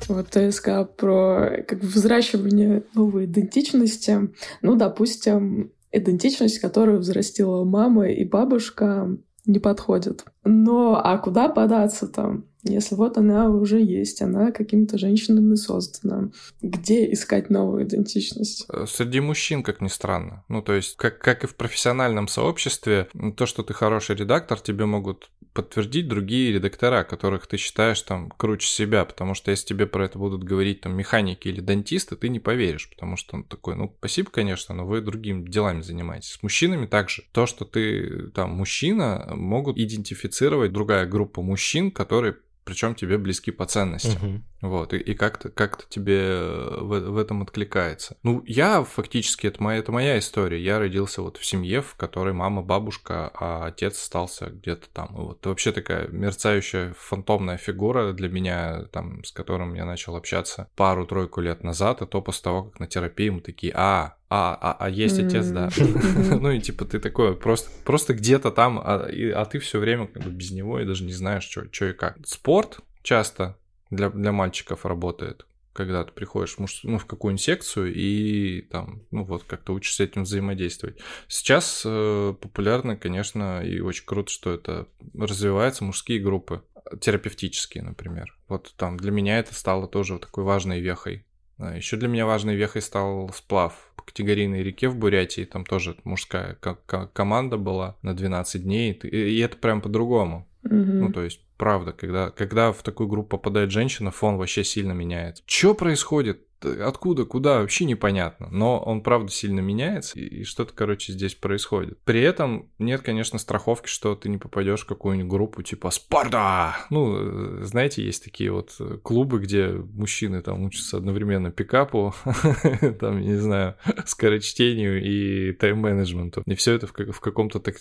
Вот 0.07 0.29
ты 0.29 0.51
сказал 0.51 0.85
про 0.85 1.63
как 1.67 1.81
бы 1.81 1.87
взращивание 1.87 2.83
новой 2.93 3.25
идентичности. 3.25 4.29
Ну, 4.61 4.75
допустим, 4.75 5.71
идентичность, 5.91 6.59
которую 6.59 6.99
взрастила 6.99 7.63
мама 7.63 8.09
и 8.09 8.23
бабушка, 8.23 9.17
не 9.47 9.59
подходит. 9.59 10.25
Но 10.43 11.01
а 11.03 11.17
куда 11.17 11.49
податься 11.49 12.07
там? 12.07 12.45
Если 12.63 12.95
вот 12.95 13.17
она 13.17 13.49
уже 13.49 13.81
есть, 13.81 14.21
она 14.21 14.51
какими-то 14.51 14.97
женщинами 14.97 15.55
создана. 15.55 16.31
Где 16.61 17.11
искать 17.13 17.49
новую 17.49 17.85
идентичность? 17.85 18.65
Э, 18.69 18.85
среди 18.87 19.19
мужчин, 19.19 19.63
как 19.63 19.81
ни 19.81 19.87
странно. 19.87 20.43
Ну, 20.49 20.61
то 20.61 20.73
есть, 20.73 20.97
как, 20.97 21.19
как 21.19 21.43
и 21.43 21.47
в 21.47 21.55
профессиональном 21.55 22.27
сообществе, 22.27 23.07
то, 23.37 23.45
что 23.45 23.63
ты 23.63 23.73
хороший 23.73 24.15
редактор, 24.15 24.59
тебе 24.59 24.85
могут 24.85 25.29
подтвердить 25.57 26.07
другие 26.07 26.53
редактора, 26.53 27.03
которых 27.03 27.47
ты 27.47 27.57
считаешь 27.57 27.99
там 28.03 28.29
круче 28.29 28.67
себя, 28.67 29.03
потому 29.05 29.33
что 29.33 29.49
если 29.49 29.65
тебе 29.65 29.87
про 29.87 30.05
это 30.05 30.19
будут 30.19 30.43
говорить 30.43 30.81
там 30.81 30.95
механики 30.95 31.47
или 31.47 31.61
дантисты, 31.61 32.15
ты 32.15 32.29
не 32.29 32.39
поверишь, 32.39 32.87
потому 32.91 33.17
что 33.17 33.37
он 33.37 33.43
такой, 33.43 33.75
ну, 33.75 33.91
спасибо, 33.97 34.29
конечно, 34.29 34.75
но 34.75 34.85
вы 34.85 35.01
другими 35.01 35.49
делами 35.49 35.81
занимаетесь. 35.81 36.33
С 36.33 36.43
мужчинами 36.43 36.85
также. 36.85 37.23
То, 37.31 37.47
что 37.47 37.65
ты 37.65 38.29
там 38.35 38.51
мужчина, 38.51 39.31
могут 39.31 39.79
идентифицировать 39.79 40.71
другая 40.71 41.07
группа 41.07 41.41
мужчин, 41.41 41.89
которые 41.89 42.35
причем 42.63 42.93
тебе 42.93 43.17
близки 43.17 43.49
по 43.49 43.65
ценностям. 43.65 44.35
Угу. 44.35 44.43
Вот, 44.61 44.93
и, 44.93 44.97
и 44.97 45.13
как-то 45.13 45.49
как 45.49 45.87
тебе 45.87 46.19
э, 46.19 46.77
в, 46.81 47.11
в 47.11 47.17
этом 47.17 47.43
откликается. 47.43 48.17
Ну, 48.23 48.43
я 48.47 48.83
фактически, 48.83 49.47
это 49.47 49.61
моя, 49.61 49.79
это 49.79 49.91
моя 49.91 50.17
история. 50.17 50.59
Я 50.59 50.79
родился 50.79 51.21
вот 51.21 51.37
в 51.37 51.45
семье, 51.45 51.81
в 51.81 51.95
которой 51.95 52.33
мама, 52.33 52.63
бабушка, 52.63 53.31
а 53.35 53.67
отец 53.67 54.01
остался 54.01 54.47
где-то 54.47 54.89
там. 54.91 55.09
Вот 55.11 55.45
вообще 55.45 55.71
такая 55.71 56.07
мерцающая 56.07 56.95
фантомная 56.97 57.57
фигура 57.57 58.13
для 58.13 58.29
меня, 58.29 58.85
там, 58.91 59.23
с 59.23 59.31
которым 59.31 59.75
я 59.75 59.85
начал 59.85 60.15
общаться 60.15 60.69
пару-тройку 60.75 61.41
лет 61.41 61.63
назад, 61.63 62.01
и 62.01 62.07
то 62.07 62.21
после 62.21 62.43
того, 62.43 62.63
как 62.63 62.79
на 62.79 62.87
терапии 62.87 63.29
мы 63.29 63.41
такие, 63.41 63.73
а, 63.75 64.15
а, 64.29 64.57
а, 64.59 64.75
а 64.79 64.89
есть 64.89 65.19
отец, 65.19 65.45
да. 65.47 65.69
ну 65.77 66.49
и 66.49 66.59
типа 66.59 66.85
ты 66.85 66.99
такой 66.99 67.35
просто, 67.35 67.69
просто 67.85 68.15
где-то 68.15 68.49
там, 68.49 68.81
а, 68.83 69.07
и, 69.07 69.29
а 69.29 69.45
ты 69.45 69.59
все 69.59 69.77
время 69.77 70.07
как 70.07 70.23
бы 70.23 70.31
без 70.31 70.49
него 70.49 70.79
и 70.79 70.85
даже 70.85 71.03
не 71.03 71.13
знаешь, 71.13 71.43
что 71.43 71.85
и 71.85 71.93
как. 71.93 72.17
Спорт 72.25 72.79
часто 73.03 73.55
для, 73.89 74.09
для 74.09 74.31
мальчиков 74.31 74.85
работает, 74.85 75.45
когда 75.73 76.03
ты 76.03 76.11
приходишь 76.11 76.55
в, 76.55 76.59
муж, 76.59 76.81
ну, 76.83 76.97
в 76.97 77.05
какую-нибудь 77.05 77.43
секцию 77.43 77.93
и 77.93 78.61
там, 78.61 79.03
ну 79.11 79.23
вот, 79.23 79.43
как-то 79.43 79.73
учишься 79.73 80.03
этим 80.03 80.23
взаимодействовать. 80.23 80.99
Сейчас 81.27 81.83
э, 81.85 82.33
популярно, 82.39 82.97
конечно, 82.97 83.63
и 83.63 83.79
очень 83.79 84.05
круто, 84.05 84.31
что 84.31 84.53
это 84.53 84.87
развивается, 85.17 85.83
мужские 85.83 86.19
группы, 86.19 86.63
терапевтические, 86.99 87.83
например. 87.83 88.35
Вот 88.47 88.73
там 88.77 88.97
для 88.97 89.11
меня 89.11 89.39
это 89.39 89.53
стало 89.53 89.87
тоже 89.87 90.19
такой 90.19 90.43
важной 90.43 90.79
вехой. 90.79 91.25
А 91.57 91.75
Еще 91.75 91.97
для 91.97 92.07
меня 92.07 92.25
важной 92.25 92.55
вехой 92.55 92.81
стал 92.81 93.31
сплав 93.33 93.91
по 93.95 94.03
категорийной 94.03 94.63
реке 94.63 94.89
в 94.89 94.95
Бурятии. 94.95 95.45
Там 95.45 95.65
тоже 95.65 95.97
мужская 96.03 96.55
команда 96.55 97.57
была 97.57 97.97
на 98.01 98.15
12 98.15 98.63
дней. 98.63 98.93
И 98.93 99.39
это 99.39 99.57
прям 99.57 99.81
по-другому. 99.81 100.46
Угу. 100.63 100.73
Ну, 100.73 101.11
то 101.11 101.23
есть 101.23 101.41
правда, 101.57 101.91
когда, 101.91 102.31
когда 102.31 102.71
в 102.71 102.81
такую 102.83 103.07
группу 103.07 103.37
попадает 103.37 103.71
женщина, 103.71 104.11
фон 104.11 104.37
вообще 104.37 104.63
сильно 104.63 104.91
меняется. 104.91 105.43
Что 105.45 105.73
происходит? 105.73 106.46
Откуда, 106.61 107.25
куда, 107.25 107.59
вообще 107.59 107.85
непонятно. 107.85 108.47
Но 108.51 108.79
он, 108.79 109.01
правда, 109.01 109.31
сильно 109.31 109.59
меняется, 109.59 110.19
и 110.19 110.43
что-то, 110.43 110.73
короче, 110.73 111.13
здесь 111.13 111.35
происходит. 111.35 111.99
При 112.03 112.21
этом 112.21 112.69
нет, 112.79 113.01
конечно, 113.01 113.39
страховки, 113.39 113.87
что 113.87 114.15
ты 114.15 114.29
не 114.29 114.37
попадешь 114.37 114.81
в 114.81 114.87
какую-нибудь 114.87 115.29
группу 115.29 115.63
типа 115.63 115.91
«Спарта!». 115.91 116.75
Ну, 116.89 117.63
знаете, 117.63 118.03
есть 118.03 118.23
такие 118.23 118.51
вот 118.51 118.75
клубы, 119.03 119.39
где 119.39 119.67
мужчины 119.67 120.41
там 120.41 120.63
учатся 120.63 120.97
одновременно 120.97 121.51
пикапу, 121.51 122.13
там, 122.99 123.21
не 123.21 123.35
знаю, 123.35 123.75
скорочтению 124.05 125.03
и 125.03 125.53
тайм-менеджменту. 125.53 126.43
И 126.45 126.55
все 126.55 126.73
это 126.73 126.87
в, 126.87 127.19
каком-то 127.19 127.59
так, 127.59 127.75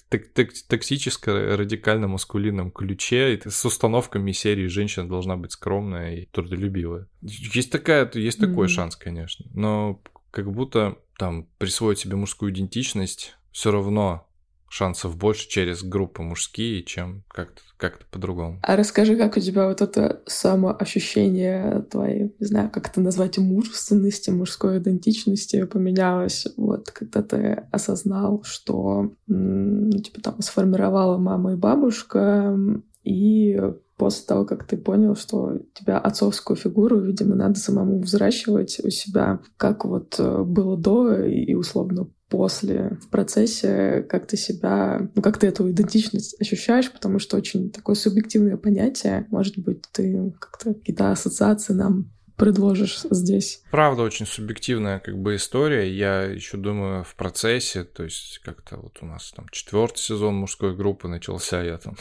радикально 1.26 2.08
маскулинном 2.08 2.70
ключе, 2.70 3.34
и 3.34 3.48
с 3.48 3.64
установками 3.64 4.32
серии 4.32 4.66
«Женщина 4.66 5.08
должна 5.08 5.36
быть 5.36 5.52
скромная 5.52 6.16
и 6.16 6.26
трудолюбивая». 6.26 7.08
Есть 7.22 7.72
такая, 7.72 8.10
есть 8.14 8.40
такой 8.66 8.74
шанс, 8.74 8.96
конечно, 8.96 9.46
но 9.54 10.00
как 10.30 10.52
будто 10.52 10.96
там 11.18 11.48
присвоить 11.58 11.98
себе 11.98 12.16
мужскую 12.16 12.52
идентичность 12.52 13.36
все 13.52 13.70
равно 13.70 14.26
шансов 14.68 15.16
больше 15.16 15.48
через 15.48 15.82
группы 15.82 16.22
мужские, 16.22 16.82
чем 16.82 17.22
как-то 17.28 17.62
как 17.76 18.04
по-другому. 18.06 18.58
А 18.62 18.76
расскажи, 18.76 19.16
как 19.16 19.36
у 19.36 19.40
тебя 19.40 19.68
вот 19.68 19.80
это 19.80 20.22
самоощущение 20.26 21.82
твоей, 21.90 22.34
не 22.38 22.46
знаю, 22.46 22.70
как 22.70 22.88
это 22.88 23.00
назвать, 23.00 23.38
мужественности, 23.38 24.30
мужской 24.30 24.78
идентичности 24.78 25.64
поменялось, 25.64 26.46
вот, 26.56 26.90
когда 26.90 27.22
ты 27.22 27.64
осознал, 27.70 28.42
что, 28.44 29.12
ну, 29.26 29.98
типа, 29.98 30.20
там, 30.20 30.42
сформировала 30.42 31.16
мама 31.16 31.52
и 31.52 31.56
бабушка, 31.56 32.58
и 33.04 33.58
после 33.96 34.26
того, 34.26 34.44
как 34.44 34.66
ты 34.66 34.76
понял, 34.76 35.16
что 35.16 35.58
тебя 35.74 35.98
отцовскую 35.98 36.56
фигуру, 36.56 37.00
видимо, 37.00 37.34
надо 37.34 37.58
самому 37.58 38.00
взращивать 38.00 38.78
у 38.84 38.90
себя, 38.90 39.40
как 39.56 39.84
вот 39.84 40.16
э, 40.18 40.42
было 40.42 40.76
до 40.76 41.22
и 41.24 41.54
условно 41.54 42.08
после 42.28 42.98
в 43.00 43.08
процессе, 43.08 44.04
как 44.08 44.26
ты 44.26 44.36
себя, 44.36 45.08
ну, 45.14 45.22
как 45.22 45.38
ты 45.38 45.46
эту 45.46 45.70
идентичность 45.70 46.40
ощущаешь, 46.40 46.92
потому 46.92 47.18
что 47.18 47.36
очень 47.36 47.70
такое 47.70 47.94
субъективное 47.94 48.56
понятие. 48.56 49.26
Может 49.30 49.58
быть, 49.58 49.82
ты 49.92 50.32
как-то 50.40 50.74
какие-то 50.74 51.12
ассоциации 51.12 51.72
нам 51.72 52.10
предложишь 52.36 53.00
здесь? 53.10 53.62
Правда, 53.70 54.02
очень 54.02 54.26
субъективная 54.26 55.00
как 55.00 55.18
бы 55.18 55.36
история. 55.36 55.90
Я 55.90 56.22
еще 56.22 56.56
думаю 56.56 57.04
в 57.04 57.14
процессе, 57.14 57.84
то 57.84 58.04
есть 58.04 58.40
как-то 58.44 58.76
вот 58.76 58.98
у 59.00 59.06
нас 59.06 59.32
там 59.32 59.48
четвертый 59.50 59.98
сезон 59.98 60.36
мужской 60.36 60.74
группы 60.76 61.08
начался, 61.08 61.62
я 61.62 61.78
там 61.78 61.96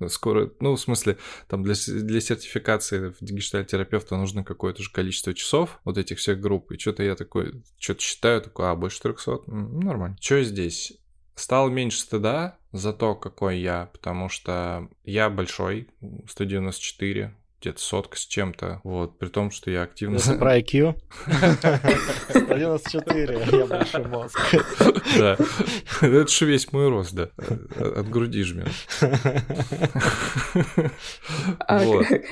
скоро, 0.08 0.50
ну, 0.60 0.74
в 0.74 0.80
смысле, 0.80 1.18
там 1.48 1.62
для, 1.62 1.74
для 1.86 2.20
сертификации 2.20 3.14
гештальтерапевта 3.20 4.16
нужно 4.16 4.44
какое-то 4.44 4.82
же 4.82 4.90
количество 4.90 5.32
часов 5.34 5.80
вот 5.84 5.98
этих 5.98 6.18
всех 6.18 6.40
групп, 6.40 6.72
и 6.72 6.78
что-то 6.78 7.02
я 7.02 7.14
такой, 7.14 7.62
что-то 7.78 8.00
считаю, 8.00 8.42
такой, 8.42 8.70
а, 8.70 8.74
больше 8.74 9.00
300? 9.00 9.42
Нормально. 9.46 10.16
Что 10.20 10.42
здесь? 10.42 10.98
Стал 11.34 11.70
меньше 11.70 12.00
стыда 12.00 12.58
за 12.72 12.92
то, 12.92 13.14
какой 13.14 13.58
я, 13.58 13.90
потому 13.92 14.28
что 14.28 14.88
я 15.04 15.30
большой, 15.30 15.88
194, 16.28 17.34
где-то 17.60 17.80
сотка 17.80 18.16
с 18.16 18.26
чем-то, 18.26 18.80
вот, 18.84 19.18
при 19.18 19.28
том, 19.28 19.50
что 19.50 19.70
я 19.70 19.82
активно... 19.82 20.16
Это 20.16 20.34
про 20.34 20.58
IQ? 20.60 20.94
194, 22.30 23.40
я 23.58 23.66
большой 23.66 24.06
мозг. 24.06 24.38
Да, 25.18 25.36
это 26.00 26.28
же 26.28 26.46
весь 26.46 26.72
мой 26.72 26.88
рост, 26.88 27.14
да, 27.14 27.30
от 27.78 28.08
груди 28.08 28.42
жмет. 28.42 28.68
А, 31.60 31.80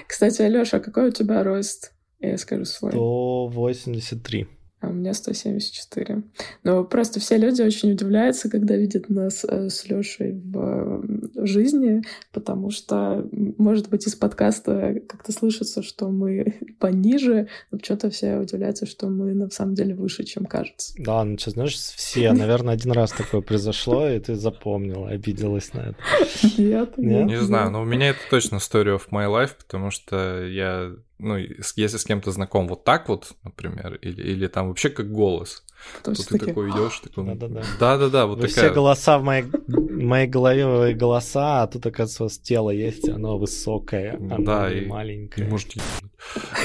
кстати, 0.06 0.42
Алёша, 0.42 0.80
какой 0.80 1.08
у 1.08 1.12
тебя 1.12 1.42
рост? 1.42 1.92
Я 2.20 2.38
скажу 2.38 2.64
свой. 2.64 2.92
183 2.92 4.55
а 4.80 4.88
у 4.88 4.92
меня 4.92 5.14
174. 5.14 6.22
Но 6.62 6.84
просто 6.84 7.18
все 7.18 7.38
люди 7.38 7.62
очень 7.62 7.92
удивляются, 7.92 8.50
когда 8.50 8.76
видят 8.76 9.08
нас 9.08 9.44
э, 9.44 9.70
с 9.70 9.88
Лешей 9.88 10.32
в 10.32 11.46
жизни, 11.46 12.02
потому 12.32 12.70
что, 12.70 13.26
может 13.32 13.88
быть, 13.88 14.06
из 14.06 14.14
подкаста 14.14 15.00
как-то 15.08 15.32
слышится, 15.32 15.82
что 15.82 16.10
мы 16.10 16.58
пониже, 16.78 17.48
но 17.70 17.78
что-то 17.82 18.10
все 18.10 18.36
удивляются, 18.36 18.84
что 18.86 19.08
мы 19.08 19.32
на 19.32 19.48
самом 19.50 19.74
деле 19.74 19.94
выше, 19.94 20.24
чем 20.24 20.44
кажется. 20.44 20.94
Да, 20.98 21.24
ну 21.24 21.38
что, 21.38 21.52
знаешь, 21.52 21.74
все, 21.74 22.32
наверное, 22.32 22.74
один 22.74 22.92
раз 22.92 23.12
такое 23.12 23.40
произошло, 23.40 24.08
и 24.08 24.18
ты 24.20 24.34
запомнила, 24.34 25.08
обиделась 25.08 25.72
на 25.72 25.80
это. 25.80 25.96
Нет, 26.58 26.98
нет. 26.98 27.26
Не 27.26 27.40
знаю, 27.40 27.70
но 27.70 27.82
у 27.82 27.84
меня 27.84 28.10
это 28.10 28.20
точно 28.30 28.56
story 28.56 28.96
of 28.96 29.02
my 29.10 29.26
life, 29.26 29.52
потому 29.58 29.90
что 29.90 30.44
я 30.46 30.92
ну, 31.18 31.36
если 31.38 31.96
с 31.96 32.04
кем-то 32.04 32.30
знаком 32.30 32.68
вот 32.68 32.84
так 32.84 33.08
вот, 33.08 33.32
например, 33.42 33.94
или, 34.02 34.22
или 34.22 34.46
там 34.48 34.68
вообще 34.68 34.90
как 34.90 35.10
голос, 35.10 35.64
то, 36.02 36.14
то 36.14 36.26
ты 36.26 36.38
такой 36.38 36.70
идешь, 36.70 37.00
такой... 37.00 37.24
Да-да-да. 37.24 37.62
Да-да-да, 37.78 38.26
вот 38.26 38.38
Вы 38.38 38.48
такая... 38.48 38.66
все 38.66 38.74
голоса 38.74 39.18
в 39.18 39.22
моей, 39.22 39.44
в 39.44 40.02
моей 40.02 40.26
голове 40.26 40.94
голоса, 40.94 41.62
а 41.62 41.66
тут, 41.66 41.86
оказывается, 41.86 42.24
у 42.24 42.26
вас 42.26 42.38
тело 42.38 42.70
есть, 42.70 43.08
оно 43.08 43.38
высокое, 43.38 44.16
оно 44.16 44.38
да, 44.38 44.72
и, 44.72 44.86
маленькое. 44.86 45.46
И 45.46 45.50
можете 45.50 45.80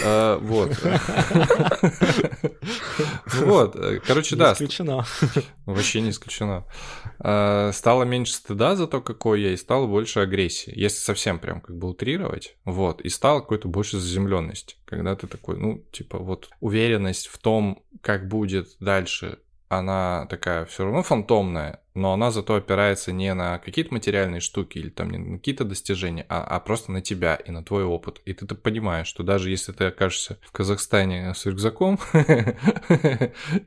а, 0.06 0.38
Вот. 0.40 0.72
Вот, 3.26 3.76
короче, 4.06 4.36
да. 4.36 4.54
исключено. 4.54 5.06
Вообще 5.65 6.02
не 6.02 6.12
исключено. 6.12 6.65
А, 7.19 7.71
стало 7.74 8.04
меньше 8.04 8.34
стыда 8.34 8.76
за 8.76 8.88
то, 8.88 9.02
какой 9.02 9.41
я, 9.41 9.52
и 9.52 9.58
стало 9.58 9.88
больше 9.88 10.19
агрессии. 10.19 10.71
Если 10.76 11.00
совсем 11.00 11.39
прям 11.39 11.62
как 11.62 11.78
бы 11.78 11.89
утрировать, 11.89 12.56
вот, 12.65 13.02
и 13.02 13.10
стало 13.10 13.41
какой-то 13.41 13.67
больше 13.67 14.00
заземленности. 14.00 14.76
Когда 14.86 15.15
ты 15.15 15.28
такой, 15.28 15.58
ну, 15.58 15.84
типа, 15.91 16.19
вот 16.19 16.50
уверенность 16.60 17.28
в 17.28 17.38
том, 17.38 17.84
как 18.02 18.28
будет 18.28 18.69
дальше, 18.80 19.39
она 19.69 20.28
такая 20.30 20.65
все 20.65 20.84
равно 20.84 21.02
фантомная, 21.02 21.81
но 21.93 22.13
она 22.13 22.32
зато 22.32 22.56
опирается 22.56 23.12
не 23.12 23.34
на 23.34 23.60
какие-то 23.60 23.93
материальные 23.93 24.41
штуки 24.41 24.77
или 24.77 24.89
там 24.89 25.10
не 25.10 25.17
на 25.17 25.38
какие-то 25.38 25.65
достижения, 25.65 26.25
а, 26.30 26.43
а 26.43 26.60
просто 26.60 26.91
на 26.91 27.01
тебя 27.01 27.36
и 27.36 27.51
на 27.51 27.63
твой 27.63 27.84
опыт. 27.84 28.21
И 28.25 28.34
ты, 28.34 28.45
ты 28.45 28.56
понимаешь, 28.56 29.08
что 29.08 29.23
даже 29.23 29.49
если 29.49 29.71
ты 29.71 29.86
окажешься 29.86 30.38
в 30.41 30.51
Казахстане 30.51 31.34
с 31.36 31.45
рюкзаком 31.45 31.99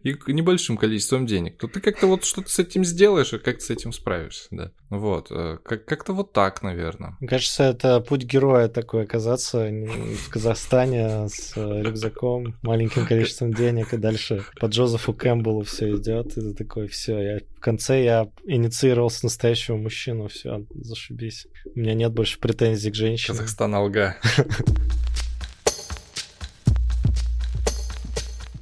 и 0.02 0.16
небольшим 0.28 0.76
количеством 0.76 1.26
денег, 1.26 1.58
то 1.58 1.68
ты 1.68 1.80
как-то 1.80 2.06
вот 2.06 2.24
что-то 2.24 2.50
с 2.50 2.58
этим 2.58 2.84
сделаешь 2.84 3.32
и 3.32 3.38
как-то 3.38 3.64
с 3.64 3.70
этим 3.70 3.92
справишься, 3.92 4.48
да. 4.50 4.70
Вот, 4.90 5.28
э, 5.30 5.58
как- 5.64 6.04
то 6.04 6.12
вот 6.12 6.32
так, 6.32 6.62
наверное. 6.62 7.16
Мне 7.20 7.28
кажется, 7.28 7.64
это 7.64 8.00
путь 8.00 8.24
героя 8.24 8.68
такой 8.68 9.04
оказаться 9.04 9.70
в 9.70 10.30
Казахстане 10.30 11.28
с 11.28 11.54
рюкзаком, 11.56 12.56
маленьким 12.62 13.06
количеством 13.06 13.54
денег 13.54 13.94
и 13.94 13.96
дальше 13.96 14.44
по 14.60 14.66
Джозефу 14.66 15.14
Кэмпбеллу 15.14 15.62
все 15.62 15.96
идет, 15.96 16.36
и 16.36 16.40
ты 16.40 16.54
такой, 16.54 16.88
все, 16.88 17.18
я 17.20 17.38
в 17.56 17.60
конце 17.60 18.04
я 18.04 18.13
инициировал 18.44 19.10
с 19.10 19.22
настоящего 19.22 19.76
мужчину, 19.76 20.28
все, 20.28 20.64
зашибись. 20.74 21.46
У 21.74 21.80
меня 21.80 21.94
нет 21.94 22.12
больше 22.12 22.38
претензий 22.38 22.90
к 22.90 22.94
женщине. 22.94 23.36
Казахстан 23.36 23.74
алга. 23.74 24.16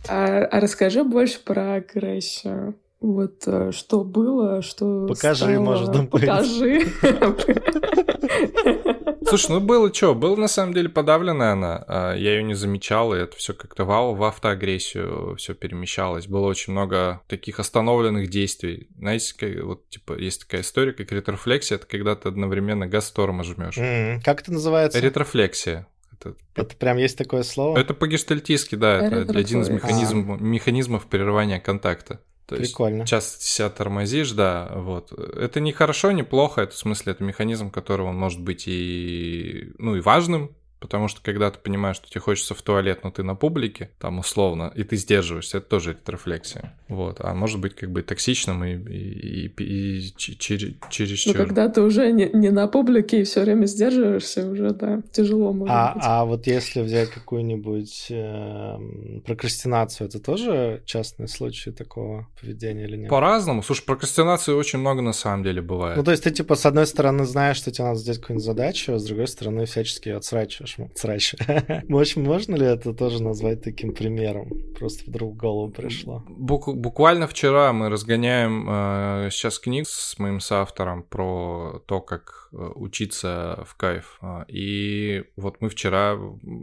А, 0.09 0.45
а 0.45 0.61
расскажи 0.61 1.05
больше 1.05 1.41
про 1.43 1.75
агрессию. 1.75 2.75
Вот 3.01 3.45
э, 3.47 3.73
что 3.73 4.05
было, 4.05 4.61
что 4.61 5.07
Покажи, 5.07 5.45
стало... 5.45 5.61
может 5.61 5.91
быть. 5.91 6.11
Покажи. 6.11 6.87
Слушай, 9.27 9.53
ну 9.53 9.61
было 9.61 9.93
что? 9.93 10.15
Было 10.15 10.37
на 10.37 10.49
самом 10.49 10.75
деле 10.75 10.89
подавленная 10.89 11.53
она. 11.53 11.85
А, 11.87 12.15
я 12.15 12.33
ее 12.33 12.43
не 12.43 12.55
замечал, 12.55 13.15
и 13.15 13.19
это 13.19 13.37
все 13.37 13.55
как-то 13.55 13.85
в, 13.85 13.89
в 13.89 14.25
автоагрессию 14.25 15.37
все 15.37 15.55
перемещалось. 15.55 16.27
Было 16.27 16.47
очень 16.47 16.73
много 16.73 17.21
таких 17.29 17.61
остановленных 17.61 18.29
действий. 18.29 18.89
Знаете, 18.99 19.63
вот 19.63 19.89
типа 19.89 20.19
есть 20.19 20.43
такая 20.43 20.63
история, 20.63 20.93
как 20.93 21.13
ретрофлексия, 21.13 21.77
это 21.77 21.87
когда 21.87 22.15
ты 22.17 22.29
одновременно 22.29 22.87
газ 22.87 23.11
тормоз 23.11 23.47
жмешь. 23.47 23.79
Mm-hmm. 23.79 24.23
Как 24.25 24.43
это 24.43 24.53
называется? 24.53 25.01
Ретрофлексия. 25.01 25.87
Это, 26.13 26.37
это 26.55 26.77
прям 26.77 26.99
есть 26.99 27.19
такое 27.19 27.43
слово? 27.43 27.79
Это 27.79 27.95
по-гештальтистски, 27.95 28.77
да. 28.77 29.07
Это 29.07 29.39
один 29.39 29.63
из 29.63 29.69
механизм, 29.69 30.37
механизмов 30.41 31.07
прерывания 31.07 31.59
контакта. 31.59 32.21
То 32.53 32.63
Прикольно. 32.63 33.01
есть 33.01 33.11
часто 33.11 33.45
себя 33.45 33.71
тормозишь, 33.71 34.33
да, 34.33 34.71
вот. 34.75 35.13
Это 35.13 35.61
не 35.61 35.73
хорошо, 35.73 36.13
не 36.13 36.23
плохо, 36.23 36.63
это 36.63 36.75
в 36.75 36.79
смысле, 36.79 37.13
это 37.13 37.25
механизм, 37.25 37.71
который 37.71 38.07
он 38.07 38.17
может 38.17 38.41
быть 38.41 38.65
и, 38.67 39.73
ну, 39.79 39.97
и 39.97 40.01
важным, 40.01 40.55
Потому 40.83 41.07
что 41.07 41.21
когда 41.23 41.49
ты 41.51 41.61
понимаешь, 41.61 41.97
что 41.97 42.11
тебе 42.11 42.21
хочется 42.21 42.55
в 42.55 42.63
туалет, 42.63 43.05
но 43.05 43.13
ты 43.13 43.23
на 43.23 43.37
публике, 43.37 43.91
там 44.01 44.19
условно, 44.19 44.73
и 44.75 44.83
ты 44.83 44.97
сдерживаешься, 44.97 45.59
это 45.59 45.69
тоже 45.69 45.93
ретрофлексия. 45.93 46.77
Вот. 46.89 47.19
А 47.21 47.35
может 47.35 47.61
быть 47.61 47.77
как 47.77 47.93
бы 47.93 48.03
токсичным 48.03 48.65
и, 48.65 48.75
и, 48.75 49.47
и, 49.47 49.99
и 49.99 50.15
через, 50.17 50.75
через 50.91 51.27
Ну, 51.27 51.35
когда 51.35 51.69
ты 51.69 51.83
уже 51.83 52.11
не, 52.11 52.29
не 52.33 52.51
на 52.51 52.67
публике 52.67 53.21
и 53.21 53.25
все 53.25 53.43
время 53.43 53.67
сдерживаешься, 53.67 54.49
уже, 54.49 54.71
да, 54.71 55.03
тяжело 55.13 55.53
может 55.53 55.73
а, 55.73 55.95
быть. 55.95 56.03
А 56.05 56.25
вот 56.25 56.47
если 56.49 56.81
взять 56.81 57.11
какую-нибудь 57.11 58.07
э, 58.11 58.79
прокрастинацию, 59.25 60.09
это 60.09 60.19
тоже 60.19 60.83
частный 60.85 61.29
случай 61.29 61.71
такого 61.71 62.29
поведения 62.41 62.85
или 62.85 62.97
нет? 62.97 63.09
По-разному. 63.09 63.63
Слушай, 63.63 63.85
прокрастинации 63.85 64.53
очень 64.53 64.81
много 64.81 65.01
на 65.01 65.13
самом 65.13 65.45
деле 65.45 65.63
бывает. 65.63 65.97
Ну, 65.97 66.03
то 66.03 66.11
есть 66.11 66.25
ты, 66.25 66.33
типа, 66.33 66.57
с 66.57 66.67
одной 66.67 66.89
стороны 66.89 67.25
знаешь, 67.25 67.59
что 67.59 67.71
тебе 67.71 67.85
надо 67.85 68.01
сделать 68.01 68.21
какую-нибудь 68.21 68.45
задачу, 68.45 68.95
а 68.95 68.99
с 68.99 69.05
другой 69.05 69.29
стороны 69.29 69.65
всячески 69.67 70.09
отсрачиваешь 70.09 70.72
вашему 70.73 70.91
срач. 70.95 71.35
В 71.89 71.99
общем, 71.99 72.25
можно 72.25 72.57
ли 72.57 72.67
это 72.67 72.93
тоже 72.93 73.23
назвать 73.23 73.63
таким 73.63 73.93
примером? 73.95 74.51
Просто 74.79 75.05
вдруг 75.07 75.35
в 75.35 75.37
голову 75.37 75.71
пришло. 75.71 76.25
Бук- 76.29 76.75
буквально 76.75 77.27
вчера 77.27 77.73
мы 77.73 77.89
разгоняем 77.89 78.69
э, 78.69 79.29
сейчас 79.31 79.59
книг 79.59 79.87
с 79.89 80.19
моим 80.19 80.41
соавтором 80.41 81.03
про 81.03 81.83
то, 81.87 82.01
как 82.01 82.42
учиться 82.53 83.65
в 83.67 83.75
кайф. 83.77 84.19
А, 84.21 84.45
и 84.49 85.25
вот 85.37 85.61
мы 85.61 85.69
вчера 85.69 86.19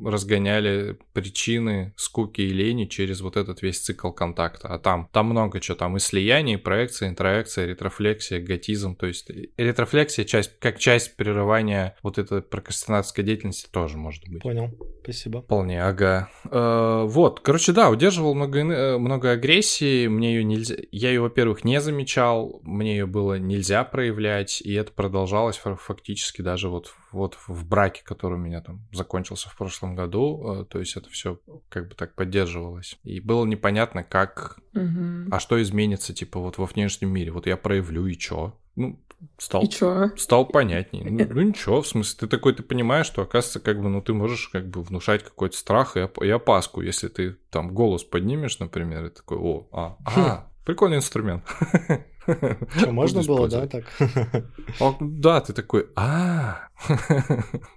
разгоняли 0.06 0.98
причины 1.14 1.94
скуки 1.98 2.42
и 2.42 2.50
лени 2.50 2.86
через 2.86 3.22
вот 3.22 3.38
этот 3.38 3.62
весь 3.62 3.80
цикл 3.80 4.12
контакта. 4.12 4.68
А 4.68 4.80
там, 4.80 5.10
там 5.12 5.28
много 5.28 5.60
чего, 5.60 5.76
там 5.76 5.98
и 5.98 6.00
слияние, 6.00 6.58
и 6.58 6.62
проекция, 6.62 7.10
интроекция, 7.10 7.66
ретрофлексия, 7.66 8.40
готизм. 8.40 8.96
То 8.96 9.08
есть 9.08 9.30
ретрофлексия 9.58 10.26
часть, 10.26 10.60
как 10.60 10.80
часть 10.80 11.16
прерывания 11.16 11.96
вот 12.04 12.18
этой 12.18 12.42
прокрастинатской 12.42 13.24
деятельности 13.24 13.68
тоже 13.72 13.98
может 13.98 14.28
быть. 14.28 14.42
Понял, 14.42 14.70
спасибо. 15.12 15.42
Вполне, 15.42 15.84
ага. 15.84 16.30
Э, 16.52 17.04
вот, 17.06 17.40
короче, 17.40 17.72
да, 17.72 17.90
удерживал 17.90 18.36
много, 18.36 18.60
э, 18.60 18.98
много 18.98 19.32
агрессии, 19.32 20.08
мне 20.08 20.36
ее 20.36 20.44
нельзя... 20.44 20.76
Я 20.92 21.10
ее, 21.10 21.22
во-первых, 21.22 21.64
не 21.64 21.82
замечал, 21.82 22.60
мне 22.64 22.98
ее 22.98 23.06
было 23.06 23.40
нельзя 23.40 23.84
проявлять, 23.84 24.62
и 24.62 24.74
это 24.74 24.92
продолжалось 24.92 25.58
фактически 25.58 26.42
даже 26.42 26.70
вот, 26.70 26.94
вот 27.12 27.38
в 27.48 27.66
браке, 27.68 28.02
который 28.04 28.36
у 28.36 28.42
меня 28.42 28.62
там 28.62 28.88
закончился 28.92 29.50
в 29.50 29.58
прошлом 29.58 29.96
году, 29.96 30.62
э, 30.62 30.66
то 30.66 30.80
есть 30.80 30.96
это 30.96 31.10
все 31.10 31.40
как 31.70 31.90
бы 31.90 31.96
так 31.96 32.16
поддерживалось. 32.16 32.98
И 33.04 33.20
было 33.20 33.46
непонятно, 33.46 34.04
как... 34.04 34.60
Мгм. 34.74 35.28
А 35.32 35.40
что 35.40 35.62
изменится, 35.62 36.14
типа, 36.14 36.40
вот 36.40 36.58
во 36.58 36.66
внешнем 36.66 37.10
мире? 37.10 37.32
Вот 37.32 37.48
я 37.48 37.58
проявлю, 37.58 38.06
и 38.06 38.16
чё? 38.16 38.56
Ну, 38.76 39.00
стал 39.38 39.64
И 39.64 39.70
чё? 39.70 40.12
стал 40.16 40.46
понятней. 40.46 41.04
Ну, 41.04 41.28
ну 41.30 41.42
ничего, 41.42 41.82
в 41.82 41.88
смысле, 41.88 42.18
ты 42.22 42.28
такой, 42.28 42.54
ты 42.54 42.64
понимаешь, 42.64 43.06
что, 43.08 43.22
оказывается, 43.22 43.60
как 43.60 43.82
бы, 43.82 43.90
ну, 43.90 44.02
ты 44.02 44.14
можешь 44.14 44.48
как 44.50 44.70
бы 44.70 44.82
внушать 44.82 45.24
какой-то 45.24 45.58
страх 45.58 45.98
и, 45.98 46.02
оп- 46.02 46.22
и 46.22 46.30
опаску, 46.30 46.82
если 46.82 47.08
ты 47.08 47.34
там 47.50 47.74
голос 47.74 48.04
поднимешь, 48.04 48.60
например, 48.60 49.06
и 49.06 49.10
такой, 49.10 49.38
о, 49.38 49.68
а, 49.72 49.98
а, 50.06 50.50
прикольный 50.66 50.98
инструмент. 50.98 51.44
Что, 52.24 52.92
можно 52.92 53.24
было, 53.24 53.48
да, 53.48 53.68
так? 53.68 53.86
О, 54.80 54.96
Да, 55.00 55.42
ты 55.42 55.54
такой, 55.54 55.88
а, 55.96 56.70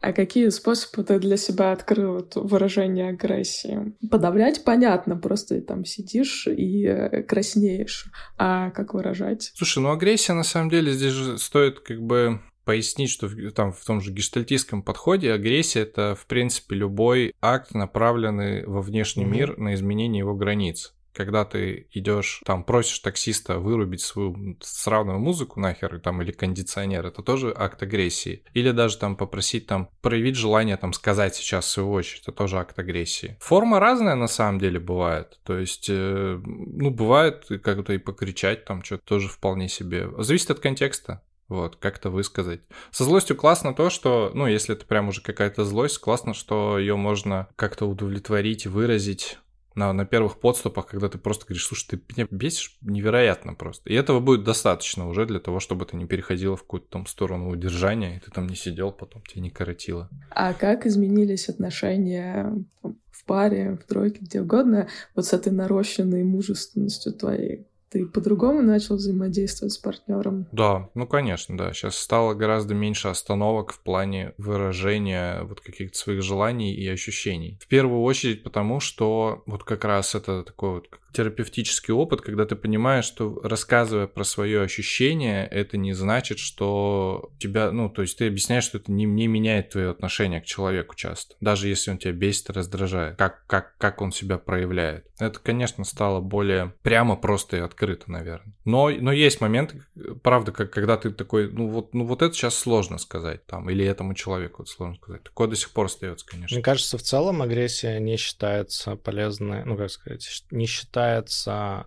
А 0.00 0.12
какие 0.12 0.48
способы 0.50 1.04
ты 1.04 1.18
для 1.18 1.36
себя 1.36 1.72
открыл 1.72 2.26
выражение 2.34 3.10
агрессии? 3.10 3.94
Подавлять 4.10 4.64
понятно, 4.64 5.16
просто 5.16 5.60
там 5.60 5.84
сидишь 5.84 6.46
и 6.46 6.84
э, 6.86 7.22
краснеешь. 7.22 8.06
А 8.38 8.70
как 8.70 8.94
выражать? 8.94 9.52
Слушай, 9.54 9.80
ну 9.80 9.90
агрессия 9.90 10.34
на 10.34 10.44
самом 10.44 10.70
деле 10.70 10.92
здесь 10.92 11.12
же 11.12 11.38
стоит 11.38 11.80
как 11.80 12.00
бы 12.00 12.40
пояснить, 12.64 13.10
что 13.10 13.26
в, 13.26 13.50
там 13.52 13.72
в 13.72 13.84
том 13.84 14.00
же 14.00 14.12
гештальтистском 14.12 14.82
подходе 14.82 15.32
агрессия 15.32 15.80
это 15.80 16.14
в 16.14 16.26
принципе 16.26 16.76
любой 16.76 17.34
акт, 17.40 17.74
направленный 17.74 18.64
во 18.66 18.80
внешний 18.80 19.24
Мгм. 19.24 19.32
мир 19.32 19.58
на 19.58 19.74
изменение 19.74 20.20
его 20.20 20.34
границ. 20.34 20.94
Когда 21.14 21.44
ты 21.44 21.88
идешь, 21.92 22.40
там, 22.44 22.64
просишь 22.64 22.98
таксиста 23.00 23.58
вырубить 23.58 24.00
свою 24.00 24.56
сраную 24.60 25.18
музыку 25.18 25.60
нахер, 25.60 26.00
там, 26.00 26.22
или 26.22 26.32
кондиционер, 26.32 27.06
это 27.06 27.22
тоже 27.22 27.54
акт 27.56 27.82
агрессии. 27.82 28.44
Или 28.54 28.70
даже 28.70 28.98
там 28.98 29.16
попросить 29.16 29.66
там 29.66 29.88
проявить 30.00 30.36
желание 30.36 30.76
там 30.76 30.92
сказать 30.92 31.34
сейчас 31.34 31.66
в 31.66 31.70
свою 31.70 31.92
очередь, 31.92 32.22
это 32.22 32.32
тоже 32.32 32.58
акт 32.58 32.78
агрессии. 32.78 33.36
Форма 33.40 33.80
разная 33.80 34.14
на 34.14 34.28
самом 34.28 34.58
деле 34.58 34.80
бывает. 34.80 35.38
То 35.44 35.58
есть, 35.58 35.88
э, 35.88 36.40
ну, 36.44 36.90
бывает 36.90 37.46
как-то 37.62 37.92
и 37.92 37.98
покричать 37.98 38.64
там 38.64 38.82
что-то 38.82 39.04
тоже 39.04 39.28
вполне 39.28 39.68
себе. 39.68 40.08
Зависит 40.18 40.50
от 40.50 40.60
контекста. 40.60 41.22
Вот, 41.48 41.76
как-то 41.76 42.08
высказать. 42.08 42.62
Со 42.92 43.04
злостью 43.04 43.36
классно 43.36 43.74
то, 43.74 43.90
что, 43.90 44.30
ну, 44.32 44.46
если 44.46 44.74
это 44.74 44.86
прям 44.86 45.08
уже 45.08 45.20
какая-то 45.20 45.66
злость, 45.66 45.98
классно, 45.98 46.32
что 46.32 46.78
ее 46.78 46.96
можно 46.96 47.48
как-то 47.56 47.84
удовлетворить, 47.84 48.66
выразить 48.66 49.38
на, 49.74 49.92
на 49.92 50.04
первых 50.04 50.38
подступах, 50.40 50.86
когда 50.86 51.08
ты 51.08 51.18
просто 51.18 51.46
говоришь, 51.46 51.66
слушай, 51.66 51.88
ты 51.88 52.00
меня 52.16 52.26
бесишь 52.30 52.76
невероятно 52.80 53.54
просто. 53.54 53.90
И 53.90 53.94
этого 53.94 54.20
будет 54.20 54.44
достаточно 54.44 55.08
уже 55.08 55.26
для 55.26 55.40
того, 55.40 55.60
чтобы 55.60 55.86
ты 55.86 55.96
не 55.96 56.06
переходила 56.06 56.56
в 56.56 56.62
какую-то 56.62 56.88
там 56.88 57.06
сторону 57.06 57.50
удержания, 57.50 58.16
и 58.16 58.20
ты 58.20 58.30
там 58.30 58.46
не 58.48 58.56
сидел 58.56 58.92
потом, 58.92 59.22
тебя 59.22 59.42
не 59.42 59.50
коротило. 59.50 60.08
А 60.30 60.54
как 60.54 60.86
изменились 60.86 61.48
отношения 61.48 62.54
в 62.82 63.24
паре, 63.24 63.76
в 63.76 63.86
тройке, 63.86 64.18
где 64.20 64.40
угодно, 64.40 64.88
вот 65.14 65.26
с 65.26 65.32
этой 65.32 65.52
нарощенной 65.52 66.24
мужественностью 66.24 67.12
твоей? 67.12 67.66
Ты 67.92 68.06
по-другому 68.06 68.62
начал 68.62 68.96
взаимодействовать 68.96 69.74
с 69.74 69.76
партнером? 69.76 70.46
Да, 70.50 70.88
ну 70.94 71.06
конечно, 71.06 71.58
да. 71.58 71.74
Сейчас 71.74 71.98
стало 71.98 72.32
гораздо 72.32 72.74
меньше 72.74 73.08
остановок 73.08 73.72
в 73.72 73.80
плане 73.80 74.32
выражения 74.38 75.42
вот 75.42 75.60
каких-то 75.60 75.98
своих 75.98 76.22
желаний 76.22 76.72
и 76.74 76.88
ощущений. 76.88 77.58
В 77.60 77.68
первую 77.68 78.00
очередь 78.00 78.44
потому, 78.44 78.80
что 78.80 79.42
вот 79.44 79.64
как 79.64 79.84
раз 79.84 80.14
это 80.14 80.42
такой 80.42 80.70
вот 80.70 80.88
терапевтический 81.12 81.92
опыт, 81.92 82.20
когда 82.20 82.46
ты 82.46 82.56
понимаешь, 82.56 83.04
что 83.04 83.40
рассказывая 83.42 84.06
про 84.06 84.24
свое 84.24 84.62
ощущение, 84.62 85.46
это 85.46 85.76
не 85.76 85.92
значит, 85.92 86.38
что 86.38 87.30
тебя, 87.38 87.70
ну, 87.70 87.90
то 87.90 88.02
есть 88.02 88.18
ты 88.18 88.26
объясняешь, 88.26 88.64
что 88.64 88.78
это 88.78 88.90
не, 88.90 89.04
не 89.04 89.26
меняет 89.26 89.70
твое 89.70 89.90
отношение 89.90 90.40
к 90.40 90.44
человеку 90.44 90.94
часто, 90.94 91.34
даже 91.40 91.68
если 91.68 91.90
он 91.90 91.98
тебя 91.98 92.12
бесит 92.12 92.50
раздражает, 92.50 93.16
как, 93.16 93.44
как, 93.46 93.76
как 93.76 94.00
он 94.00 94.12
себя 94.12 94.38
проявляет. 94.38 95.06
Это, 95.18 95.38
конечно, 95.38 95.84
стало 95.84 96.20
более 96.20 96.74
прямо, 96.82 97.16
просто 97.16 97.58
и 97.58 97.60
открыто, 97.60 98.10
наверное. 98.10 98.54
Но, 98.64 98.88
но 98.88 99.12
есть 99.12 99.40
моменты, 99.40 99.82
правда, 100.22 100.52
как, 100.52 100.70
когда 100.70 100.96
ты 100.96 101.10
такой, 101.10 101.50
ну 101.50 101.68
вот, 101.68 101.94
ну 101.94 102.06
вот 102.06 102.22
это 102.22 102.34
сейчас 102.34 102.56
сложно 102.56 102.98
сказать, 102.98 103.44
там, 103.46 103.68
или 103.70 103.84
этому 103.84 104.14
человеку 104.14 104.62
это 104.62 104.70
сложно 104.70 104.96
сказать. 104.96 105.22
Такое 105.22 105.48
до 105.48 105.56
сих 105.56 105.70
пор 105.70 105.86
остается, 105.86 106.26
конечно. 106.26 106.54
Мне 106.54 106.62
кажется, 106.62 106.96
в 106.98 107.02
целом 107.02 107.42
агрессия 107.42 107.98
не 107.98 108.16
считается 108.16 108.96
полезной, 108.96 109.64
ну, 109.64 109.76
как 109.76 109.90
сказать, 109.90 110.44
не 110.50 110.66
считается 110.66 111.01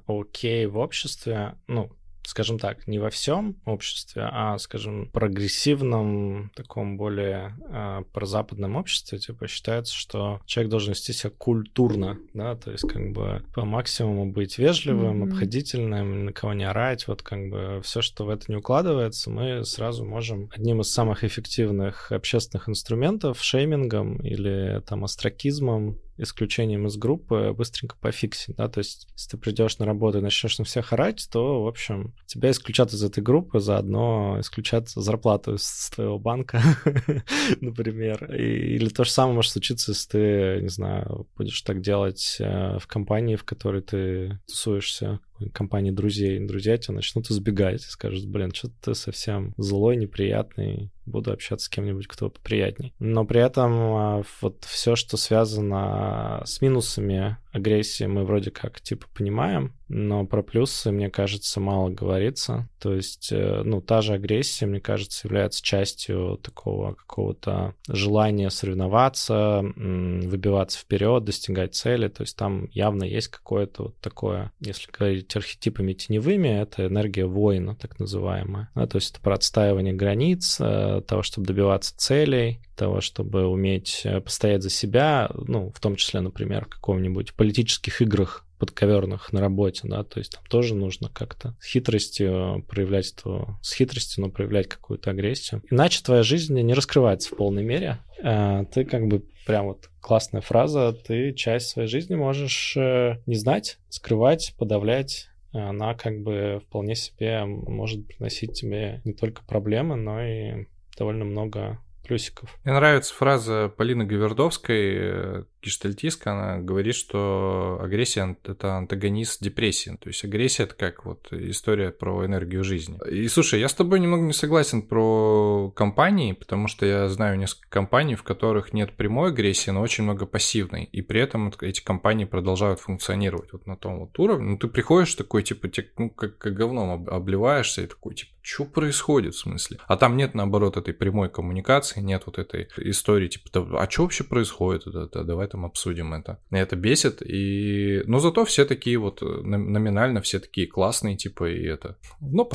окей 0.08 0.66
в 0.66 0.78
обществе, 0.78 1.56
ну, 1.68 1.90
скажем 2.28 2.58
так, 2.58 2.88
не 2.88 2.98
во 2.98 3.12
всем 3.12 3.56
обществе, 3.66 4.28
а, 4.32 4.58
скажем, 4.58 5.10
прогрессивном, 5.14 6.52
таком 6.56 6.98
более 6.98 7.56
э, 7.70 8.04
прозападном 8.14 8.76
обществе, 8.76 9.20
типа, 9.20 9.48
считается, 9.48 9.94
что 9.94 10.42
человек 10.46 10.72
должен 10.72 10.94
вести 10.94 11.14
себя 11.14 11.32
культурно, 11.38 12.18
да, 12.34 12.56
то 12.56 12.72
есть 12.72 12.88
как 12.88 13.12
бы 13.12 13.44
по 13.54 13.64
максимуму 13.66 14.32
быть 14.32 14.58
вежливым, 14.58 15.20
Мгм. 15.20 15.32
обходительным, 15.32 16.26
на 16.26 16.34
кого 16.34 16.54
не 16.54 16.64
орать, 16.64 17.08
вот 17.08 17.22
как 17.22 17.50
бы 17.50 17.82
все, 17.84 18.02
что 18.02 18.26
в 18.26 18.30
это 18.30 18.46
не 18.48 18.56
укладывается, 18.58 19.30
мы 19.30 19.64
сразу 19.64 20.04
можем 20.04 20.50
одним 20.56 20.82
из 20.82 20.92
самых 20.92 21.24
эффективных 21.24 22.12
общественных 22.12 22.68
инструментов, 22.70 23.42
шеймингом 23.42 24.18
или 24.18 24.82
там 24.88 25.04
остракизмом, 25.04 26.00
исключением 26.18 26.88
из 26.88 26.98
группы 26.98 27.54
быстренько 27.58 27.96
пофиксить, 28.00 28.56
да, 28.56 28.68
то 28.70 28.80
есть 28.80 29.08
если 29.16 29.32
ты 29.32 29.38
придешь 29.38 29.78
на 29.80 29.86
работу 29.86 30.18
и 30.18 30.22
начнешь 30.22 30.58
на 30.58 30.66
всех 30.66 30.94
орать, 30.94 31.28
то, 31.32 31.64
в 31.64 31.68
общем, 31.68 32.14
тебя 32.26 32.52
исключат 32.52 32.94
из 32.94 33.04
этой 33.04 33.22
группы, 33.22 33.60
заодно 33.60 34.38
исключат 34.40 34.90
зарплату 34.90 35.58
с 35.58 35.90
твоего 35.90 36.18
банка, 36.20 36.62
например. 37.62 38.34
И- 38.34 38.76
Или 38.76 38.90
то 38.90 39.04
же 39.04 39.12
самое 39.12 39.36
может 39.36 39.52
случиться, 39.52 39.92
если 39.92 40.10
ты, 40.10 40.62
не 40.62 40.70
знаю, 40.70 41.28
будешь 41.38 41.62
так 41.62 41.82
делать 41.82 42.38
э, 42.40 42.78
в 42.80 42.88
компании, 42.88 43.36
в 43.36 43.44
которой 43.44 43.82
ты 43.82 44.40
тусуешься, 44.48 45.20
компании 45.54 45.92
друзей. 45.92 46.40
Друзья 46.40 46.78
тебя 46.78 46.96
начнут 46.96 47.30
избегать 47.30 47.82
скажут, 47.82 48.28
блин, 48.28 48.54
что 48.54 48.70
ты 48.82 48.96
совсем 48.96 49.54
злой, 49.58 49.96
неприятный, 49.96 50.92
буду 51.06 51.32
общаться 51.32 51.66
с 51.66 51.70
кем-нибудь, 51.70 52.08
кто 52.08 52.30
поприятней. 52.30 52.94
Но 53.00 53.26
при 53.26 53.42
этом 53.42 53.72
а, 53.74 54.24
вот 54.42 54.64
все, 54.66 54.96
что 54.96 55.18
связано 55.18 56.42
с 56.46 56.62
минусами 56.62 57.38
агрессии, 57.52 58.06
мы 58.06 58.26
вроде 58.26 58.52
как 58.52 58.82
типа 58.82 59.08
понимаем, 59.14 59.74
но 59.88 60.26
про 60.26 60.42
плюсы, 60.42 60.92
мне 60.92 61.10
кажется, 61.10 61.60
мало 61.60 61.90
говорится. 61.90 62.70
То 62.80 62.94
есть, 62.94 63.32
э, 63.32 63.62
ну, 63.64 63.82
та 63.82 64.02
же 64.02 64.14
агрессия, 64.14 64.66
мне 64.66 64.80
кажется, 64.80 65.28
является 65.28 65.64
частью 65.64 66.40
такого 66.42 66.94
какого-то 66.94 67.76
желания 67.88 68.50
соревноваться, 68.50 69.62
выбиваться 69.76 70.80
вперед, 70.80 71.24
достигать 71.24 71.76
цели. 71.76 72.08
То 72.08 72.24
есть 72.24 72.36
там 72.36 72.68
явно 72.72 73.04
есть 73.04 73.28
какое-то 73.28 73.84
вот 73.84 73.98
такое, 74.00 74.52
если 74.60 74.92
говорить 74.92 75.36
архетипами 75.36 75.94
теневыми, 75.94 76.48
это 76.48 76.88
энергия 76.88 77.26
воина, 77.26 77.76
так 77.76 78.00
называемая. 78.00 78.70
Да, 78.76 78.88
то 78.88 78.98
есть 78.98 79.12
это 79.12 79.22
про 79.22 79.36
отстаивание 79.36 79.94
границ, 79.94 80.58
э, 80.60 81.02
того, 81.08 81.22
чтобы 81.22 81.48
добиваться 81.48 81.96
целей, 81.98 82.60
того, 82.76 83.02
чтобы 83.02 83.48
уметь 83.48 84.02
э, 84.04 84.20
постоять 84.22 84.64
за 84.64 84.70
себя, 84.70 85.30
ну, 85.34 85.72
в 85.74 85.80
том 85.80 85.96
числе, 85.96 86.22
например, 86.22 86.66
в 86.66 86.70
каком-нибудь 86.70 87.34
политических 87.34 88.02
играх 88.02 88.45
подковерных 88.58 89.32
на 89.34 89.42
работе, 89.42 89.82
да, 89.88 90.04
то 90.04 90.20
есть 90.20 90.32
там 90.34 90.44
тоже 90.50 90.76
нужно 90.76 91.10
как-то 91.10 91.56
с 91.60 91.68
хитростью 91.68 92.66
проявлять 92.68 93.14
эту, 93.14 93.58
с 93.62 93.74
хитростью, 93.74 94.24
но 94.24 94.32
проявлять 94.32 94.68
какую-то 94.68 95.12
агрессию. 95.12 95.62
Иначе 95.70 96.02
твоя 96.04 96.24
жизнь 96.24 96.60
не 96.60 96.74
раскрывается 96.74 97.34
в 97.34 97.38
полной 97.38 97.64
мере. 97.64 98.00
Э, 98.24 98.66
Ты 98.74 98.86
как 98.86 99.08
бы 99.08 99.24
прям 99.46 99.68
вот 99.68 99.90
классная 100.02 100.42
фраза, 100.42 100.94
ты 100.94 101.34
часть 101.34 101.70
своей 101.70 101.88
жизни 101.88 102.16
можешь 102.16 102.76
э, 102.78 103.22
не 103.26 103.36
знать, 103.36 103.78
скрывать, 103.90 104.56
подавлять, 104.58 105.30
она 105.54 105.94
как 105.94 106.22
бы 106.22 106.62
вполне 106.68 106.96
себе 106.96 107.46
может 107.46 108.08
приносить 108.08 108.54
тебе 108.54 109.02
не 109.06 109.14
только 109.14 109.44
проблемы, 109.46 109.96
но 109.96 110.22
и 110.22 110.66
довольно 110.98 111.26
много 111.26 111.80
плюсиков. 112.06 112.58
Мне 112.64 112.74
нравится 112.74 113.14
фраза 113.14 113.72
Полины 113.76 114.06
Гавердовской, 114.06 114.96
э, 114.96 115.44
гештальтистка, 115.66 116.32
она 116.32 116.62
говорит, 116.62 116.96
что 116.96 117.80
агрессия— 117.82 118.38
это 118.44 118.76
антагонист 118.76 119.44
депрессии. 119.44 119.98
То 120.00 120.10
есть 120.10 120.24
агрессия— 120.24 120.64
это 120.66 120.76
как 120.76 121.06
вот 121.06 121.28
история 121.32 121.92
про 121.92 122.26
энергию 122.26 122.64
жизни. 122.64 123.00
И 123.10 123.28
слушай, 123.28 123.60
я 123.60 123.68
с 123.68 123.74
тобой 123.74 124.00
немного 124.00 124.24
не 124.24 124.34
согласен 124.34 124.84
про 124.84 125.72
компании, 125.76 126.34
потому 126.34 126.68
что 126.68 126.86
я 126.86 127.10
знаю 127.10 127.38
несколько 127.38 127.70
компаний, 127.70 128.16
в 128.16 128.24
которых 128.24 128.74
нет 128.74 128.94
прямой 128.94 129.30
агрессии, 129.30 129.72
но 129.72 129.82
очень 129.82 130.04
много 130.04 130.26
пассивной. 130.26 130.84
И 130.84 131.02
при 131.02 131.20
этом 131.20 131.52
эти 131.62 131.84
компании 131.84 132.26
продолжают 132.26 132.80
функционировать 132.80 133.52
вот 133.54 133.66
на 133.66 133.76
том 133.76 134.00
вот 134.00 134.18
уровне. 134.20 134.52
Ну, 134.52 134.58
ты 134.58 134.68
приходишь 134.68 135.16
такой, 135.16 135.44
типа, 135.44 135.70
ну, 135.98 136.10
как, 136.10 136.38
как 136.38 136.54
говном 136.54 137.08
обливаешься 137.10 137.82
и 137.82 137.88
такой, 137.88 138.16
типа, 138.16 138.32
что 138.42 138.66
происходит 138.66 139.34
в 139.34 139.40
смысле? 139.40 139.80
А 139.88 139.98
там 139.98 140.18
нет, 140.18 140.36
наоборот, 140.36 140.78
этой 140.78 140.94
прямой 140.94 141.30
коммуникации, 141.30 142.00
нет 142.00 142.24
вот 142.28 142.38
этой 142.38 142.68
истории, 142.78 143.28
типа, 143.28 143.82
а 143.82 143.90
что 143.90 144.04
вообще 144.04 144.24
происходит? 144.24 144.84
Да, 144.86 145.08
да, 145.08 145.24
давай 145.24 145.48
там 145.56 145.66
обсудим 145.66 146.14
это. 146.14 146.38
Это 146.52 146.76
бесит, 146.76 147.22
и... 147.22 148.04
Но 148.08 148.20
зато 148.20 148.44
все 148.44 148.66
такие 148.66 148.98
вот, 148.98 149.22
э, 149.22 149.26
номинально 149.26 150.20
все 150.20 150.40
такие 150.40 150.68
классные, 150.68 151.16
типа, 151.16 151.50
и 151.50 151.64
это... 151.64 151.96
Ну, 152.20 152.50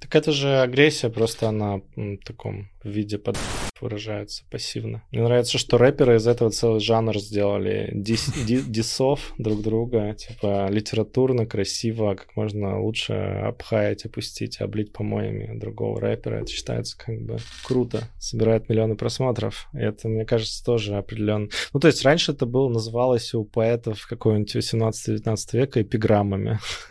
так 0.00 0.14
это 0.14 0.32
же 0.32 0.60
агрессия, 0.60 1.08
просто 1.08 1.48
она 1.48 1.80
в 1.96 2.18
таком 2.24 2.68
виде 2.86 3.18
под 3.18 3.36
выражается 3.80 4.44
пассивно. 4.50 5.02
Мне 5.10 5.22
нравится, 5.22 5.58
что 5.58 5.76
рэперы 5.76 6.16
из 6.16 6.26
этого 6.26 6.50
целый 6.50 6.80
жанр 6.80 7.18
сделали 7.18 7.90
дис, 7.92 8.32
ди, 8.46 8.60
дисов 8.62 9.34
друг 9.38 9.62
друга, 9.62 10.14
типа 10.14 10.68
литературно, 10.70 11.46
красиво, 11.46 12.14
как 12.14 12.36
можно 12.36 12.80
лучше 12.80 13.12
обхаять, 13.12 14.04
опустить, 14.04 14.60
облить 14.60 14.92
помоями 14.92 15.58
другого 15.58 16.00
рэпера. 16.00 16.36
Это 16.36 16.48
считается 16.48 16.96
как 16.96 17.20
бы 17.20 17.38
круто, 17.64 18.08
собирает 18.18 18.68
миллионы 18.68 18.96
просмотров. 18.96 19.68
И 19.74 19.78
это, 19.78 20.08
мне 20.08 20.24
кажется, 20.24 20.64
тоже 20.64 20.96
определенно... 20.96 21.48
Ну, 21.72 21.80
то 21.80 21.88
есть 21.88 22.02
раньше 22.02 22.32
это 22.32 22.46
было, 22.46 22.68
называлось 22.68 23.34
у 23.34 23.44
поэтов 23.44 24.06
какого-нибудь 24.06 24.56
18-19 24.56 25.36
века 25.52 25.82
эпиграммами. 25.82 26.58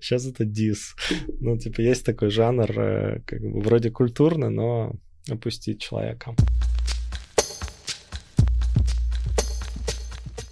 Сейчас 0.00 0.26
это 0.26 0.44
дис. 0.44 0.94
Ну, 1.40 1.56
типа, 1.58 1.80
есть 1.80 2.04
такой 2.04 2.27
жанр, 2.30 2.70
э, 2.78 3.20
как 3.26 3.40
бы 3.40 3.60
вроде 3.60 3.90
культурный, 3.90 4.50
но 4.50 4.92
опустить 5.30 5.80
человека. 5.80 6.34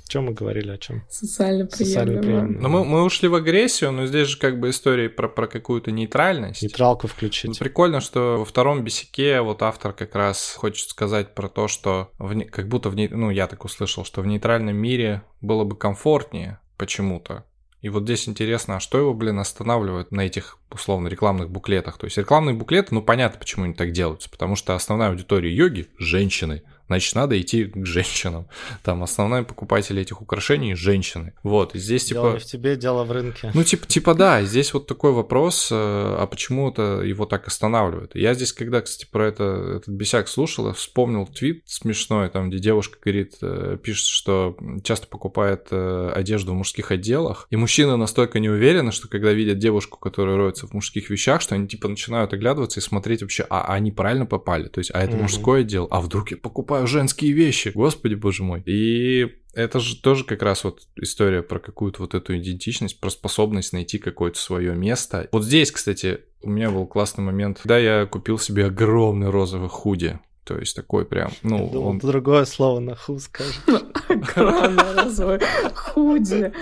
О 0.07 0.09
чем 0.09 0.27
мы 0.27 0.35
говорили, 0.35 0.71
о 0.71 0.79
чем? 0.79 1.03
Социально 1.11 1.67
приемлемо. 1.67 2.61
Ну, 2.61 2.69
мы, 2.69 2.85
мы 2.85 3.03
ушли 3.03 3.29
в 3.29 3.35
агрессию, 3.35 3.91
но 3.91 4.07
здесь 4.07 4.29
же 4.29 4.39
как 4.39 4.61
бы 4.61 4.71
история 4.71 5.09
про, 5.09 5.29
про 5.29 5.49
какую-то 5.49 5.91
нейтральность. 5.91 6.63
Нейтралку 6.63 7.09
включить. 7.09 7.49
Ну, 7.51 7.55
прикольно, 7.59 8.01
что 8.01 8.37
во 8.39 8.45
втором 8.45 8.85
бесике 8.85 9.41
вот 9.41 9.63
автор 9.63 9.93
как 9.93 10.15
раз 10.15 10.55
хочет 10.57 10.89
сказать 10.89 11.35
про 11.35 11.49
то, 11.49 11.67
что 11.67 12.13
в, 12.19 12.39
как 12.45 12.69
будто 12.69 12.89
в... 12.89 12.95
Ну, 12.95 13.31
я 13.31 13.49
так 13.49 13.65
услышал, 13.65 14.05
что 14.05 14.23
в 14.23 14.27
нейтральном 14.27 14.77
мире 14.77 15.23
было 15.41 15.65
бы 15.65 15.77
комфортнее 15.77 16.61
почему-то. 16.77 17.45
И 17.83 17.89
вот 17.89 18.05
здесь 18.05 18.29
интересно, 18.29 18.77
а 18.77 18.81
что 18.81 18.99
его, 18.99 19.15
блин, 19.15 19.39
останавливает 19.39 20.11
на 20.11 20.23
этих, 20.23 20.59
условно, 20.71 21.09
рекламных 21.09 21.51
буклетах? 21.51 21.99
То 21.99 22.07
есть 22.07 22.17
рекламные 22.17 22.55
буклеты, 22.55 22.95
ну, 22.95 23.03
понятно, 23.03 23.39
почему 23.39 23.65
они 23.65 23.75
так 23.75 23.93
делаются. 23.93 24.31
Потому 24.31 24.57
что 24.57 24.75
основная 24.75 25.11
аудитория 25.11 25.55
йоги– 25.55 25.89
женщины– 25.99 26.63
значит, 26.87 27.15
надо 27.15 27.41
идти 27.41 27.65
к 27.65 27.85
женщинам. 27.85 28.47
Там 28.83 29.03
основной 29.03 29.45
покупатель 29.45 29.99
этих 29.99 30.23
украшений– 30.23 30.75
женщины. 30.77 31.33
Вот, 31.43 31.75
и 31.75 31.79
здесь 31.79 32.07
дело 32.07 32.33
типа... 32.33 32.41
в 32.41 32.45
тебе, 32.45 32.77
дело 32.77 33.05
в 33.05 33.13
рынке. 33.13 33.51
Ну, 33.55 33.65
типа, 33.65 33.87
типа 33.87 34.15
да, 34.15 34.43
здесь 34.43 34.73
вот 34.75 34.87
такой 34.87 35.13
вопрос, 35.13 35.69
э, 35.71 35.75
а 35.75 36.27
почему 36.27 36.71
это 36.71 37.01
его 37.03 37.27
так 37.27 37.47
останавливает? 37.47 38.15
Я 38.15 38.35
здесь, 38.35 38.53
когда, 38.53 38.81
кстати, 38.81 39.09
про 39.11 39.29
это, 39.29 39.45
этот 39.77 39.89
бесяк 39.89 40.29
слушал, 40.29 40.73
вспомнил 40.73 41.27
твит 41.27 41.63
смешной, 41.67 42.29
там, 42.29 42.51
где 42.51 42.59
девушка 42.59 42.99
говорит, 43.03 43.37
э, 43.43 43.79
пишет, 43.83 44.07
что 44.07 44.57
часто 44.83 45.07
покупает 45.07 45.69
э, 45.71 46.13
одежду 46.15 46.53
в 46.53 46.57
мужских 46.57 46.91
отделах, 46.91 47.47
и 47.51 47.57
мужчины 47.57 47.97
настолько 47.97 48.39
не 48.39 48.49
уверены, 48.49 48.93
что 48.93 49.09
когда 49.09 49.33
видят 49.33 49.59
девушку, 49.59 49.99
которая 49.99 50.37
роется 50.37 50.67
в 50.67 50.73
мужских 50.73 51.11
вещах, 51.11 51.41
что 51.41 51.55
они, 51.55 51.67
типа, 51.69 51.89
начинают 51.89 52.33
оглядываться 52.33 52.81
и 52.81 52.83
смотреть 52.83 53.23
вообще, 53.23 53.47
а 53.49 53.73
они 53.73 53.93
правильно 53.93 54.27
попали? 54.27 54.69
То 54.69 54.79
есть, 54.79 54.91
а 54.95 55.01
это 55.01 55.15
угу. 55.15 55.23
мужской 55.23 55.61
отдел? 55.61 55.89
А 55.91 56.01
вдруг 56.01 56.31
я 56.31 56.37
покупаю 56.37 56.76
покупаю 56.77 56.87
женские 56.87 57.33
вещи, 57.33 57.73
господи 57.75 58.15
боже 58.15 58.43
мой. 58.43 58.63
И 58.67 59.29
это 59.55 59.81
же 59.81 59.97
тоже 60.01 60.25
как 60.25 60.43
раз 60.43 60.65
вот 60.65 60.83
история 60.97 61.43
про 61.43 61.59
какую-то 61.59 62.03
вот 62.03 62.15
эту 62.15 62.37
идентичность, 62.37 63.01
про 63.01 63.11
способность 63.11 63.73
найти 63.73 63.99
какое-то 63.99 64.39
свое 64.39 64.75
место. 64.75 65.29
Вот 65.33 65.45
здесь, 65.45 65.71
кстати, 65.71 66.21
у 66.43 66.51
меня 66.51 66.71
был 66.71 66.87
классный 66.87 67.25
момент, 67.25 67.61
когда 67.63 67.79
я 67.79 68.07
купил 68.07 68.39
себе 68.39 68.67
огромный 68.67 69.31
розовый 69.31 69.69
худи. 69.69 70.19
То 70.47 70.57
есть 70.57 70.77
такой 70.77 71.05
прям, 71.05 71.33
ну... 71.43 71.65
Я 71.65 71.73
думал, 71.73 71.89
он... 71.89 71.99
другое 71.99 72.45
слово 72.45 72.79
на 72.79 72.95
ху 72.95 73.19
скажешь. 73.19 73.61
Огромный 74.09 74.95
розовый 74.95 75.41
худи. 75.75 76.53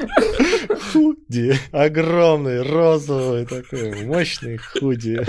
Худи. 0.90 1.54
Огромный, 1.70 2.62
розовый 2.62 3.44
такой, 3.44 4.06
мощный 4.06 4.56
худи. 4.56 5.20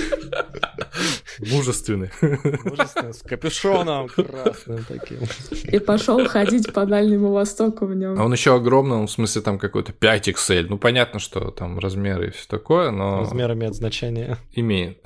Мужественный. 1.39 2.12
Мужественный, 2.22 3.13
с 3.13 3.24
капюшоном 3.24 4.08
красным 4.08 4.86
таким. 4.88 5.20
И 5.63 5.80
пошел 5.80 6.26
ходить 6.26 6.72
по 6.72 6.86
Дальнему 6.86 7.34
Востоку 7.34 7.86
в 7.88 7.94
нем. 7.94 8.18
А 8.18 8.24
он 8.24 8.32
еще 8.32 8.56
огромный, 8.56 8.96
он 8.96 9.08
в 9.08 9.12
смысле 9.12 9.41
там 9.41 9.60
какой-то 9.60 9.91
5 9.91 10.30
XL. 10.30 10.68
Ну, 10.70 10.78
понятно, 10.78 11.20
что 11.20 11.52
там 11.52 11.78
размеры 11.78 12.30
и 12.30 12.32
все 12.32 12.48
такое, 12.48 12.91
но... 12.91 13.20
Размер 13.20 13.52
имеет 13.52 13.76
значение. 13.76 14.38
Имеет. 14.54 15.02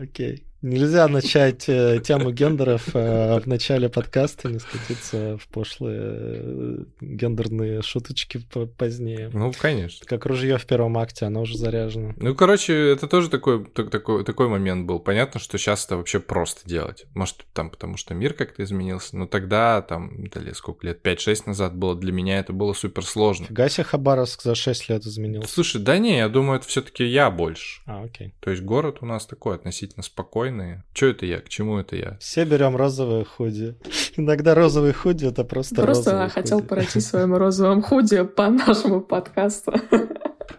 Окей. 0.00 0.46
Нельзя 0.64 1.08
начать 1.08 1.68
э, 1.68 2.00
тему 2.02 2.30
гендеров 2.30 2.88
э, 2.94 3.38
в 3.38 3.46
начале 3.46 3.90
подкаста, 3.90 4.48
не 4.48 4.58
скатиться 4.58 5.36
в 5.36 5.46
пошлые 5.48 6.00
э, 6.02 6.84
гендерные 7.02 7.82
шуточки 7.82 8.40
позднее. 8.78 9.28
Ну, 9.34 9.52
конечно. 9.52 10.06
Как 10.06 10.24
ружье 10.24 10.56
в 10.56 10.64
первом 10.64 10.96
акте, 10.96 11.26
оно 11.26 11.42
уже 11.42 11.58
заряжено. 11.58 12.14
Ну, 12.16 12.34
короче, 12.34 12.72
это 12.72 13.06
тоже 13.08 13.28
такой, 13.28 13.62
такой, 13.66 14.24
такой 14.24 14.48
момент 14.48 14.86
был. 14.86 15.00
Понятно, 15.00 15.38
что 15.38 15.58
сейчас 15.58 15.84
это 15.84 15.98
вообще 15.98 16.18
просто 16.18 16.66
делать. 16.66 17.04
Может, 17.12 17.44
там, 17.52 17.68
потому 17.68 17.98
что 17.98 18.14
мир 18.14 18.32
как-то 18.32 18.62
изменился, 18.62 19.18
но 19.18 19.26
тогда, 19.26 19.82
там, 19.82 20.16
лет 20.16 20.56
сколько 20.56 20.86
лет, 20.86 21.06
5-6 21.06 21.42
назад 21.44 21.76
было, 21.76 21.94
для 21.94 22.10
меня 22.10 22.38
это 22.38 22.54
было 22.54 22.72
супер 22.72 23.04
сложно. 23.04 23.44
Фига 23.44 23.68
себе 23.68 23.84
Хабаровск 23.84 24.42
за 24.42 24.54
6 24.54 24.88
лет 24.88 25.04
изменился. 25.04 25.52
Слушай, 25.52 25.82
да 25.82 25.98
не, 25.98 26.16
я 26.16 26.30
думаю, 26.30 26.56
это 26.56 26.66
все 26.66 26.80
таки 26.80 27.04
я 27.04 27.30
больше. 27.30 27.82
А, 27.84 28.04
окей. 28.04 28.32
То 28.40 28.50
есть 28.50 28.62
город 28.62 28.98
у 29.02 29.04
нас 29.06 29.26
такой 29.26 29.56
относительно 29.56 30.02
спокойный, 30.02 30.53
спокойные. 30.54 30.84
Что 30.92 31.06
это 31.06 31.26
я? 31.26 31.40
К 31.40 31.48
чему 31.48 31.78
это 31.78 31.96
я? 31.96 32.16
Все 32.20 32.44
берем 32.44 32.76
розовые 32.76 33.24
худи. 33.24 33.76
Иногда 34.16 34.54
розовый 34.54 34.92
худи 34.92 35.26
это 35.26 35.44
просто 35.44 35.82
Просто 35.82 36.28
хотел 36.28 36.58
худи. 36.58 36.68
пройти 36.68 37.00
своим 37.00 37.34
розовым 37.36 37.82
худи 37.82 38.22
по 38.24 38.48
нашему 38.48 39.00
подкасту. 39.00 39.72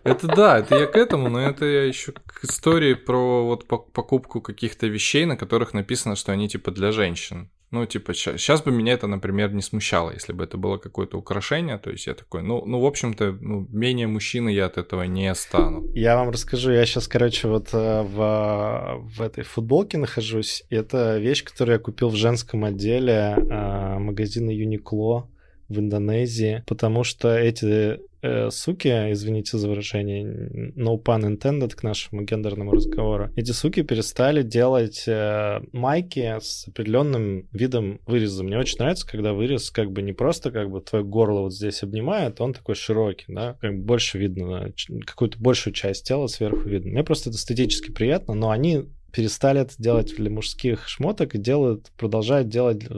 Это 0.04 0.28
да, 0.28 0.60
это 0.60 0.78
я 0.78 0.88
к 0.88 0.96
этому, 0.96 1.30
но 1.30 1.42
это 1.42 1.66
я 1.66 1.84
еще 1.84 2.12
к 2.12 2.44
истории 2.44 2.94
про 2.94 3.46
вот 3.46 3.68
покупку 3.68 4.42
каких-то 4.42 4.88
вещей, 4.88 5.26
на 5.26 5.36
которых 5.36 5.74
написано, 5.74 6.16
что 6.16 6.32
они 6.32 6.48
типа 6.48 6.72
для 6.72 6.92
женщин. 6.92 7.50
Ну, 7.72 7.86
типа, 7.86 8.14
сейчас 8.14 8.62
бы 8.62 8.72
меня 8.72 8.94
это, 8.94 9.08
например, 9.08 9.54
не 9.54 9.62
смущало, 9.62 10.12
если 10.12 10.34
бы 10.34 10.44
это 10.44 10.58
было 10.58 10.78
какое-то 10.78 11.18
украшение. 11.18 11.78
То 11.78 11.90
есть 11.90 12.08
я 12.08 12.14
такой, 12.14 12.42
ну, 12.44 12.64
ну 12.66 12.80
в 12.80 12.86
общем-то, 12.86 13.38
ну, 13.42 13.68
менее 13.72 14.08
мужчины 14.08 14.50
я 14.50 14.66
от 14.66 14.78
этого 14.78 15.04
не 15.04 15.34
стану. 15.36 15.84
Я 15.94 16.16
вам 16.16 16.30
расскажу, 16.30 16.72
я 16.72 16.86
сейчас, 16.86 17.08
короче, 17.08 17.48
вот 17.48 17.70
э, 17.74 18.02
в, 18.04 19.02
в 19.18 19.22
этой 19.22 19.44
футболке 19.44 19.98
нахожусь. 19.98 20.64
Это 20.70 21.18
вещь, 21.18 21.44
которую 21.44 21.78
я 21.78 21.80
купил 21.80 22.10
в 22.10 22.16
женском 22.16 22.64
отделе 22.64 23.36
э, 23.38 24.00
магазина 24.00 24.52
Uniqlo 24.52 25.28
в 25.70 25.80
Индонезии, 25.80 26.64
потому 26.68 27.04
что 27.04 27.36
эти 27.36 28.00
э, 28.22 28.50
суки, 28.52 28.90
извините 29.12 29.58
за 29.58 29.68
выражение, 29.70 30.74
no 30.76 31.02
pun 31.02 31.22
intended 31.22 31.76
к 31.76 31.84
нашему 31.84 32.24
гендерному 32.24 32.72
разговору, 32.72 33.30
эти 33.36 33.52
суки 33.52 33.82
перестали 33.84 34.42
делать 34.44 35.04
э, 35.08 35.62
майки 35.72 36.38
с 36.40 36.68
определенным 36.68 37.48
видом 37.52 38.00
выреза. 38.06 38.44
Мне 38.44 38.58
очень 38.58 38.78
нравится, 38.80 39.08
когда 39.08 39.34
вырез 39.34 39.72
как 39.72 39.92
бы 39.92 40.02
не 40.02 40.14
просто 40.14 40.52
как 40.52 40.70
бы 40.70 40.82
твое 40.82 41.04
горло 41.04 41.42
вот 41.42 41.54
здесь 41.54 41.84
обнимает, 41.84 42.42
он 42.42 42.54
такой 42.54 42.76
широкий, 42.76 43.26
да, 43.28 43.58
как 43.62 43.76
бы 43.76 43.84
больше 43.84 44.18
видно, 44.18 44.72
какую-то 45.06 45.40
большую 45.40 45.74
часть 45.74 46.08
тела 46.08 46.28
сверху 46.28 46.68
видно. 46.68 46.92
Мне 46.92 47.04
просто 47.04 47.30
это 47.30 47.38
эстетически 47.38 47.92
приятно, 47.92 48.34
но 48.34 48.50
они 48.50 48.86
перестали 49.16 49.62
это 49.62 49.74
делать 49.78 50.14
для 50.18 50.30
мужских 50.30 50.90
шмоток 50.90 51.36
и 51.36 51.38
делают, 51.38 51.90
продолжают 51.98 52.50
делать 52.50 52.80
для, 52.80 52.90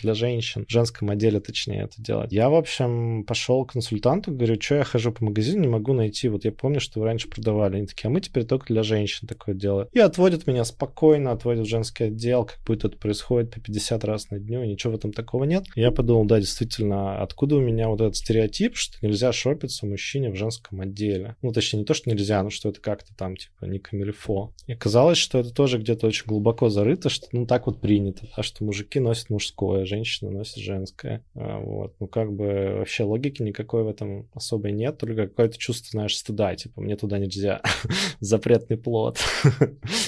для 0.00 0.14
женщин, 0.14 0.64
в 0.68 0.70
женском 0.70 1.10
отделе 1.10 1.40
точнее 1.40 1.82
это 1.82 2.00
делать. 2.00 2.32
Я, 2.32 2.48
в 2.48 2.54
общем, 2.54 3.24
пошел 3.24 3.64
к 3.64 3.72
консультанту, 3.72 4.30
говорю, 4.30 4.60
что 4.60 4.76
я 4.76 4.84
хожу 4.84 5.10
по 5.10 5.24
магазину, 5.24 5.62
не 5.62 5.68
могу 5.68 5.92
найти. 5.92 6.28
Вот 6.28 6.44
я 6.44 6.52
помню, 6.52 6.78
что 6.78 7.00
вы 7.00 7.06
раньше 7.06 7.28
продавали. 7.28 7.78
Они 7.78 7.86
такие, 7.86 8.06
а 8.06 8.10
мы 8.10 8.20
теперь 8.20 8.44
только 8.44 8.66
для 8.72 8.84
женщин 8.84 9.26
такое 9.26 9.56
делаем. 9.56 9.88
И 9.92 9.98
отводят 9.98 10.46
меня 10.46 10.64
спокойно, 10.64 11.32
отводят 11.32 11.66
в 11.66 11.68
женский 11.68 12.04
отдел, 12.04 12.44
как 12.44 12.60
будет 12.64 12.84
это 12.84 12.96
происходит 12.96 13.52
по 13.52 13.60
50 13.60 14.04
раз 14.04 14.30
на 14.30 14.38
дню, 14.38 14.62
ничего 14.64 14.92
в 14.92 14.96
этом 14.96 15.12
такого 15.12 15.42
нет. 15.42 15.64
Я 15.74 15.90
подумал, 15.90 16.24
да, 16.24 16.38
действительно, 16.38 17.20
откуда 17.20 17.56
у 17.56 17.60
меня 17.60 17.88
вот 17.88 18.00
этот 18.00 18.14
стереотип, 18.16 18.76
что 18.76 19.04
нельзя 19.04 19.32
шопиться 19.32 19.86
мужчине 19.86 20.30
в 20.30 20.36
женском 20.36 20.80
отделе. 20.82 21.34
Ну, 21.42 21.52
точнее, 21.52 21.80
не 21.80 21.84
то, 21.84 21.94
что 21.94 22.10
нельзя, 22.10 22.44
но 22.44 22.50
что 22.50 22.68
это 22.68 22.80
как-то 22.80 23.12
там, 23.16 23.36
типа, 23.36 23.64
не 23.64 23.80
камильфо. 23.80 24.52
И 24.68 24.72
оказалось, 24.72 25.18
что 25.18 25.40
это 25.40 25.52
то 25.52 25.63
тоже 25.64 25.78
где-то 25.78 26.06
очень 26.06 26.26
глубоко 26.26 26.68
зарыто, 26.68 27.08
что 27.08 27.26
ну 27.32 27.46
так 27.46 27.64
вот 27.64 27.80
принято, 27.80 28.28
а 28.36 28.42
что 28.42 28.62
мужики 28.64 29.00
носят 29.00 29.30
мужское, 29.30 29.86
женщины 29.86 30.30
носят 30.30 30.58
женское. 30.58 31.24
А, 31.34 31.58
вот. 31.58 31.94
Ну 32.00 32.06
как 32.06 32.34
бы 32.34 32.74
вообще 32.80 33.04
логики 33.04 33.40
никакой 33.40 33.82
в 33.82 33.88
этом 33.88 34.28
особой 34.34 34.72
нет, 34.72 34.98
только 34.98 35.26
какое-то 35.26 35.56
чувство, 35.56 35.88
знаешь, 35.92 36.18
стыда, 36.18 36.54
типа 36.54 36.82
мне 36.82 36.96
туда 36.96 37.16
нельзя, 37.16 37.62
запретный 38.20 38.76
плод. 38.76 39.18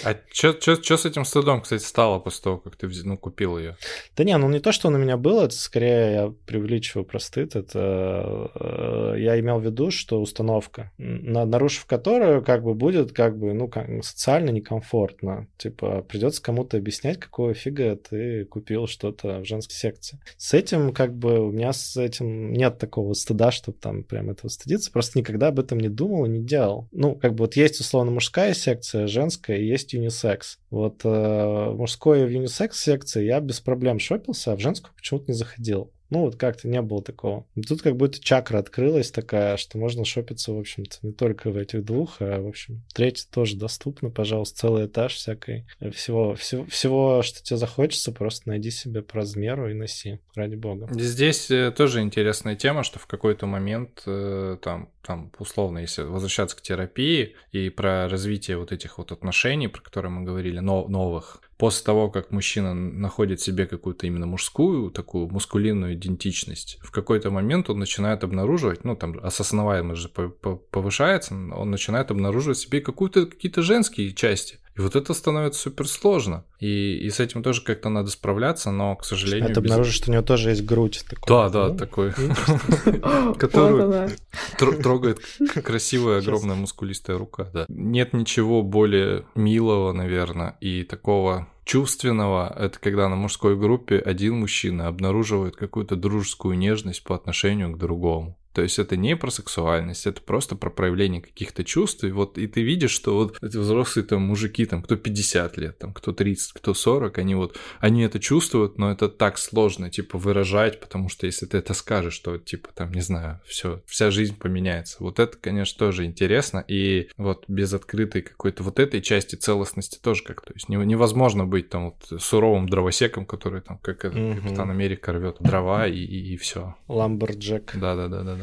А 0.05 0.15
что 0.31 0.97
с 0.99 1.07
этим 1.07 1.25
стыдом, 1.25 1.63
кстати, 1.63 1.83
стало 1.83 2.19
после 2.19 2.43
того, 2.43 2.59
как 2.59 2.77
ты 2.77 2.87
ну, 3.05 3.17
купил 3.17 3.57
ее? 3.57 3.79
Да 4.15 4.23
не, 4.23 4.37
ну 4.37 4.51
не 4.51 4.61
то, 4.61 4.73
что 4.73 4.89
он 4.89 4.97
у 4.97 4.99
меня 4.99 5.17
был, 5.17 5.41
это 5.41 5.55
скорее 5.55 6.13
я 6.13 6.35
преувеличиваю 6.45 7.07
про 7.07 7.19
стыд, 7.19 7.57
это 7.57 8.51
э, 8.55 9.15
я 9.21 9.41
имел 9.41 9.59
в 9.59 9.65
виду, 9.65 9.91
что 9.91 10.21
установка, 10.21 10.93
нарушив 10.99 11.87
которую 11.87 12.45
как 12.45 12.63
бы 12.63 12.75
будет 12.75 13.13
как 13.13 13.39
бы, 13.39 13.55
ну, 13.55 13.71
социально 14.03 14.51
некомфортно. 14.51 15.46
Типа, 15.57 16.03
придется 16.03 16.43
кому-то 16.43 16.77
объяснять, 16.77 17.19
какого 17.19 17.55
фига 17.55 17.97
ты 17.97 18.45
купил 18.45 18.87
что-то 18.87 19.41
в 19.41 19.45
женской 19.45 19.75
секции. 19.75 20.21
С 20.37 20.55
этим, 20.55 20.93
как 20.93 21.15
бы, 21.15 21.47
у 21.47 21.51
меня 21.51 21.73
с 21.73 21.97
этим 21.97 22.53
нет 22.53 22.79
такого 22.79 23.13
стыда, 23.15 23.51
чтобы 23.51 23.79
там 23.79 24.05
прям 24.05 24.31
этого 24.31 24.49
стыдиться. 24.49 24.93
Просто 24.93 25.19
никогда 25.19 25.49
об 25.49 25.61
этом 25.61 25.79
не 25.79 25.89
думал 25.89 26.27
и 26.27 26.31
не 26.31 26.45
делал. 26.45 26.89
Ну, 26.93 27.15
как 27.15 27.35
бы 27.35 27.45
вот 27.45 27.57
есть 27.57 27.81
условно 27.81 28.11
мужская 28.11 28.55
секция, 28.55 29.07
женская, 29.07 29.59
и 29.59 29.67
есть 29.67 29.93
юнисекс. 29.93 30.59
Вот 30.71 31.01
э, 31.05 31.71
мужской 31.75 32.25
в 32.25 32.31
юнисекс 32.31 32.81
секции 32.81 33.25
я 33.25 33.41
без 33.41 33.61
проблем 33.61 33.99
шопился, 33.99 34.53
а 34.53 34.57
в 34.57 34.61
женскую 34.61 34.95
почему-то 34.95 35.27
не 35.29 35.35
заходил. 35.35 35.93
Ну, 36.11 36.21
вот 36.21 36.37
как-то 36.37 36.69
не 36.69 36.81
было 36.83 37.03
такого. 37.03 37.47
Тут 37.69 37.83
как 37.83 37.97
будто 37.97 38.21
чакра 38.21 38.59
открылась 38.59 39.11
такая, 39.11 39.57
что 39.57 39.79
можно 39.79 40.05
шопиться, 40.05 40.53
в 40.53 40.59
общем-то, 40.59 40.99
не 41.03 41.13
только 41.13 41.51
в 41.51 41.57
этих 41.57 41.85
двух, 41.85 42.17
а, 42.21 42.41
в 42.41 42.49
общем, 42.49 42.83
третий 42.95 43.27
тоже 43.31 43.57
доступно, 43.57 44.11
пожалуйста, 44.11 44.61
целый 44.61 44.87
этаж 44.87 45.15
всякой. 45.15 45.67
Всего, 45.93 46.35
всего, 46.35 46.65
всего, 46.67 47.23
что 47.23 47.43
тебе 47.43 47.57
захочется, 47.57 48.13
просто 48.13 48.49
найди 48.49 48.71
себе 48.71 49.03
по 49.03 49.17
размеру 49.17 49.71
и 49.71 49.75
носи, 49.75 50.21
ради 50.35 50.55
бога. 50.55 50.89
Здесь 50.93 51.51
э, 51.51 51.73
тоже 51.77 52.01
интересная 52.01 52.57
тема, 52.57 52.83
что 52.83 52.99
в 52.99 53.07
какой-то 53.07 53.47
момент 53.47 54.03
э, 54.07 54.59
там 54.63 54.91
там, 55.07 55.31
условно, 55.39 55.79
если 55.79 56.03
возвращаться 56.03 56.57
к 56.57 56.63
терапии 56.63 57.37
и 57.53 57.71
про 57.71 58.09
развитие 58.09 58.59
вот 58.59 58.73
этих 58.73 58.99
вот 58.99 59.13
отношений, 59.13 59.69
про 59.69 59.81
которые 59.81 60.11
мы 60.11 60.25
говорили, 60.25 60.59
но, 60.59 60.89
новых, 60.89 61.41
после 61.59 61.85
того, 61.85 62.11
как 62.11 62.31
мужчина 62.31 62.75
находит 62.75 63.41
себе 63.41 63.67
какую-то 63.67 64.07
именно 64.07 64.27
мужскую, 64.27 64.91
такую 64.91 65.29
мускулинную 65.29 65.95
идентичность, 65.95 66.79
в 66.83 66.91
какой-то 66.91 67.31
момент 67.31 67.71
он 67.71 67.79
начинает 67.79 68.25
обнаруживать, 68.25 68.85
ну, 68.85 68.95
там, 68.97 69.19
осознаваемость 69.23 70.03
же 70.03 70.09
повышается, 70.09 71.35
он 71.35 71.71
начинает 71.71 72.11
обнаруживать 72.11 72.59
себе 72.59 72.81
какую-то, 72.81 73.27
какие-то 73.27 73.63
женские 73.63 74.13
части. 74.13 74.59
И 74.77 74.81
вот 74.81 74.95
это 74.95 75.15
становится 75.15 75.63
супер 75.63 75.89
сложно. 75.89 76.45
И, 76.61 76.99
и 76.99 77.09
с 77.09 77.19
этим 77.19 77.43
тоже 77.43 77.63
как-то 77.63 77.89
надо 77.89 78.11
справляться, 78.11 78.71
но, 78.71 78.95
к 78.97 79.05
сожалению... 79.05 79.51
Это 79.51 79.61
без... 79.61 79.71
обнаружишь, 79.71 79.95
что 79.95 80.11
у 80.11 80.13
него 80.13 80.23
тоже 80.23 80.51
есть 80.51 80.65
грудь. 80.65 81.03
Такой, 81.09 81.27
да, 81.29 81.49
да, 81.49 81.69
ну, 81.69 81.77
такой, 81.77 82.13
которую 83.39 84.83
трогает 84.83 85.21
красивая, 85.65 86.19
огромная, 86.19 86.57
мускулистая 86.57 87.17
рука, 87.17 87.49
да. 87.55 87.65
Нет 87.69 88.13
ничего 88.13 88.63
более 88.63 89.25
милого, 89.35 89.93
наверное, 89.93 90.57
и 90.61 90.83
такого 90.83 91.49
чувственного, 91.65 92.55
это 92.57 92.79
когда 92.79 93.09
на 93.09 93.17
мужской 93.17 93.57
группе 93.57 93.99
один 93.99 94.39
мужчина 94.39 94.89
обнаруживает 94.89 95.57
какую-то 95.57 95.97
дружескую 95.97 96.57
нежность 96.57 97.03
по 97.03 97.15
отношению 97.15 97.73
к 97.73 97.79
другому. 97.79 98.39
То 98.57 98.63
есть 98.63 98.79
это 98.79 98.97
не 98.97 99.17
про 99.17 99.31
сексуальность, 99.31 100.07
это 100.07 100.23
просто 100.23 100.57
про 100.57 100.71
проявление 100.71 101.21
каких-то 101.21 101.63
чувств. 101.63 102.05
И 102.05 102.11
вот 102.11 102.39
и 102.39 102.47
ты 102.47 102.63
видишь, 102.63 102.91
что 102.91 103.15
вот 103.15 103.37
эти 103.43 103.59
взрослые 103.59 104.07
там 104.07 104.23
мужики, 104.23 104.65
там 104.65 104.81
кто 104.81 104.97
50 104.97 105.59
лет, 105.59 105.79
там 105.79 105.93
кто 105.93 106.15
30, 106.15 106.55
кто 106.55 106.73
40, 106.73 107.19
они 107.19 107.35
вот, 107.35 107.59
они 107.81 108.01
это 108.01 108.19
чувствуют, 108.19 108.79
но 108.79 108.91
это 108.91 109.11
так 109.11 109.37
сложно, 109.37 109.91
типа, 109.91 110.17
выражать, 110.17 110.81
потому 110.81 111.11
что 111.11 111.27
если 111.27 111.45
ты 111.45 111.59
это 111.59 111.75
скажешь, 111.75 112.19
то, 112.21 112.39
типа, 112.39 112.71
там, 112.75 112.93
не 112.93 113.03
знаю, 113.03 113.41
все, 113.45 113.83
вся 113.85 114.11
жизнь 114.11 114.39
поменяется. 114.39 114.97
Вот 115.01 115.19
это, 115.19 115.37
конечно, 115.37 115.79
тоже 115.79 116.07
интересно. 116.07 116.65
И 116.67 117.11
вот 117.19 117.45
без 117.49 117.75
открытой 117.75 118.23
какой-то 118.23 118.63
вот 118.63 118.81
этой 118.81 119.03
части 119.03 119.37
целостности 119.37 119.99
тоже 119.99 120.25
как, 120.25 120.41
то 120.41 120.55
есть 120.55 120.71
невозможно 120.71 121.45
быть 121.45 121.69
там 121.69 121.91
вот 121.91 122.23
суровым 122.23 122.71
дровосеком, 122.71 123.27
который 123.27 123.61
там, 123.61 123.77
как 123.77 124.07
mm-hmm. 124.07 124.41
Капитан 124.41 124.71
Америка 124.71 125.13
рвет 125.13 125.37
дрова 125.41 125.87
и, 125.87 125.99
и, 125.99 126.33
и 126.33 126.37
все. 126.39 126.75
Ламберджек. 126.89 127.73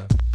Да-да-да-да. 0.10 0.34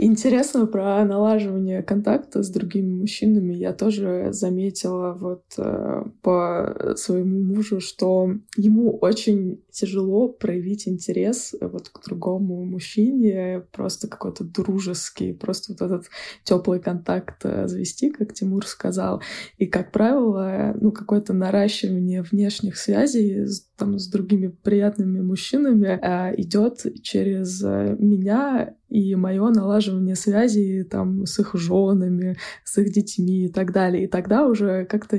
Интересно 0.00 0.66
про 0.66 1.04
налаживание 1.04 1.82
контакта 1.82 2.44
с 2.44 2.50
другими 2.50 3.00
мужчинами. 3.00 3.52
Я 3.52 3.72
тоже 3.72 4.28
заметила 4.30 5.12
вот 5.12 5.42
э, 5.58 6.04
по 6.22 6.94
своему 6.94 7.42
мужу, 7.42 7.80
что 7.80 8.30
ему 8.56 8.96
очень 8.96 9.60
тяжело 9.72 10.28
проявить 10.28 10.86
интерес 10.86 11.52
вот 11.60 11.88
к 11.88 12.04
другому 12.06 12.64
мужчине, 12.64 13.64
просто 13.72 14.06
какой-то 14.06 14.44
дружеский, 14.44 15.32
просто 15.32 15.72
вот 15.72 15.82
этот 15.82 16.06
теплый 16.44 16.78
контакт 16.78 17.44
э, 17.44 17.66
завести, 17.66 18.10
как 18.10 18.32
Тимур 18.32 18.68
сказал. 18.68 19.20
И, 19.56 19.66
как 19.66 19.90
правило, 19.90 20.76
ну, 20.80 20.92
какое-то 20.92 21.32
наращивание 21.32 22.22
внешних 22.22 22.76
связей 22.76 23.46
там, 23.78 23.98
с 23.98 24.08
другими 24.08 24.48
приятными 24.48 25.20
мужчинами 25.20 25.98
э, 26.02 26.34
идет 26.40 26.84
через 27.02 27.62
э, 27.62 27.96
меня 27.98 28.74
и 28.88 29.14
мое 29.14 29.48
налаживание 29.50 30.16
связей 30.16 30.82
там 30.82 31.24
с 31.24 31.38
их 31.38 31.54
женами, 31.54 32.36
с 32.64 32.76
их 32.78 32.92
детьми 32.92 33.46
и 33.46 33.48
так 33.48 33.72
далее. 33.72 34.04
И 34.04 34.06
тогда 34.06 34.46
уже 34.46 34.84
как-то 34.84 35.18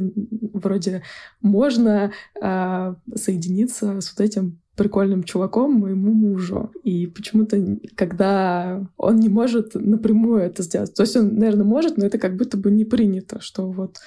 вроде 0.53 1.03
можно 1.41 2.12
э, 2.41 2.95
соединиться 3.16 4.01
с 4.01 4.14
вот 4.16 4.24
этим 4.24 4.60
прикольным 4.80 5.24
чуваком, 5.24 5.74
моему 5.74 6.14
мужу. 6.14 6.72
И 6.86 7.06
почему-то, 7.06 7.58
когда 7.96 8.82
он 8.96 9.18
не 9.18 9.28
может 9.28 9.76
напрямую 9.76 10.42
это 10.42 10.64
сделать, 10.64 10.94
то 10.94 11.04
есть 11.04 11.18
он, 11.18 11.36
наверное, 11.36 11.66
может, 11.66 11.98
но 11.98 12.06
это 12.06 12.18
как 12.18 12.38
будто 12.38 12.56
бы 12.56 12.72
не 12.72 12.86
принято, 12.86 13.42
что 13.42 13.70
вот 13.70 13.98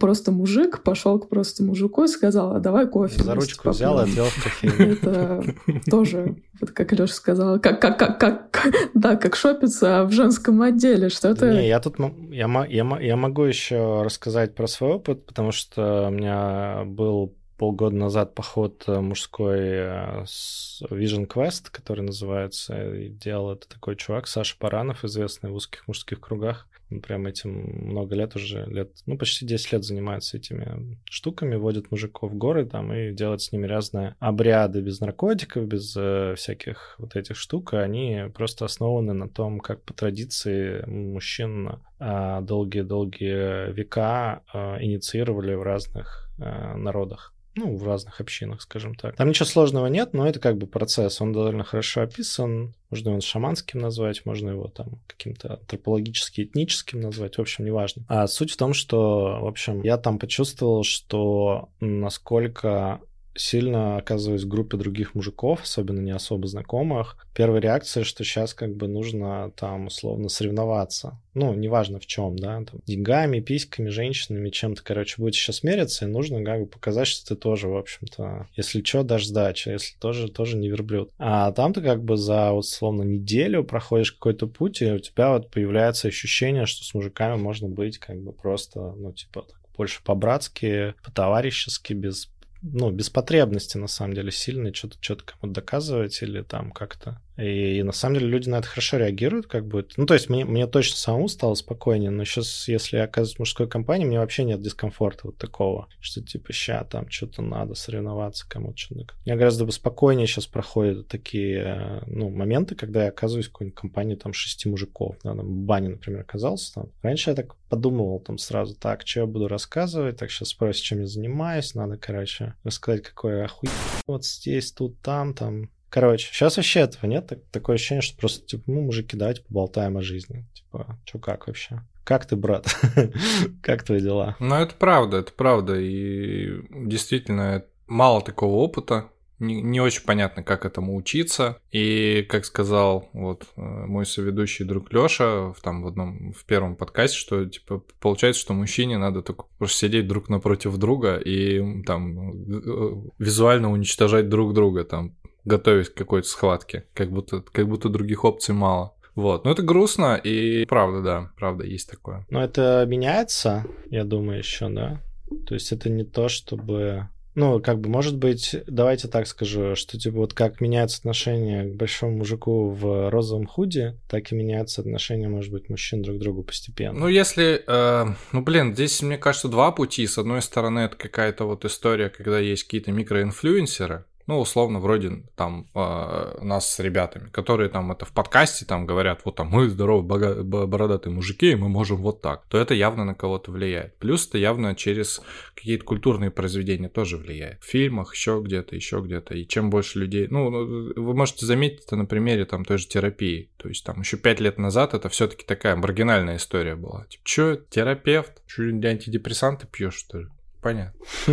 просто 0.00 0.32
мужик 0.32 0.82
пошел 0.82 1.18
к 1.18 1.28
просто 1.28 1.62
мужику 1.64 2.04
и 2.04 2.08
сказал, 2.08 2.56
а 2.56 2.60
давай 2.60 2.88
кофе. 2.88 3.22
За 3.22 3.34
ручку 3.34 3.68
взял 3.68 3.98
и 3.98 4.04
отвел 4.04 4.24
в 4.24 4.42
кофейню. 4.42 4.92
Это 4.94 5.44
тоже, 5.90 6.36
вот 6.58 6.70
как 6.70 6.92
Леша 6.92 7.12
сказал, 7.12 7.60
как, 7.60 7.82
как, 7.82 7.98
как, 7.98 8.18
как, 8.18 8.66
да, 8.94 9.16
как 9.16 9.36
шопиться 9.36 10.04
в 10.04 10.12
женском 10.12 10.62
отделе, 10.62 11.10
что-то... 11.10 11.52
Не, 11.52 11.68
я 11.68 11.78
тут, 11.78 11.96
я, 12.30 12.66
я, 12.70 12.98
я 13.00 13.16
могу 13.16 13.42
еще 13.42 14.00
рассказать 14.02 14.54
про 14.54 14.66
свой 14.66 14.92
опыт, 14.92 15.26
потому 15.26 15.52
что 15.52 16.08
у 16.08 16.10
меня 16.10 16.84
был 16.86 17.34
полгода 17.62 17.94
назад 17.94 18.34
поход 18.34 18.82
э, 18.88 18.98
мужской 18.98 19.60
э, 19.60 20.24
с 20.26 20.82
Vision 20.90 21.28
Quest, 21.28 21.66
который 21.70 22.00
называется, 22.00 22.92
и 22.92 23.08
делал 23.08 23.52
это 23.52 23.68
такой 23.68 23.94
чувак, 23.94 24.26
Саша 24.26 24.56
Паранов, 24.58 25.04
известный 25.04 25.48
в 25.50 25.54
узких 25.54 25.86
мужских 25.86 26.18
кругах. 26.20 26.66
Он 26.90 27.00
прям 27.00 27.24
этим 27.28 27.52
много 27.90 28.16
лет 28.16 28.34
уже, 28.34 28.66
лет, 28.66 28.90
ну, 29.06 29.16
почти 29.16 29.46
10 29.46 29.74
лет 29.74 29.84
занимается 29.84 30.38
этими 30.38 30.98
штуками, 31.04 31.54
водит 31.54 31.92
мужиков 31.92 32.32
в 32.32 32.36
горы 32.36 32.66
там 32.66 32.92
и 32.92 33.12
делает 33.12 33.42
с 33.42 33.52
ними 33.52 33.68
разные 33.68 34.16
обряды 34.18 34.80
без 34.80 34.98
наркотиков, 34.98 35.64
без 35.64 35.94
э, 35.96 36.34
всяких 36.36 36.96
вот 36.98 37.14
этих 37.14 37.36
штук. 37.36 37.74
Они 37.74 38.24
просто 38.34 38.64
основаны 38.64 39.12
на 39.12 39.28
том, 39.28 39.60
как 39.60 39.84
по 39.84 39.94
традиции 39.94 40.84
мужчин 40.84 41.78
э, 42.00 42.40
долгие-долгие 42.42 43.72
века 43.72 44.42
э, 44.52 44.82
инициировали 44.82 45.54
в 45.54 45.62
разных 45.62 46.28
э, 46.40 46.74
народах 46.74 47.31
ну, 47.54 47.76
в 47.76 47.84
разных 47.84 48.20
общинах, 48.20 48.62
скажем 48.62 48.94
так. 48.94 49.16
Там 49.16 49.28
ничего 49.28 49.46
сложного 49.46 49.86
нет, 49.86 50.14
но 50.14 50.26
это 50.26 50.40
как 50.40 50.56
бы 50.56 50.66
процесс. 50.66 51.20
Он 51.20 51.32
довольно 51.32 51.64
хорошо 51.64 52.02
описан. 52.02 52.74
Можно 52.90 53.10
его 53.10 53.20
шаманским 53.20 53.80
назвать, 53.80 54.24
можно 54.24 54.50
его 54.50 54.68
там 54.68 55.00
каким-то 55.06 55.54
антропологически 55.54 56.42
этническим 56.42 57.00
назвать, 57.00 57.36
в 57.36 57.40
общем, 57.40 57.64
неважно. 57.64 58.04
А 58.08 58.26
суть 58.26 58.52
в 58.52 58.56
том, 58.56 58.72
что, 58.74 59.40
в 59.40 59.46
общем, 59.46 59.82
я 59.82 59.98
там 59.98 60.18
почувствовал, 60.18 60.82
что 60.82 61.68
насколько 61.80 63.00
сильно 63.34 63.96
оказываюсь 63.96 64.44
в 64.44 64.48
группе 64.48 64.76
других 64.76 65.14
мужиков, 65.14 65.62
особенно 65.62 66.00
не 66.00 66.10
особо 66.10 66.46
знакомых, 66.46 67.16
первая 67.34 67.60
реакция, 67.60 68.04
что 68.04 68.24
сейчас 68.24 68.54
как 68.54 68.76
бы 68.76 68.88
нужно 68.88 69.52
там 69.56 69.86
условно 69.86 70.28
соревноваться. 70.28 71.18
Ну, 71.34 71.54
неважно 71.54 71.98
в 71.98 72.06
чем, 72.06 72.36
да, 72.36 72.62
там, 72.64 72.80
деньгами, 72.86 73.40
письками, 73.40 73.88
женщинами, 73.88 74.50
чем-то, 74.50 74.82
короче, 74.82 75.20
будет 75.20 75.34
сейчас 75.34 75.62
мериться, 75.62 76.04
и 76.04 76.08
нужно 76.08 76.44
как 76.44 76.60
бы 76.60 76.66
показать, 76.66 77.08
что 77.08 77.34
ты 77.34 77.40
тоже, 77.40 77.68
в 77.68 77.76
общем-то, 77.76 78.48
если 78.54 78.82
что, 78.82 79.02
дашь 79.02 79.26
сдачи, 79.26 79.70
если 79.70 79.96
тоже, 79.98 80.28
тоже 80.28 80.56
не 80.56 80.68
верблюд. 80.68 81.10
А 81.18 81.50
там 81.52 81.72
ты 81.72 81.80
как 81.80 82.04
бы 82.04 82.16
за, 82.16 82.52
вот, 82.52 82.64
условно, 82.64 83.02
неделю 83.02 83.64
проходишь 83.64 84.12
какой-то 84.12 84.46
путь, 84.46 84.82
и 84.82 84.92
у 84.92 84.98
тебя 84.98 85.32
вот 85.32 85.50
появляется 85.50 86.08
ощущение, 86.08 86.66
что 86.66 86.84
с 86.84 86.92
мужиками 86.92 87.36
можно 87.36 87.68
быть 87.68 87.98
как 87.98 88.20
бы 88.20 88.32
просто, 88.32 88.92
ну, 88.96 89.12
типа, 89.12 89.46
больше 89.76 90.02
по-братски, 90.04 90.94
по-товарищески, 91.02 91.92
без 91.94 92.31
ну, 92.62 92.90
без 92.90 93.10
потребности, 93.10 93.76
на 93.76 93.88
самом 93.88 94.14
деле, 94.14 94.30
сильно 94.30 94.72
что-то 94.72 94.96
что 95.00 95.16
кому-то 95.16 95.60
доказывать 95.60 96.22
или 96.22 96.42
там 96.42 96.70
как-то 96.70 97.20
И 97.36 97.82
на 97.82 97.92
самом 97.92 98.16
деле 98.16 98.28
люди 98.28 98.48
на 98.48 98.56
это 98.56 98.68
хорошо 98.68 98.98
реагируют, 98.98 99.46
как 99.46 99.66
бы. 99.66 99.86
Ну, 99.96 100.06
то 100.06 100.14
есть 100.14 100.28
мне, 100.28 100.44
мне 100.44 100.66
точно 100.66 100.96
самому 100.96 101.28
стало 101.28 101.54
спокойнее, 101.54 102.10
но 102.10 102.24
сейчас, 102.24 102.68
если 102.68 102.96
я 102.96 103.04
оказываюсь 103.04 103.36
в 103.36 103.40
мужской 103.40 103.68
компании, 103.68 104.04
мне 104.04 104.18
вообще 104.18 104.44
нет 104.44 104.60
дискомфорта 104.60 105.28
вот 105.28 105.38
такого, 105.38 105.88
что 106.00 106.22
типа 106.22 106.52
ща 106.52 106.84
там 106.84 107.08
что-то 107.08 107.42
надо 107.42 107.74
соревноваться 107.74 108.48
кому-то. 108.48 108.76
Что-то. 108.76 109.14
Меня 109.24 109.36
гораздо 109.36 109.70
спокойнее 109.70 110.26
сейчас 110.26 110.46
проходят 110.46 111.08
такие, 111.08 112.02
ну, 112.06 112.30
моменты, 112.30 112.74
когда 112.74 113.04
я 113.04 113.08
оказываюсь 113.08 113.46
в 113.46 113.52
какой-нибудь 113.52 113.78
компании 113.78 114.14
там 114.14 114.32
шести 114.32 114.68
мужиков, 114.68 115.16
да, 115.22 115.34
там 115.34 115.46
в 115.46 115.64
бане, 115.64 115.90
например, 115.90 116.20
оказался 116.20 116.74
там. 116.74 116.90
Раньше 117.02 117.30
я 117.30 117.36
так 117.36 117.54
подумывал 117.68 118.20
там 118.20 118.38
сразу, 118.38 118.74
так, 118.74 119.06
что 119.06 119.20
я 119.20 119.26
буду 119.26 119.48
рассказывать, 119.48 120.16
так 120.16 120.30
сейчас 120.30 120.48
спросят, 120.48 120.82
чем 120.82 121.00
я 121.00 121.06
занимаюсь, 121.06 121.74
надо, 121.74 121.96
короче, 121.96 122.54
рассказать, 122.64 123.02
какой 123.02 123.38
я 123.38 123.44
охуенный 123.44 123.76
вот 124.06 124.24
здесь, 124.24 124.72
тут, 124.72 125.00
там, 125.00 125.34
там, 125.34 125.70
Короче, 125.92 126.28
сейчас 126.32 126.56
вообще 126.56 126.80
этого 126.80 127.04
нет. 127.04 127.26
Так, 127.26 127.40
такое 127.50 127.74
ощущение, 127.74 128.00
что 128.00 128.16
просто, 128.16 128.46
типа, 128.46 128.62
ну, 128.66 128.80
мужики, 128.80 129.14
давайте 129.14 129.42
поболтаем 129.42 129.98
о 129.98 130.02
жизни. 130.02 130.46
Типа, 130.54 130.98
что 131.04 131.18
как 131.18 131.46
вообще? 131.46 131.82
Как 132.02 132.24
ты, 132.24 132.34
брат? 132.34 132.64
как 133.62 133.82
твои 133.82 134.00
дела? 134.00 134.34
Ну, 134.40 134.54
это 134.54 134.74
правда, 134.74 135.18
это 135.18 135.32
правда. 135.32 135.78
И 135.78 136.62
действительно, 136.70 137.66
мало 137.86 138.22
такого 138.22 138.54
опыта. 138.54 139.10
Не, 139.38 139.60
не 139.60 139.82
очень 139.82 140.02
понятно, 140.04 140.42
как 140.42 140.64
этому 140.64 140.96
учиться. 140.96 141.58
И, 141.72 142.24
как 142.26 142.46
сказал 142.46 143.10
вот 143.12 143.48
э, 143.56 143.60
мой 143.60 144.06
соведущий 144.06 144.64
друг 144.64 144.90
Лёша 144.94 145.52
в, 145.52 145.60
там, 145.60 145.82
в 145.82 145.88
одном 145.88 146.32
в 146.32 146.46
первом 146.46 146.74
подкасте, 146.74 147.18
что 147.18 147.44
типа 147.44 147.82
получается, 148.00 148.40
что 148.40 148.54
мужчине 148.54 148.96
надо 148.96 149.20
только 149.20 149.44
просто 149.58 149.88
сидеть 149.88 150.06
друг 150.06 150.30
напротив 150.30 150.76
друга 150.78 151.16
и 151.16 151.82
там 151.82 152.30
э, 152.30 153.10
визуально 153.18 153.70
уничтожать 153.70 154.28
друг 154.30 154.54
друга, 154.54 154.84
там 154.84 155.16
готовить 155.44 155.90
к 155.90 155.94
какой-то 155.94 156.28
схватке, 156.28 156.84
как 156.94 157.10
будто, 157.10 157.42
как 157.52 157.68
будто 157.68 157.88
других 157.88 158.24
опций 158.24 158.54
мало. 158.54 158.94
Вот, 159.14 159.44
но 159.44 159.50
это 159.50 159.62
грустно, 159.62 160.14
и 160.16 160.64
правда, 160.64 161.02
да, 161.02 161.30
правда, 161.36 161.64
есть 161.64 161.90
такое. 161.90 162.26
Но 162.30 162.42
это 162.42 162.84
меняется, 162.88 163.66
я 163.90 164.04
думаю, 164.04 164.38
еще, 164.38 164.68
да? 164.70 165.02
То 165.46 165.54
есть 165.54 165.72
это 165.72 165.90
не 165.90 166.04
то, 166.04 166.28
чтобы... 166.28 167.08
Ну, 167.34 167.60
как 167.60 167.80
бы, 167.80 167.88
может 167.88 168.18
быть, 168.18 168.54
давайте 168.66 169.08
так 169.08 169.26
скажу, 169.26 169.74
что, 169.74 169.98
типа, 169.98 170.18
вот 170.18 170.34
как 170.34 170.60
меняется 170.60 170.98
отношение 170.98 171.64
к 171.64 171.76
большому 171.76 172.18
мужику 172.18 172.68
в 172.68 173.10
розовом 173.10 173.46
худе, 173.46 173.98
так 174.06 174.32
и 174.32 174.34
меняется 174.34 174.82
отношение, 174.82 175.28
может 175.28 175.50
быть, 175.50 175.70
мужчин 175.70 176.02
друг 176.02 176.18
к 176.18 176.20
другу 176.20 176.42
постепенно. 176.42 176.98
Ну, 176.98 177.08
если... 177.08 177.64
Э, 177.66 178.14
ну, 178.32 178.42
блин, 178.42 178.74
здесь, 178.74 179.00
мне 179.00 179.16
кажется, 179.16 179.48
два 179.48 179.72
пути. 179.72 180.06
С 180.06 180.18
одной 180.18 180.42
стороны, 180.42 180.80
это 180.80 180.96
какая-то 180.96 181.46
вот 181.46 181.64
история, 181.64 182.10
когда 182.10 182.38
есть 182.38 182.64
какие-то 182.64 182.92
микроинфлюенсеры, 182.92 184.04
ну, 184.26 184.38
условно, 184.38 184.80
вроде 184.80 185.24
там 185.36 185.68
э, 185.74 186.38
нас 186.42 186.68
с 186.68 186.78
ребятами, 186.78 187.28
которые 187.30 187.68
там 187.68 187.92
это 187.92 188.04
в 188.04 188.12
подкасте 188.12 188.64
там 188.64 188.86
говорят, 188.86 189.22
вот 189.24 189.36
там 189.36 189.48
мы 189.48 189.68
здоровые 189.68 190.42
бородатые 190.42 191.12
мужики, 191.12 191.52
и 191.52 191.56
мы 191.56 191.68
можем 191.68 191.98
вот 191.98 192.20
так, 192.20 192.46
то 192.48 192.58
это 192.58 192.74
явно 192.74 193.04
на 193.04 193.14
кого-то 193.14 193.50
влияет. 193.50 193.96
Плюс 193.98 194.28
это 194.28 194.38
явно 194.38 194.74
через 194.74 195.20
какие-то 195.54 195.84
культурные 195.84 196.30
произведения 196.30 196.88
тоже 196.88 197.16
влияет. 197.16 197.62
В 197.62 197.66
фильмах, 197.66 198.14
еще 198.14 198.40
где-то, 198.44 198.74
еще 198.74 199.00
где-то. 199.00 199.34
И 199.34 199.46
чем 199.46 199.70
больше 199.70 199.98
людей... 199.98 200.26
Ну, 200.28 200.50
ну, 200.50 200.92
вы 200.96 201.14
можете 201.14 201.46
заметить 201.46 201.84
это 201.84 201.96
на 201.96 202.04
примере 202.04 202.44
там 202.44 202.64
той 202.64 202.78
же 202.78 202.86
терапии. 202.86 203.50
То 203.56 203.68
есть 203.68 203.84
там 203.84 204.00
еще 204.00 204.16
пять 204.16 204.40
лет 204.40 204.58
назад 204.58 204.94
это 204.94 205.08
все-таки 205.08 205.44
такая 205.44 205.76
маргинальная 205.76 206.36
история 206.36 206.74
была. 206.74 207.06
Типа, 207.08 207.22
что, 207.24 207.56
терапевт? 207.56 208.42
Что, 208.46 208.62
антидепрессанты 208.62 209.66
пьешь, 209.66 209.94
что 209.94 210.20
ли? 210.20 210.28
Понятно. 210.62 210.92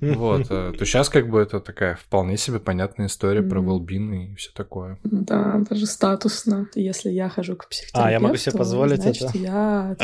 Вот. 0.00 0.46
Э, 0.50 0.72
то 0.76 0.84
сейчас 0.84 1.08
как 1.08 1.30
бы 1.30 1.40
это 1.40 1.60
такая 1.60 1.96
вполне 1.96 2.36
себе 2.36 2.58
понятная 2.58 3.06
история 3.06 3.42
про 3.42 3.60
велбин 3.60 4.12
и 4.12 4.34
все 4.34 4.50
такое. 4.52 4.98
Да, 5.04 5.62
даже 5.68 5.86
статусно. 5.86 6.68
Если 6.74 7.10
я 7.10 7.28
хожу 7.28 7.56
к 7.56 7.68
психотерапевту, 7.68 8.08
а, 8.08 8.10
я 8.10 8.20
могу 8.20 8.36
себе 8.36 8.58
позволить 8.58 9.02
значит, 9.02 9.30
это? 9.30 9.38
я 9.38 9.96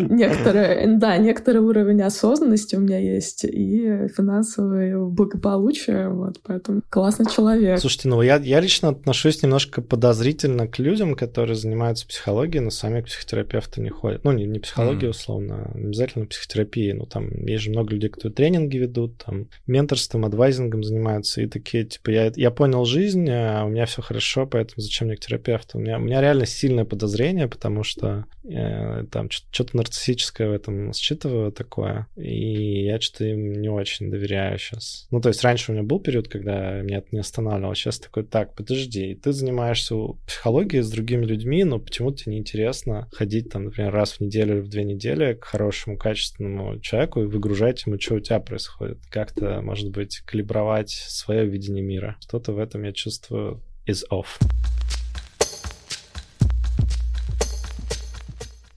некоторые, 0.00 0.98
да, 0.98 1.16
некоторый 1.16 1.58
уровень 1.58 2.02
осознанности 2.02 2.76
у 2.76 2.80
меня 2.80 2.98
есть 2.98 3.44
и 3.44 4.08
финансовое 4.16 4.98
благополучие, 4.98 6.08
вот, 6.08 6.40
поэтому 6.42 6.82
классный 6.90 7.26
человек. 7.26 7.80
Слушайте, 7.80 8.08
ну 8.08 8.22
я, 8.22 8.36
я 8.36 8.60
лично 8.60 8.90
отношусь 8.90 9.42
немножко 9.42 9.80
подозрительно 9.82 10.66
к 10.66 10.78
людям, 10.78 11.14
которые 11.14 11.56
занимаются 11.56 12.06
психологией, 12.06 12.62
но 12.62 12.70
сами 12.70 13.00
к 13.00 13.06
психотерапевту 13.06 13.80
не 13.80 13.90
ходят. 13.90 14.24
Ну, 14.24 14.32
не, 14.32 14.44
не 14.44 14.58
психология, 14.58 15.08
mm. 15.08 15.10
условно, 15.10 15.70
не 15.74 15.86
обязательно 15.86 16.26
психотерапии, 16.26 16.92
но 16.92 17.06
там 17.06 17.30
есть 17.46 17.64
же 17.64 17.70
много 17.70 17.92
людей, 17.92 18.09
кто 18.10 18.30
тренинги 18.30 18.76
ведут, 18.76 19.18
там, 19.24 19.48
менторством, 19.66 20.24
адвайзингом 20.24 20.82
занимаются, 20.82 21.42
и 21.42 21.46
такие, 21.46 21.84
типа, 21.84 22.10
я, 22.10 22.32
я 22.34 22.50
понял 22.50 22.84
жизнь, 22.84 23.28
а 23.30 23.64
у 23.64 23.68
меня 23.68 23.86
все 23.86 24.02
хорошо, 24.02 24.46
поэтому 24.46 24.82
зачем 24.82 25.08
мне 25.08 25.16
к 25.16 25.20
терапевту? 25.20 25.78
У 25.78 25.80
меня, 25.80 25.98
у 25.98 26.00
меня 26.00 26.20
реально 26.20 26.46
сильное 26.46 26.84
подозрение, 26.84 27.48
потому 27.48 27.82
что 27.82 28.26
э, 28.44 29.04
там 29.10 29.30
что-то 29.30 29.76
нарциссическое 29.76 30.48
в 30.48 30.52
этом 30.52 30.92
считываю 30.92 31.52
такое, 31.52 32.06
и 32.16 32.84
я 32.84 33.00
что-то 33.00 33.24
им 33.24 33.60
не 33.60 33.68
очень 33.68 34.10
доверяю 34.10 34.58
сейчас. 34.58 35.06
Ну, 35.10 35.20
то 35.20 35.28
есть 35.28 35.42
раньше 35.42 35.70
у 35.70 35.74
меня 35.74 35.84
был 35.84 36.00
период, 36.00 36.28
когда 36.28 36.80
меня 36.82 36.98
это 36.98 37.08
не 37.12 37.20
останавливало, 37.20 37.74
сейчас 37.74 37.98
такой, 37.98 38.24
так, 38.24 38.54
подожди, 38.54 39.14
ты 39.14 39.32
занимаешься 39.32 39.94
психологией 40.26 40.82
с 40.82 40.90
другими 40.90 41.24
людьми, 41.24 41.64
но 41.64 41.78
почему 41.78 42.12
тебе 42.12 42.34
неинтересно 42.34 43.08
ходить 43.12 43.50
там, 43.50 43.64
например, 43.64 43.92
раз 43.92 44.14
в 44.14 44.20
неделю 44.20 44.54
или 44.54 44.60
в 44.60 44.68
две 44.68 44.84
недели 44.84 45.34
к 45.34 45.44
хорошему, 45.44 45.96
качественному 45.96 46.80
человеку 46.80 47.22
и 47.22 47.26
выгружать 47.26 47.86
ему 47.86 47.98
что 48.00 48.14
у 48.14 48.20
тебя 48.20 48.40
происходит, 48.40 48.98
как-то, 49.10 49.60
может 49.62 49.90
быть, 49.90 50.20
калибровать 50.20 50.90
свое 50.90 51.46
видение 51.46 51.82
мира. 51.82 52.16
Что-то 52.20 52.52
в 52.52 52.58
этом 52.58 52.82
я 52.84 52.92
чувствую 52.92 53.62
is 53.86 54.02
off. 54.10 54.26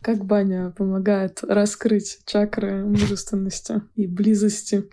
Как 0.02 0.26
баня 0.26 0.72
помогает 0.72 1.44
раскрыть 1.44 2.20
чакры 2.26 2.84
мужественности 2.84 3.82
и 3.96 4.06
близости? 4.06 4.84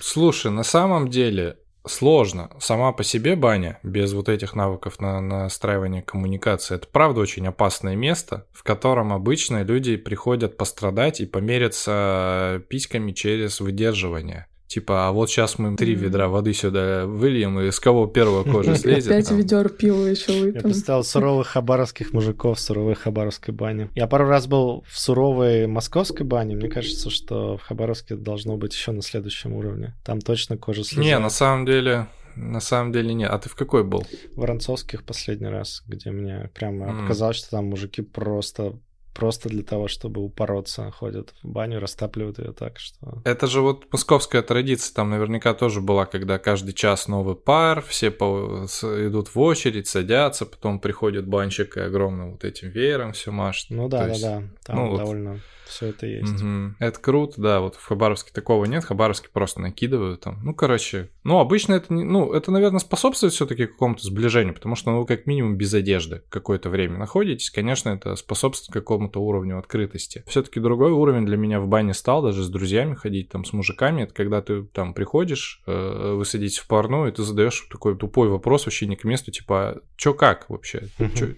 Слушай, 0.00 0.50
на 0.50 0.64
самом 0.64 1.08
деле 1.08 1.56
сложно. 1.86 2.50
Сама 2.58 2.92
по 2.92 3.04
себе 3.04 3.36
баня, 3.36 3.78
без 3.82 4.12
вот 4.12 4.28
этих 4.28 4.54
навыков 4.54 5.00
на 5.00 5.20
настраивание 5.20 6.02
коммуникации, 6.02 6.76
это 6.76 6.88
правда 6.88 7.20
очень 7.20 7.46
опасное 7.46 7.96
место, 7.96 8.46
в 8.52 8.62
котором 8.62 9.12
обычно 9.12 9.62
люди 9.62 9.96
приходят 9.96 10.56
пострадать 10.56 11.20
и 11.20 11.26
помериться 11.26 12.62
письками 12.68 13.12
через 13.12 13.60
выдерживание. 13.60 14.46
Типа, 14.66 15.08
а 15.08 15.12
вот 15.12 15.30
сейчас 15.30 15.58
мы 15.58 15.76
три 15.76 15.94
ведра 15.94 16.28
воды 16.28 16.52
сюда 16.52 17.06
выльем, 17.06 17.60
и 17.60 17.70
с 17.70 17.78
кого 17.78 18.06
первого 18.06 18.42
кожа 18.42 18.74
слезет? 18.74 19.08
Пять 19.08 19.30
ведер 19.30 19.68
пива 19.68 20.06
еще 20.06 20.32
выпьем. 20.32 20.54
Я 20.54 20.60
представил 20.60 21.04
суровых 21.04 21.46
хабаровских 21.46 22.12
мужиков 22.12 22.58
в 22.58 22.60
суровой 22.60 22.94
хабаровской 22.94 23.54
бане. 23.54 23.90
Я 23.94 24.08
пару 24.08 24.26
раз 24.26 24.48
был 24.48 24.84
в 24.88 24.98
суровой 24.98 25.66
московской 25.68 26.26
бане. 26.26 26.56
Мне 26.56 26.68
кажется, 26.68 27.10
что 27.10 27.56
в 27.56 27.62
Хабаровске 27.62 28.16
должно 28.16 28.56
быть 28.56 28.74
еще 28.74 28.92
на 28.92 29.02
следующем 29.02 29.52
уровне. 29.52 29.94
Там 30.04 30.20
точно 30.20 30.56
кожа 30.56 30.82
слезает. 30.82 31.06
Не, 31.06 31.18
на 31.18 31.30
самом 31.30 31.64
деле, 31.64 32.08
на 32.34 32.60
самом 32.60 32.92
деле 32.92 33.14
нет. 33.14 33.30
А 33.30 33.38
ты 33.38 33.48
в 33.48 33.54
какой 33.54 33.84
был? 33.84 34.04
В 34.34 34.40
Воронцовских 34.40 35.04
последний 35.04 35.48
раз, 35.48 35.82
где 35.86 36.10
мне 36.10 36.50
прямо 36.54 36.86
mm. 36.86 37.02
показалось, 37.02 37.36
что 37.36 37.50
там 37.50 37.66
мужики 37.66 38.02
просто 38.02 38.74
просто 39.16 39.48
для 39.48 39.62
того, 39.62 39.88
чтобы 39.88 40.20
упороться, 40.20 40.90
ходят 40.90 41.32
в 41.42 41.48
баню, 41.48 41.80
растапливают 41.80 42.38
ее 42.38 42.52
так, 42.52 42.78
что... 42.78 43.22
Это 43.24 43.46
же 43.46 43.62
вот 43.62 43.86
московская 43.90 44.42
традиция, 44.42 44.94
там 44.94 45.08
наверняка 45.08 45.54
тоже 45.54 45.80
была, 45.80 46.04
когда 46.04 46.38
каждый 46.38 46.74
час 46.74 47.08
новый 47.08 47.34
пар, 47.34 47.82
все 47.82 48.10
по... 48.10 48.66
идут 48.82 49.34
в 49.34 49.40
очередь, 49.40 49.88
садятся, 49.88 50.44
потом 50.44 50.80
приходит 50.80 51.26
банщик 51.26 51.78
и 51.78 51.80
огромным 51.80 52.32
вот 52.32 52.44
этим 52.44 52.68
веером 52.68 53.12
все 53.12 53.32
машет. 53.32 53.70
Ну 53.70 53.88
да, 53.88 54.00
То 54.00 54.04
да, 54.04 54.10
есть... 54.10 54.22
да, 54.22 54.42
там 54.66 54.76
ну, 54.76 54.96
довольно... 54.98 55.32
Вот 55.32 55.40
все 55.66 55.86
это 55.86 56.06
есть. 56.06 56.42
Угу. 56.42 56.76
Это 56.78 57.00
круто, 57.00 57.40
да. 57.40 57.60
Вот 57.60 57.74
в 57.74 57.84
Хабаровске 57.84 58.32
такого 58.32 58.64
нет. 58.64 58.84
Хабаровске 58.84 59.28
просто 59.32 59.60
накидывают 59.60 60.20
там. 60.20 60.38
Ну, 60.42 60.54
короче, 60.54 61.10
ну, 61.24 61.38
обычно 61.38 61.74
это, 61.74 61.92
не, 61.92 62.04
ну, 62.04 62.32
это, 62.32 62.50
наверное, 62.50 62.78
способствует 62.78 63.32
все-таки 63.32 63.66
какому-то 63.66 64.02
сближению, 64.04 64.54
потому 64.54 64.76
что, 64.76 64.90
ну, 64.90 65.00
вы 65.00 65.06
как 65.06 65.26
минимум 65.26 65.56
без 65.56 65.74
одежды 65.74 66.22
какое-то 66.28 66.70
время 66.70 66.98
находитесь. 66.98 67.50
Конечно, 67.50 67.90
это 67.90 68.16
способствует 68.16 68.72
какому-то 69.06 69.20
уровню 69.20 69.58
открытости. 69.58 70.24
Все-таки 70.26 70.60
другой 70.60 70.92
уровень 70.92 71.26
для 71.26 71.36
меня 71.36 71.60
в 71.60 71.66
бане 71.66 71.94
стал, 71.94 72.22
даже 72.22 72.42
с 72.42 72.48
друзьями 72.48 72.94
ходить, 72.94 73.28
там, 73.28 73.44
с 73.44 73.52
мужиками. 73.52 74.02
Это 74.02 74.14
когда 74.14 74.42
ты 74.42 74.62
там 74.64 74.94
приходишь, 74.94 75.62
э, 75.66 76.14
вы 76.16 76.24
садитесь 76.24 76.58
в 76.58 76.66
парну, 76.66 77.06
и 77.06 77.12
ты 77.12 77.22
задаешь 77.22 77.66
такой 77.70 77.96
тупой 77.96 78.28
вопрос 78.28 78.66
вообще 78.66 78.86
не 78.86 78.96
к 78.96 79.04
месту, 79.04 79.30
типа, 79.30 79.56
«А 79.56 79.80
чё 79.96 80.14
как 80.14 80.50
вообще? 80.50 80.88
Чё, 81.14 81.28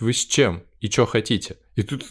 вы 0.00 0.12
с 0.12 0.24
чем? 0.26 0.62
И 0.80 0.88
что 0.88 1.06
хотите? 1.06 1.56
И 1.78 1.84
тут, 1.84 2.02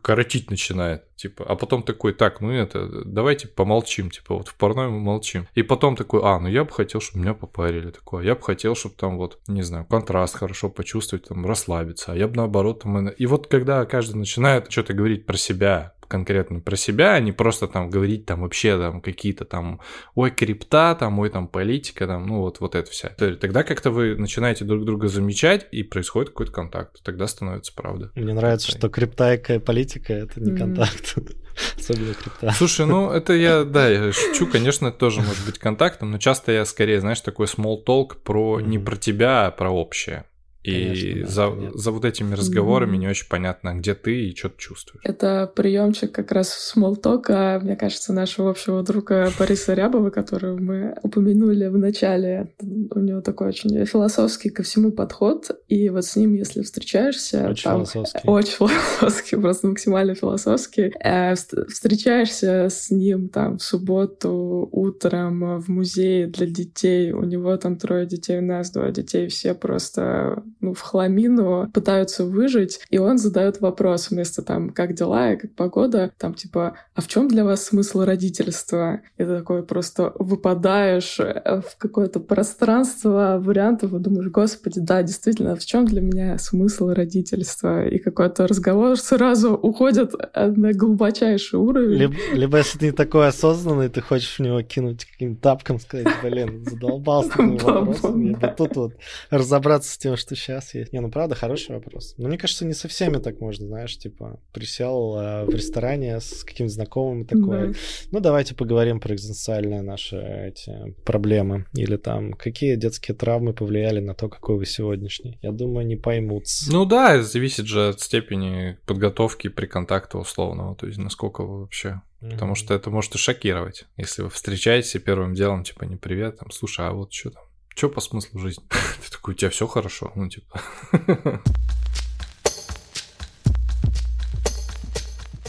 коротить 0.00 0.50
начинает, 0.50 1.04
типа, 1.16 1.44
а 1.46 1.54
потом 1.54 1.82
такой, 1.82 2.14
так, 2.14 2.40
ну 2.40 2.50
это, 2.50 3.04
давайте 3.04 3.46
помолчим, 3.46 4.08
типа, 4.08 4.36
вот 4.36 4.48
в 4.48 4.54
парной 4.54 4.88
мы 4.88 5.00
молчим. 5.00 5.46
И 5.54 5.62
потом 5.62 5.96
такой, 5.96 6.22
а, 6.24 6.38
ну 6.38 6.48
я 6.48 6.64
бы 6.64 6.70
хотел, 6.70 7.02
чтобы 7.02 7.24
меня 7.24 7.34
попарили, 7.34 7.90
такое, 7.90 8.24
я 8.24 8.34
бы 8.34 8.40
хотел, 8.40 8.74
чтобы 8.74 8.94
там 8.94 9.18
вот, 9.18 9.38
не 9.48 9.60
знаю, 9.60 9.84
контраст 9.84 10.34
хорошо 10.34 10.70
почувствовать, 10.70 11.28
там, 11.28 11.44
расслабиться, 11.44 12.12
а 12.12 12.16
я 12.16 12.26
бы 12.26 12.36
наоборот, 12.36 12.84
там, 12.84 13.06
и 13.06 13.26
вот 13.26 13.48
когда 13.48 13.84
каждый 13.84 14.16
начинает 14.16 14.72
что-то 14.72 14.94
говорить 14.94 15.26
про 15.26 15.36
себя, 15.36 15.92
конкретно 16.12 16.60
про 16.60 16.76
себя, 16.76 17.14
а 17.14 17.20
не 17.20 17.32
просто 17.32 17.66
там 17.66 17.88
говорить 17.88 18.26
там 18.26 18.42
вообще 18.42 18.76
там 18.76 19.00
какие-то 19.00 19.46
там, 19.46 19.80
ой, 20.14 20.30
крипта, 20.30 20.94
там, 20.94 21.18
ой, 21.18 21.30
там 21.30 21.48
политика, 21.48 22.06
там, 22.06 22.26
ну 22.26 22.40
вот, 22.40 22.60
вот 22.60 22.74
это 22.74 22.90
вся. 22.90 23.08
Тогда 23.08 23.62
как-то 23.62 23.90
вы 23.90 24.14
начинаете 24.14 24.66
друг 24.66 24.84
друга 24.84 25.08
замечать, 25.08 25.66
и 25.72 25.82
происходит 25.82 26.28
какой-то 26.28 26.52
контакт. 26.52 27.02
Тогда 27.02 27.26
становится 27.26 27.72
правда. 27.74 28.10
Мне 28.14 28.34
нравится, 28.34 28.70
что 28.70 28.90
крипта 28.90 29.32
и 29.32 29.58
политика— 29.58 30.12
это 30.24 30.38
не 30.38 30.54
контакт. 30.54 31.16
Особенно 31.78 32.12
крипта. 32.12 32.50
Слушай, 32.50 32.84
ну 32.84 33.10
это 33.18 33.32
я, 33.32 33.64
да, 33.64 33.88
я 33.88 34.12
шучу, 34.12 34.46
конечно, 34.46 34.88
это 34.88 34.98
тоже 34.98 35.22
может 35.22 35.46
быть 35.46 35.58
контактом, 35.58 36.10
но 36.10 36.18
часто 36.18 36.52
я 36.52 36.66
скорее, 36.66 37.00
знаешь, 37.00 37.22
такой 37.22 37.46
small 37.46 37.78
talk 37.86 38.16
про 38.22 38.60
mm-hmm. 38.60 38.68
не 38.68 38.78
про 38.78 38.96
тебя, 38.96 39.46
а 39.46 39.50
про 39.50 39.70
общее. 39.70 40.26
И 40.62 40.84
Конечно, 40.84 41.26
за, 41.26 41.50
да, 41.50 41.70
за 41.74 41.90
вот 41.90 42.04
этими 42.04 42.34
разговорами 42.34 42.96
mm-hmm. 42.96 43.00
не 43.00 43.08
очень 43.08 43.28
понятно, 43.28 43.74
где 43.74 43.94
ты 43.94 44.28
и 44.28 44.36
что 44.36 44.48
ты 44.48 44.58
чувствуешь. 44.58 45.02
Это 45.04 45.50
приемчик 45.54 46.12
как 46.12 46.30
раз 46.30 46.50
смолтока, 46.50 47.60
мне 47.62 47.74
кажется, 47.74 48.12
нашего 48.12 48.50
общего 48.50 48.82
друга 48.82 49.30
Бориса 49.38 49.74
Рябова, 49.74 50.10
которого 50.10 50.56
мы 50.58 50.96
упомянули 51.02 51.66
в 51.66 51.76
начале. 51.76 52.52
У 52.60 53.00
него 53.00 53.20
такой 53.22 53.48
очень 53.48 53.84
философский 53.86 54.50
ко 54.50 54.62
всему 54.62 54.92
подход, 54.92 55.50
и 55.68 55.88
вот 55.88 56.04
с 56.04 56.14
ним, 56.14 56.34
если 56.34 56.62
встречаешься... 56.62 57.48
Очень 57.48 57.64
там, 57.64 57.84
философский. 57.84 58.28
Очень 58.28 58.52
философский, 58.52 59.36
просто 59.36 59.66
максимально 59.66 60.14
философский. 60.14 60.92
Э, 61.02 61.34
встречаешься 61.34 62.68
с 62.70 62.90
ним 62.90 63.28
там 63.28 63.58
в 63.58 63.62
субботу 63.62 64.68
утром 64.70 65.60
в 65.60 65.68
музее 65.68 66.28
для 66.28 66.46
детей, 66.46 67.10
у 67.10 67.24
него 67.24 67.56
там 67.56 67.76
трое 67.76 68.06
детей, 68.06 68.38
у 68.38 68.42
нас 68.42 68.70
двое 68.70 68.92
детей, 68.92 69.26
все 69.26 69.54
просто 69.54 70.42
ну, 70.62 70.74
в 70.74 70.80
хламину, 70.80 71.68
пытаются 71.72 72.24
выжить, 72.24 72.80
и 72.88 72.98
он 72.98 73.18
задает 73.18 73.60
вопрос 73.60 74.10
вместо 74.10 74.42
там, 74.42 74.70
как 74.70 74.94
дела 74.94 75.32
и 75.32 75.36
как 75.36 75.52
погода, 75.54 76.12
там 76.18 76.34
типа, 76.34 76.76
а 76.94 77.00
в 77.00 77.08
чем 77.08 77.28
для 77.28 77.44
вас 77.44 77.64
смысл 77.64 78.02
родительства? 78.02 79.00
И 79.18 79.24
ты 79.24 79.38
такой 79.38 79.62
просто 79.64 80.12
выпадаешь 80.18 81.18
э, 81.20 81.60
в 81.60 81.76
какое-то 81.78 82.20
пространство 82.20 83.38
вариантов 83.40 83.92
и 83.92 83.98
думаешь, 83.98 84.28
господи, 84.28 84.80
да, 84.80 85.02
действительно, 85.02 85.56
в 85.56 85.64
чем 85.64 85.84
для 85.84 86.00
меня 86.00 86.38
смысл 86.38 86.90
родительства? 86.90 87.86
И 87.86 87.98
какой-то 87.98 88.46
разговор 88.46 88.96
сразу 88.98 89.54
уходит 89.54 90.12
на 90.34 90.72
глубочайший 90.72 91.58
уровень. 91.58 91.96
Либо, 91.96 92.14
либо 92.32 92.58
если 92.58 92.78
ты 92.78 92.86
не 92.86 92.92
такой 92.92 93.28
осознанный, 93.28 93.88
ты 93.88 94.00
хочешь 94.00 94.38
в 94.38 94.42
него 94.42 94.62
кинуть 94.62 95.04
каким-то 95.04 95.42
тапком, 95.42 95.80
сказать, 95.80 96.06
блин, 96.22 96.64
задолбался 96.64 97.30
таким 97.30 97.56
вопросом, 97.56 98.36
тут 98.56 98.76
вот 98.76 98.92
разобраться 99.30 99.92
с 99.92 99.98
тем, 99.98 100.16
что 100.16 100.36
сейчас 100.36 100.51
есть. 100.74 100.92
Не, 100.92 101.00
ну 101.00 101.10
правда, 101.10 101.34
хороший 101.34 101.74
вопрос. 101.74 102.14
Но 102.18 102.28
мне 102.28 102.38
кажется, 102.38 102.64
не 102.64 102.74
со 102.74 102.88
всеми 102.88 103.18
так 103.18 103.40
можно, 103.40 103.66
знаешь, 103.66 103.96
типа, 103.98 104.40
присел 104.52 105.16
э, 105.16 105.44
в 105.44 105.50
ресторане 105.50 106.20
с 106.20 106.44
каким-то 106.44 106.72
знакомым 106.72 107.26
такой, 107.26 107.68
да. 107.68 107.78
ну 108.10 108.20
давайте 108.20 108.54
поговорим 108.54 109.00
про 109.00 109.14
экзистенциальные 109.14 109.82
наши 109.82 110.16
эти 110.16 110.94
проблемы. 111.04 111.66
Или 111.74 111.96
там, 111.96 112.32
какие 112.32 112.76
детские 112.76 113.14
травмы 113.14 113.52
повлияли 113.52 114.00
на 114.00 114.14
то, 114.14 114.28
какой 114.28 114.56
вы 114.56 114.66
сегодняшний. 114.66 115.38
Я 115.42 115.52
думаю, 115.52 115.86
не 115.86 115.96
поймут. 115.96 116.44
Ну 116.68 116.84
да, 116.84 117.22
зависит 117.22 117.66
же 117.66 117.88
от 117.88 118.00
степени 118.00 118.78
подготовки 118.86 119.48
при 119.48 119.66
контакте 119.66 120.18
условного, 120.18 120.74
то 120.76 120.86
есть 120.86 120.98
насколько 120.98 121.42
вы 121.42 121.60
вообще 121.60 122.00
Потому 122.30 122.54
что 122.54 122.72
это 122.74 122.88
может 122.90 123.14
и 123.16 123.18
шокировать. 123.18 123.84
Если 123.96 124.22
вы 124.22 124.30
встречаетесь 124.30 125.00
первым 125.02 125.34
делом, 125.34 125.64
типа, 125.64 125.84
не 125.84 125.96
привет, 125.96 126.38
там, 126.38 126.50
слушай, 126.52 126.86
а 126.86 126.92
вот 126.92 127.12
что 127.12 127.30
там? 127.30 127.42
Что 127.74 127.88
по 127.88 128.00
смыслу 128.00 128.40
жизни? 128.40 128.64
Ты 128.70 129.10
такой, 129.10 129.34
у 129.34 129.36
тебя 129.36 129.50
все 129.50 129.66
хорошо? 129.66 130.12
Ну, 130.14 130.28
типа. 130.28 130.60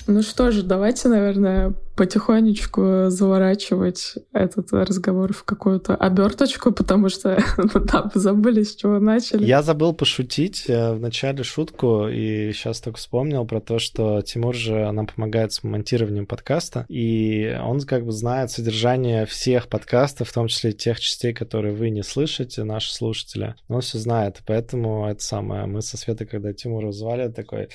Ну 0.08 0.22
что 0.22 0.52
же, 0.52 0.64
давайте, 0.64 1.08
наверное, 1.08 1.74
потихонечку 1.96 3.06
заворачивать 3.10 4.16
этот 4.34 4.74
разговор 4.74 5.32
в 5.34 5.44
какую-то 5.44 5.96
оберточку, 5.96 6.72
потому 6.72 7.10
что 7.10 7.38
да, 7.76 8.12
забыли, 8.16 8.64
с 8.64 8.76
чего 8.76 9.00
начали. 9.00 9.46
Я 9.46 9.62
забыл 9.62 9.94
пошутить 9.94 10.66
э, 10.68 10.94
в 10.94 11.00
начале 11.00 11.44
шутку, 11.44 12.08
и 12.08 12.52
сейчас 12.52 12.82
только 12.82 12.98
вспомнил 12.98 13.46
про 13.46 13.62
то, 13.62 13.80
что 13.80 14.22
Тимур 14.22 14.56
же 14.56 14.92
нам 14.92 15.06
помогает 15.06 15.54
с 15.54 15.64
монтированием 15.64 16.26
подкаста, 16.26 16.86
и 16.90 17.56
он 17.64 17.80
как 17.82 18.06
бы 18.06 18.12
знает 18.12 18.50
содержание 18.50 19.26
всех 19.26 19.68
подкастов, 19.68 20.30
в 20.30 20.34
том 20.34 20.48
числе 20.48 20.74
тех 20.74 21.00
частей, 21.00 21.34
которые 21.34 21.76
вы 21.76 21.92
не 21.92 22.04
слышите, 22.04 22.64
наши 22.64 22.94
слушатели. 22.94 23.56
Он 23.68 23.82
все 23.82 24.00
знает, 24.00 24.42
поэтому 24.46 25.08
это 25.08 25.24
самое. 25.24 25.66
Мы 25.68 25.82
со 25.82 25.98
Светой, 25.98 26.26
когда 26.26 26.54
Тимура 26.54 26.92
звали, 26.92 27.30
такой, 27.30 27.70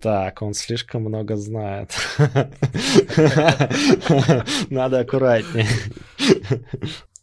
так, 0.00 0.42
он 0.42 0.54
слишком 0.54 1.02
много 1.02 1.36
знает. 1.36 1.90
Надо 4.70 5.00
аккуратнее. 5.00 5.66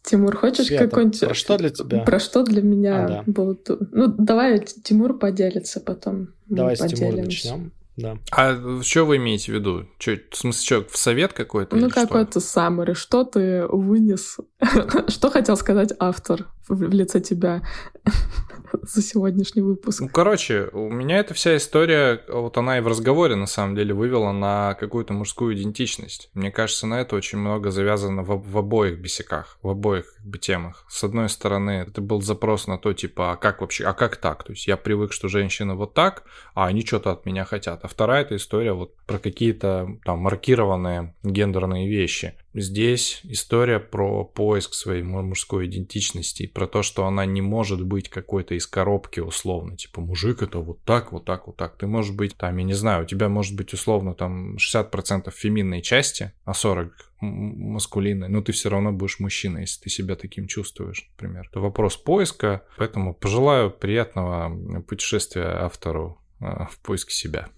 Тимур, 0.02 0.36
хочешь 0.36 0.68
какой-нибудь... 0.68 1.20
Про 1.20 1.34
что 1.34 1.58
для 1.58 1.70
тебя? 1.70 2.02
Про 2.02 2.20
что 2.20 2.44
для 2.44 2.62
меня 2.62 3.04
а, 3.04 3.08
да. 3.08 3.22
будут... 3.26 3.68
Ну, 3.92 4.06
давай 4.06 4.60
Тимур 4.60 5.18
поделится 5.18 5.80
потом. 5.80 6.28
Давай 6.46 6.76
с 6.76 6.86
Тимура 6.86 7.16
начнем. 7.16 7.72
Да. 7.96 8.18
А 8.30 8.82
что 8.82 9.04
вы 9.04 9.16
имеете 9.16 9.52
в 9.52 9.54
виду? 9.54 9.86
Чё, 9.98 10.16
в 10.30 10.36
смысле, 10.36 10.64
что, 10.64 10.84
в 10.88 10.98
совет 10.98 11.32
какой-то? 11.32 11.76
Ну, 11.76 11.88
какой-то 11.88 12.40
summary. 12.40 12.94
Что 12.94 13.24
ты 13.24 13.66
вынес? 13.66 14.36
что 15.08 15.30
хотел 15.30 15.56
сказать 15.56 15.94
автор 15.98 16.46
в 16.74 16.92
лице 16.92 17.20
тебя? 17.20 17.62
за 18.82 19.02
сегодняшний 19.02 19.62
выпуск. 19.62 20.00
Ну, 20.00 20.08
короче, 20.08 20.68
у 20.72 20.90
меня 20.90 21.18
эта 21.18 21.34
вся 21.34 21.56
история, 21.56 22.22
вот 22.28 22.56
она 22.58 22.78
и 22.78 22.80
в 22.80 22.86
разговоре 22.86 23.34
на 23.34 23.46
самом 23.46 23.74
деле 23.76 23.94
вывела 23.94 24.32
на 24.32 24.74
какую-то 24.74 25.12
мужскую 25.12 25.54
идентичность. 25.56 26.30
Мне 26.34 26.50
кажется, 26.50 26.86
на 26.86 27.00
это 27.00 27.16
очень 27.16 27.38
много 27.38 27.70
завязано 27.70 28.22
в, 28.22 28.50
в 28.50 28.58
обоих 28.58 28.98
бесяках, 28.98 29.58
в 29.62 29.68
обоих 29.68 30.14
как 30.16 30.26
бы, 30.26 30.38
темах. 30.38 30.84
С 30.88 31.04
одной 31.04 31.28
стороны, 31.28 31.70
это 31.70 32.00
был 32.00 32.22
запрос 32.22 32.66
на 32.66 32.78
то, 32.78 32.92
типа, 32.92 33.32
а 33.32 33.36
как 33.36 33.60
вообще, 33.60 33.84
а 33.84 33.92
как 33.92 34.16
так? 34.16 34.44
То 34.44 34.52
есть 34.52 34.66
я 34.66 34.76
привык, 34.76 35.12
что 35.12 35.28
женщины 35.28 35.74
вот 35.74 35.94
так, 35.94 36.24
а 36.54 36.66
они 36.66 36.84
что-то 36.84 37.12
от 37.12 37.26
меня 37.26 37.44
хотят. 37.44 37.80
А 37.84 37.88
вторая 37.88 38.22
эта 38.22 38.36
история 38.36 38.72
вот 38.72 38.94
про 39.06 39.18
какие-то 39.18 39.98
там 40.04 40.18
маркированные 40.18 41.14
гендерные 41.22 41.88
вещи. 41.88 42.34
Здесь 42.58 43.20
история 43.24 43.78
про 43.78 44.24
поиск 44.24 44.72
своей 44.72 45.02
мужской 45.02 45.66
идентичности, 45.66 46.46
про 46.46 46.66
то, 46.66 46.82
что 46.82 47.04
она 47.06 47.26
не 47.26 47.42
может 47.42 47.84
быть 47.84 48.08
какой-то 48.08 48.54
из 48.54 48.66
коробки 48.66 49.20
условно, 49.20 49.76
типа 49.76 50.00
мужик 50.00 50.42
это 50.42 50.60
вот 50.60 50.82
так, 50.84 51.12
вот 51.12 51.26
так, 51.26 51.46
вот 51.46 51.56
так. 51.56 51.76
Ты 51.76 51.86
можешь 51.86 52.14
быть, 52.14 52.34
там, 52.36 52.56
я 52.56 52.64
не 52.64 52.72
знаю, 52.72 53.04
у 53.04 53.06
тебя 53.06 53.28
может 53.28 53.54
быть 53.54 53.74
условно 53.74 54.14
там 54.14 54.56
60% 54.56 55.30
феминной 55.30 55.82
части, 55.82 56.32
а 56.44 56.54
40 56.54 56.92
маскулинной, 57.20 58.28
но 58.28 58.40
ты 58.40 58.52
все 58.52 58.70
равно 58.70 58.90
будешь 58.90 59.20
мужчиной, 59.20 59.62
если 59.62 59.82
ты 59.82 59.90
себя 59.90 60.16
таким 60.16 60.46
чувствуешь, 60.46 61.10
например. 61.12 61.48
Это 61.50 61.60
вопрос 61.60 61.96
поиска, 61.98 62.64
поэтому 62.78 63.14
пожелаю 63.14 63.70
приятного 63.70 64.80
путешествия 64.80 65.44
автору 65.44 66.18
а, 66.40 66.66
в 66.66 66.78
поиске 66.80 67.14
себя. 67.14 67.48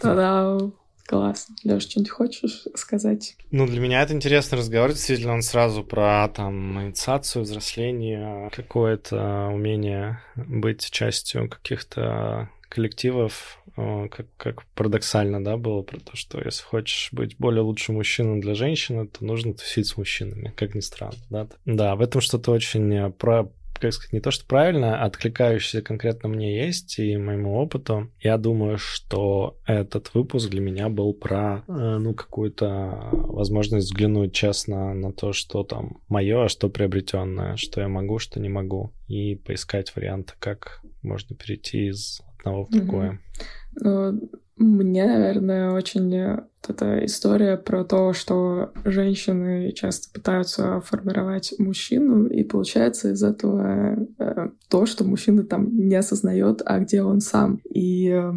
Та-да! 0.00 0.58
Классно. 1.08 1.56
Леш, 1.64 1.84
что-нибудь 1.84 2.10
хочешь 2.10 2.64
сказать? 2.74 3.34
Ну, 3.50 3.66
для 3.66 3.80
меня 3.80 4.02
это 4.02 4.12
интересный 4.12 4.58
разговор. 4.58 4.90
Действительно, 4.90 5.32
он 5.32 5.40
сразу 5.40 5.82
про 5.82 6.28
там 6.28 6.82
инициацию, 6.82 7.44
взросление, 7.44 8.50
какое-то 8.54 9.48
умение 9.50 10.20
быть 10.36 10.90
частью 10.90 11.48
каких-то 11.48 12.50
коллективов, 12.68 13.58
как, 13.74 14.26
как 14.36 14.66
парадоксально, 14.74 15.42
да, 15.42 15.56
было 15.56 15.80
про 15.80 15.98
то, 15.98 16.14
что 16.14 16.42
если 16.44 16.62
хочешь 16.62 17.08
быть 17.12 17.38
более 17.38 17.62
лучшим 17.62 17.94
мужчиной 17.94 18.42
для 18.42 18.54
женщины, 18.54 19.06
то 19.06 19.24
нужно 19.24 19.54
тусить 19.54 19.86
с 19.86 19.96
мужчинами, 19.96 20.52
как 20.54 20.74
ни 20.74 20.80
странно, 20.80 21.16
да. 21.30 21.48
Да, 21.64 21.96
в 21.96 22.02
этом 22.02 22.20
что-то 22.20 22.50
очень 22.50 23.10
про 23.12 23.50
как 23.78 23.92
сказать, 23.92 24.12
не 24.12 24.20
то, 24.20 24.30
что 24.30 24.46
правильно, 24.46 25.00
а 25.00 25.06
откликающееся 25.06 25.82
конкретно 25.82 26.28
мне 26.28 26.64
есть 26.64 26.98
и 26.98 27.16
моему 27.16 27.54
опыту. 27.54 28.10
Я 28.20 28.38
думаю, 28.38 28.78
что 28.78 29.58
этот 29.66 30.14
выпуск 30.14 30.50
для 30.50 30.60
меня 30.60 30.88
был 30.88 31.14
про, 31.14 31.64
э, 31.66 31.98
ну, 31.98 32.14
какую-то 32.14 33.08
возможность 33.12 33.86
взглянуть 33.86 34.32
честно 34.32 34.94
на 34.94 35.12
то, 35.12 35.32
что 35.32 35.64
там 35.64 36.00
мое, 36.08 36.44
а 36.44 36.48
что 36.48 36.68
приобретенное, 36.68 37.56
что 37.56 37.80
я 37.80 37.88
могу, 37.88 38.18
что 38.18 38.40
не 38.40 38.48
могу, 38.48 38.92
и 39.06 39.36
поискать 39.36 39.94
варианты, 39.94 40.34
как 40.38 40.80
можно 41.02 41.34
перейти 41.36 41.88
из 41.88 42.20
одного 42.38 42.64
в 42.64 42.70
другое. 42.70 43.12
Mm-hmm. 43.12 43.58
Ну, 43.80 44.30
мне, 44.58 45.06
наверное, 45.06 45.70
очень 45.70 46.10
вот 46.34 46.46
эта 46.68 47.04
история 47.04 47.56
про 47.56 47.84
то, 47.84 48.12
что 48.12 48.72
женщины 48.84 49.72
часто 49.72 50.12
пытаются 50.12 50.80
формировать 50.80 51.54
мужчину, 51.58 52.26
и 52.26 52.42
получается 52.42 53.10
из 53.12 53.22
этого 53.22 53.96
э, 54.18 54.48
то, 54.68 54.86
что 54.86 55.04
мужчина 55.04 55.44
там 55.44 55.68
не 55.76 55.94
осознает, 55.94 56.62
а 56.64 56.80
где 56.80 57.02
он 57.02 57.20
сам. 57.20 57.60
И 57.64 58.08
э, 58.08 58.32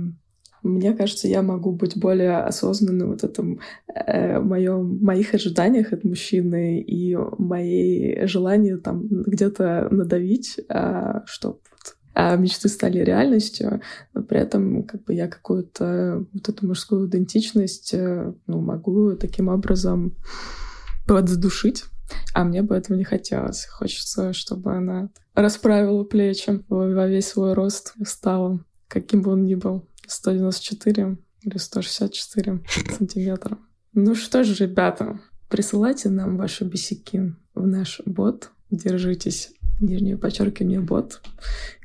мне 0.63 0.93
кажется, 0.93 1.28
я 1.28 1.41
могу 1.41 1.72
быть 1.72 1.97
более 1.97 2.38
осознанной 2.38 3.07
вот 3.07 3.24
этом 3.24 3.59
э, 3.93 4.39
моем, 4.39 4.99
моих 5.03 5.34
ожиданиях 5.34 5.91
от 5.91 6.03
мужчины 6.03 6.82
и 6.82 7.15
моей 7.39 8.28
желании 8.28 8.76
там 8.76 9.07
где-то 9.07 9.88
надавить, 9.89 10.59
э, 10.69 11.22
чтобы 11.26 11.59
а 12.14 12.36
мечты 12.36 12.68
стали 12.70 12.99
реальностью, 12.99 13.82
но 14.14 14.24
при 14.24 14.39
этом 14.39 14.84
как 14.84 15.03
бы 15.03 15.14
я 15.14 15.28
какую-то 15.28 16.26
вот 16.34 16.49
эту 16.49 16.68
мужскую 16.68 17.07
идентичность 17.07 17.93
э, 17.93 18.34
ну, 18.47 18.62
могу 18.62 19.16
таким 19.16 19.47
образом 19.47 20.16
поддушить. 21.07 21.86
А 22.34 22.43
мне 22.43 22.62
бы 22.62 22.76
этого 22.76 22.97
не 22.97 23.05
хотелось. 23.05 23.66
Хочется, 23.66 24.34
чтобы 24.34 24.76
она 24.76 25.09
расправила 25.34 26.03
плечи 26.03 26.64
во 26.68 27.07
весь 27.07 27.28
свой 27.28 27.53
рост 27.53 27.93
и 27.97 28.05
стала, 28.05 28.59
каким 28.88 29.22
бы 29.22 29.32
он 29.32 29.45
ни 29.45 29.55
был, 29.55 29.88
194 30.07 31.18
или 31.43 31.57
164 31.57 32.62
сантиметра. 32.97 33.57
Ну 33.93 34.16
что 34.16 34.43
ж, 34.43 34.59
ребята, 34.59 35.20
присылайте 35.49 36.09
нам 36.09 36.38
ваши 36.38 36.66
бесяки 36.66 37.34
в 37.53 37.66
наш 37.66 38.01
бот. 38.05 38.51
Держитесь, 38.70 39.51
нижнее 39.82 40.17
подчеркивание 40.17 40.79
бот. 40.79 41.21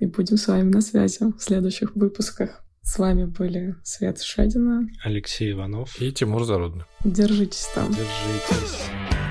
И 0.01 0.07
будем 0.07 0.36
с 0.36 0.47
вами 0.49 0.70
на 0.70 0.80
связи 0.80 1.18
в 1.36 1.40
следующих 1.40 1.94
выпусках. 1.97 2.62
С 2.82 2.99
вами 2.99 3.24
были 3.24 3.74
Свет 3.82 4.20
Шадина, 4.20 4.88
Алексей 5.03 5.51
Иванов 5.51 6.01
и 6.01 6.12
Тимур 6.12 6.44
Зарудный. 6.44 6.84
Держитесь 7.05 7.66
там. 7.74 7.88
Держитесь. 7.88 9.26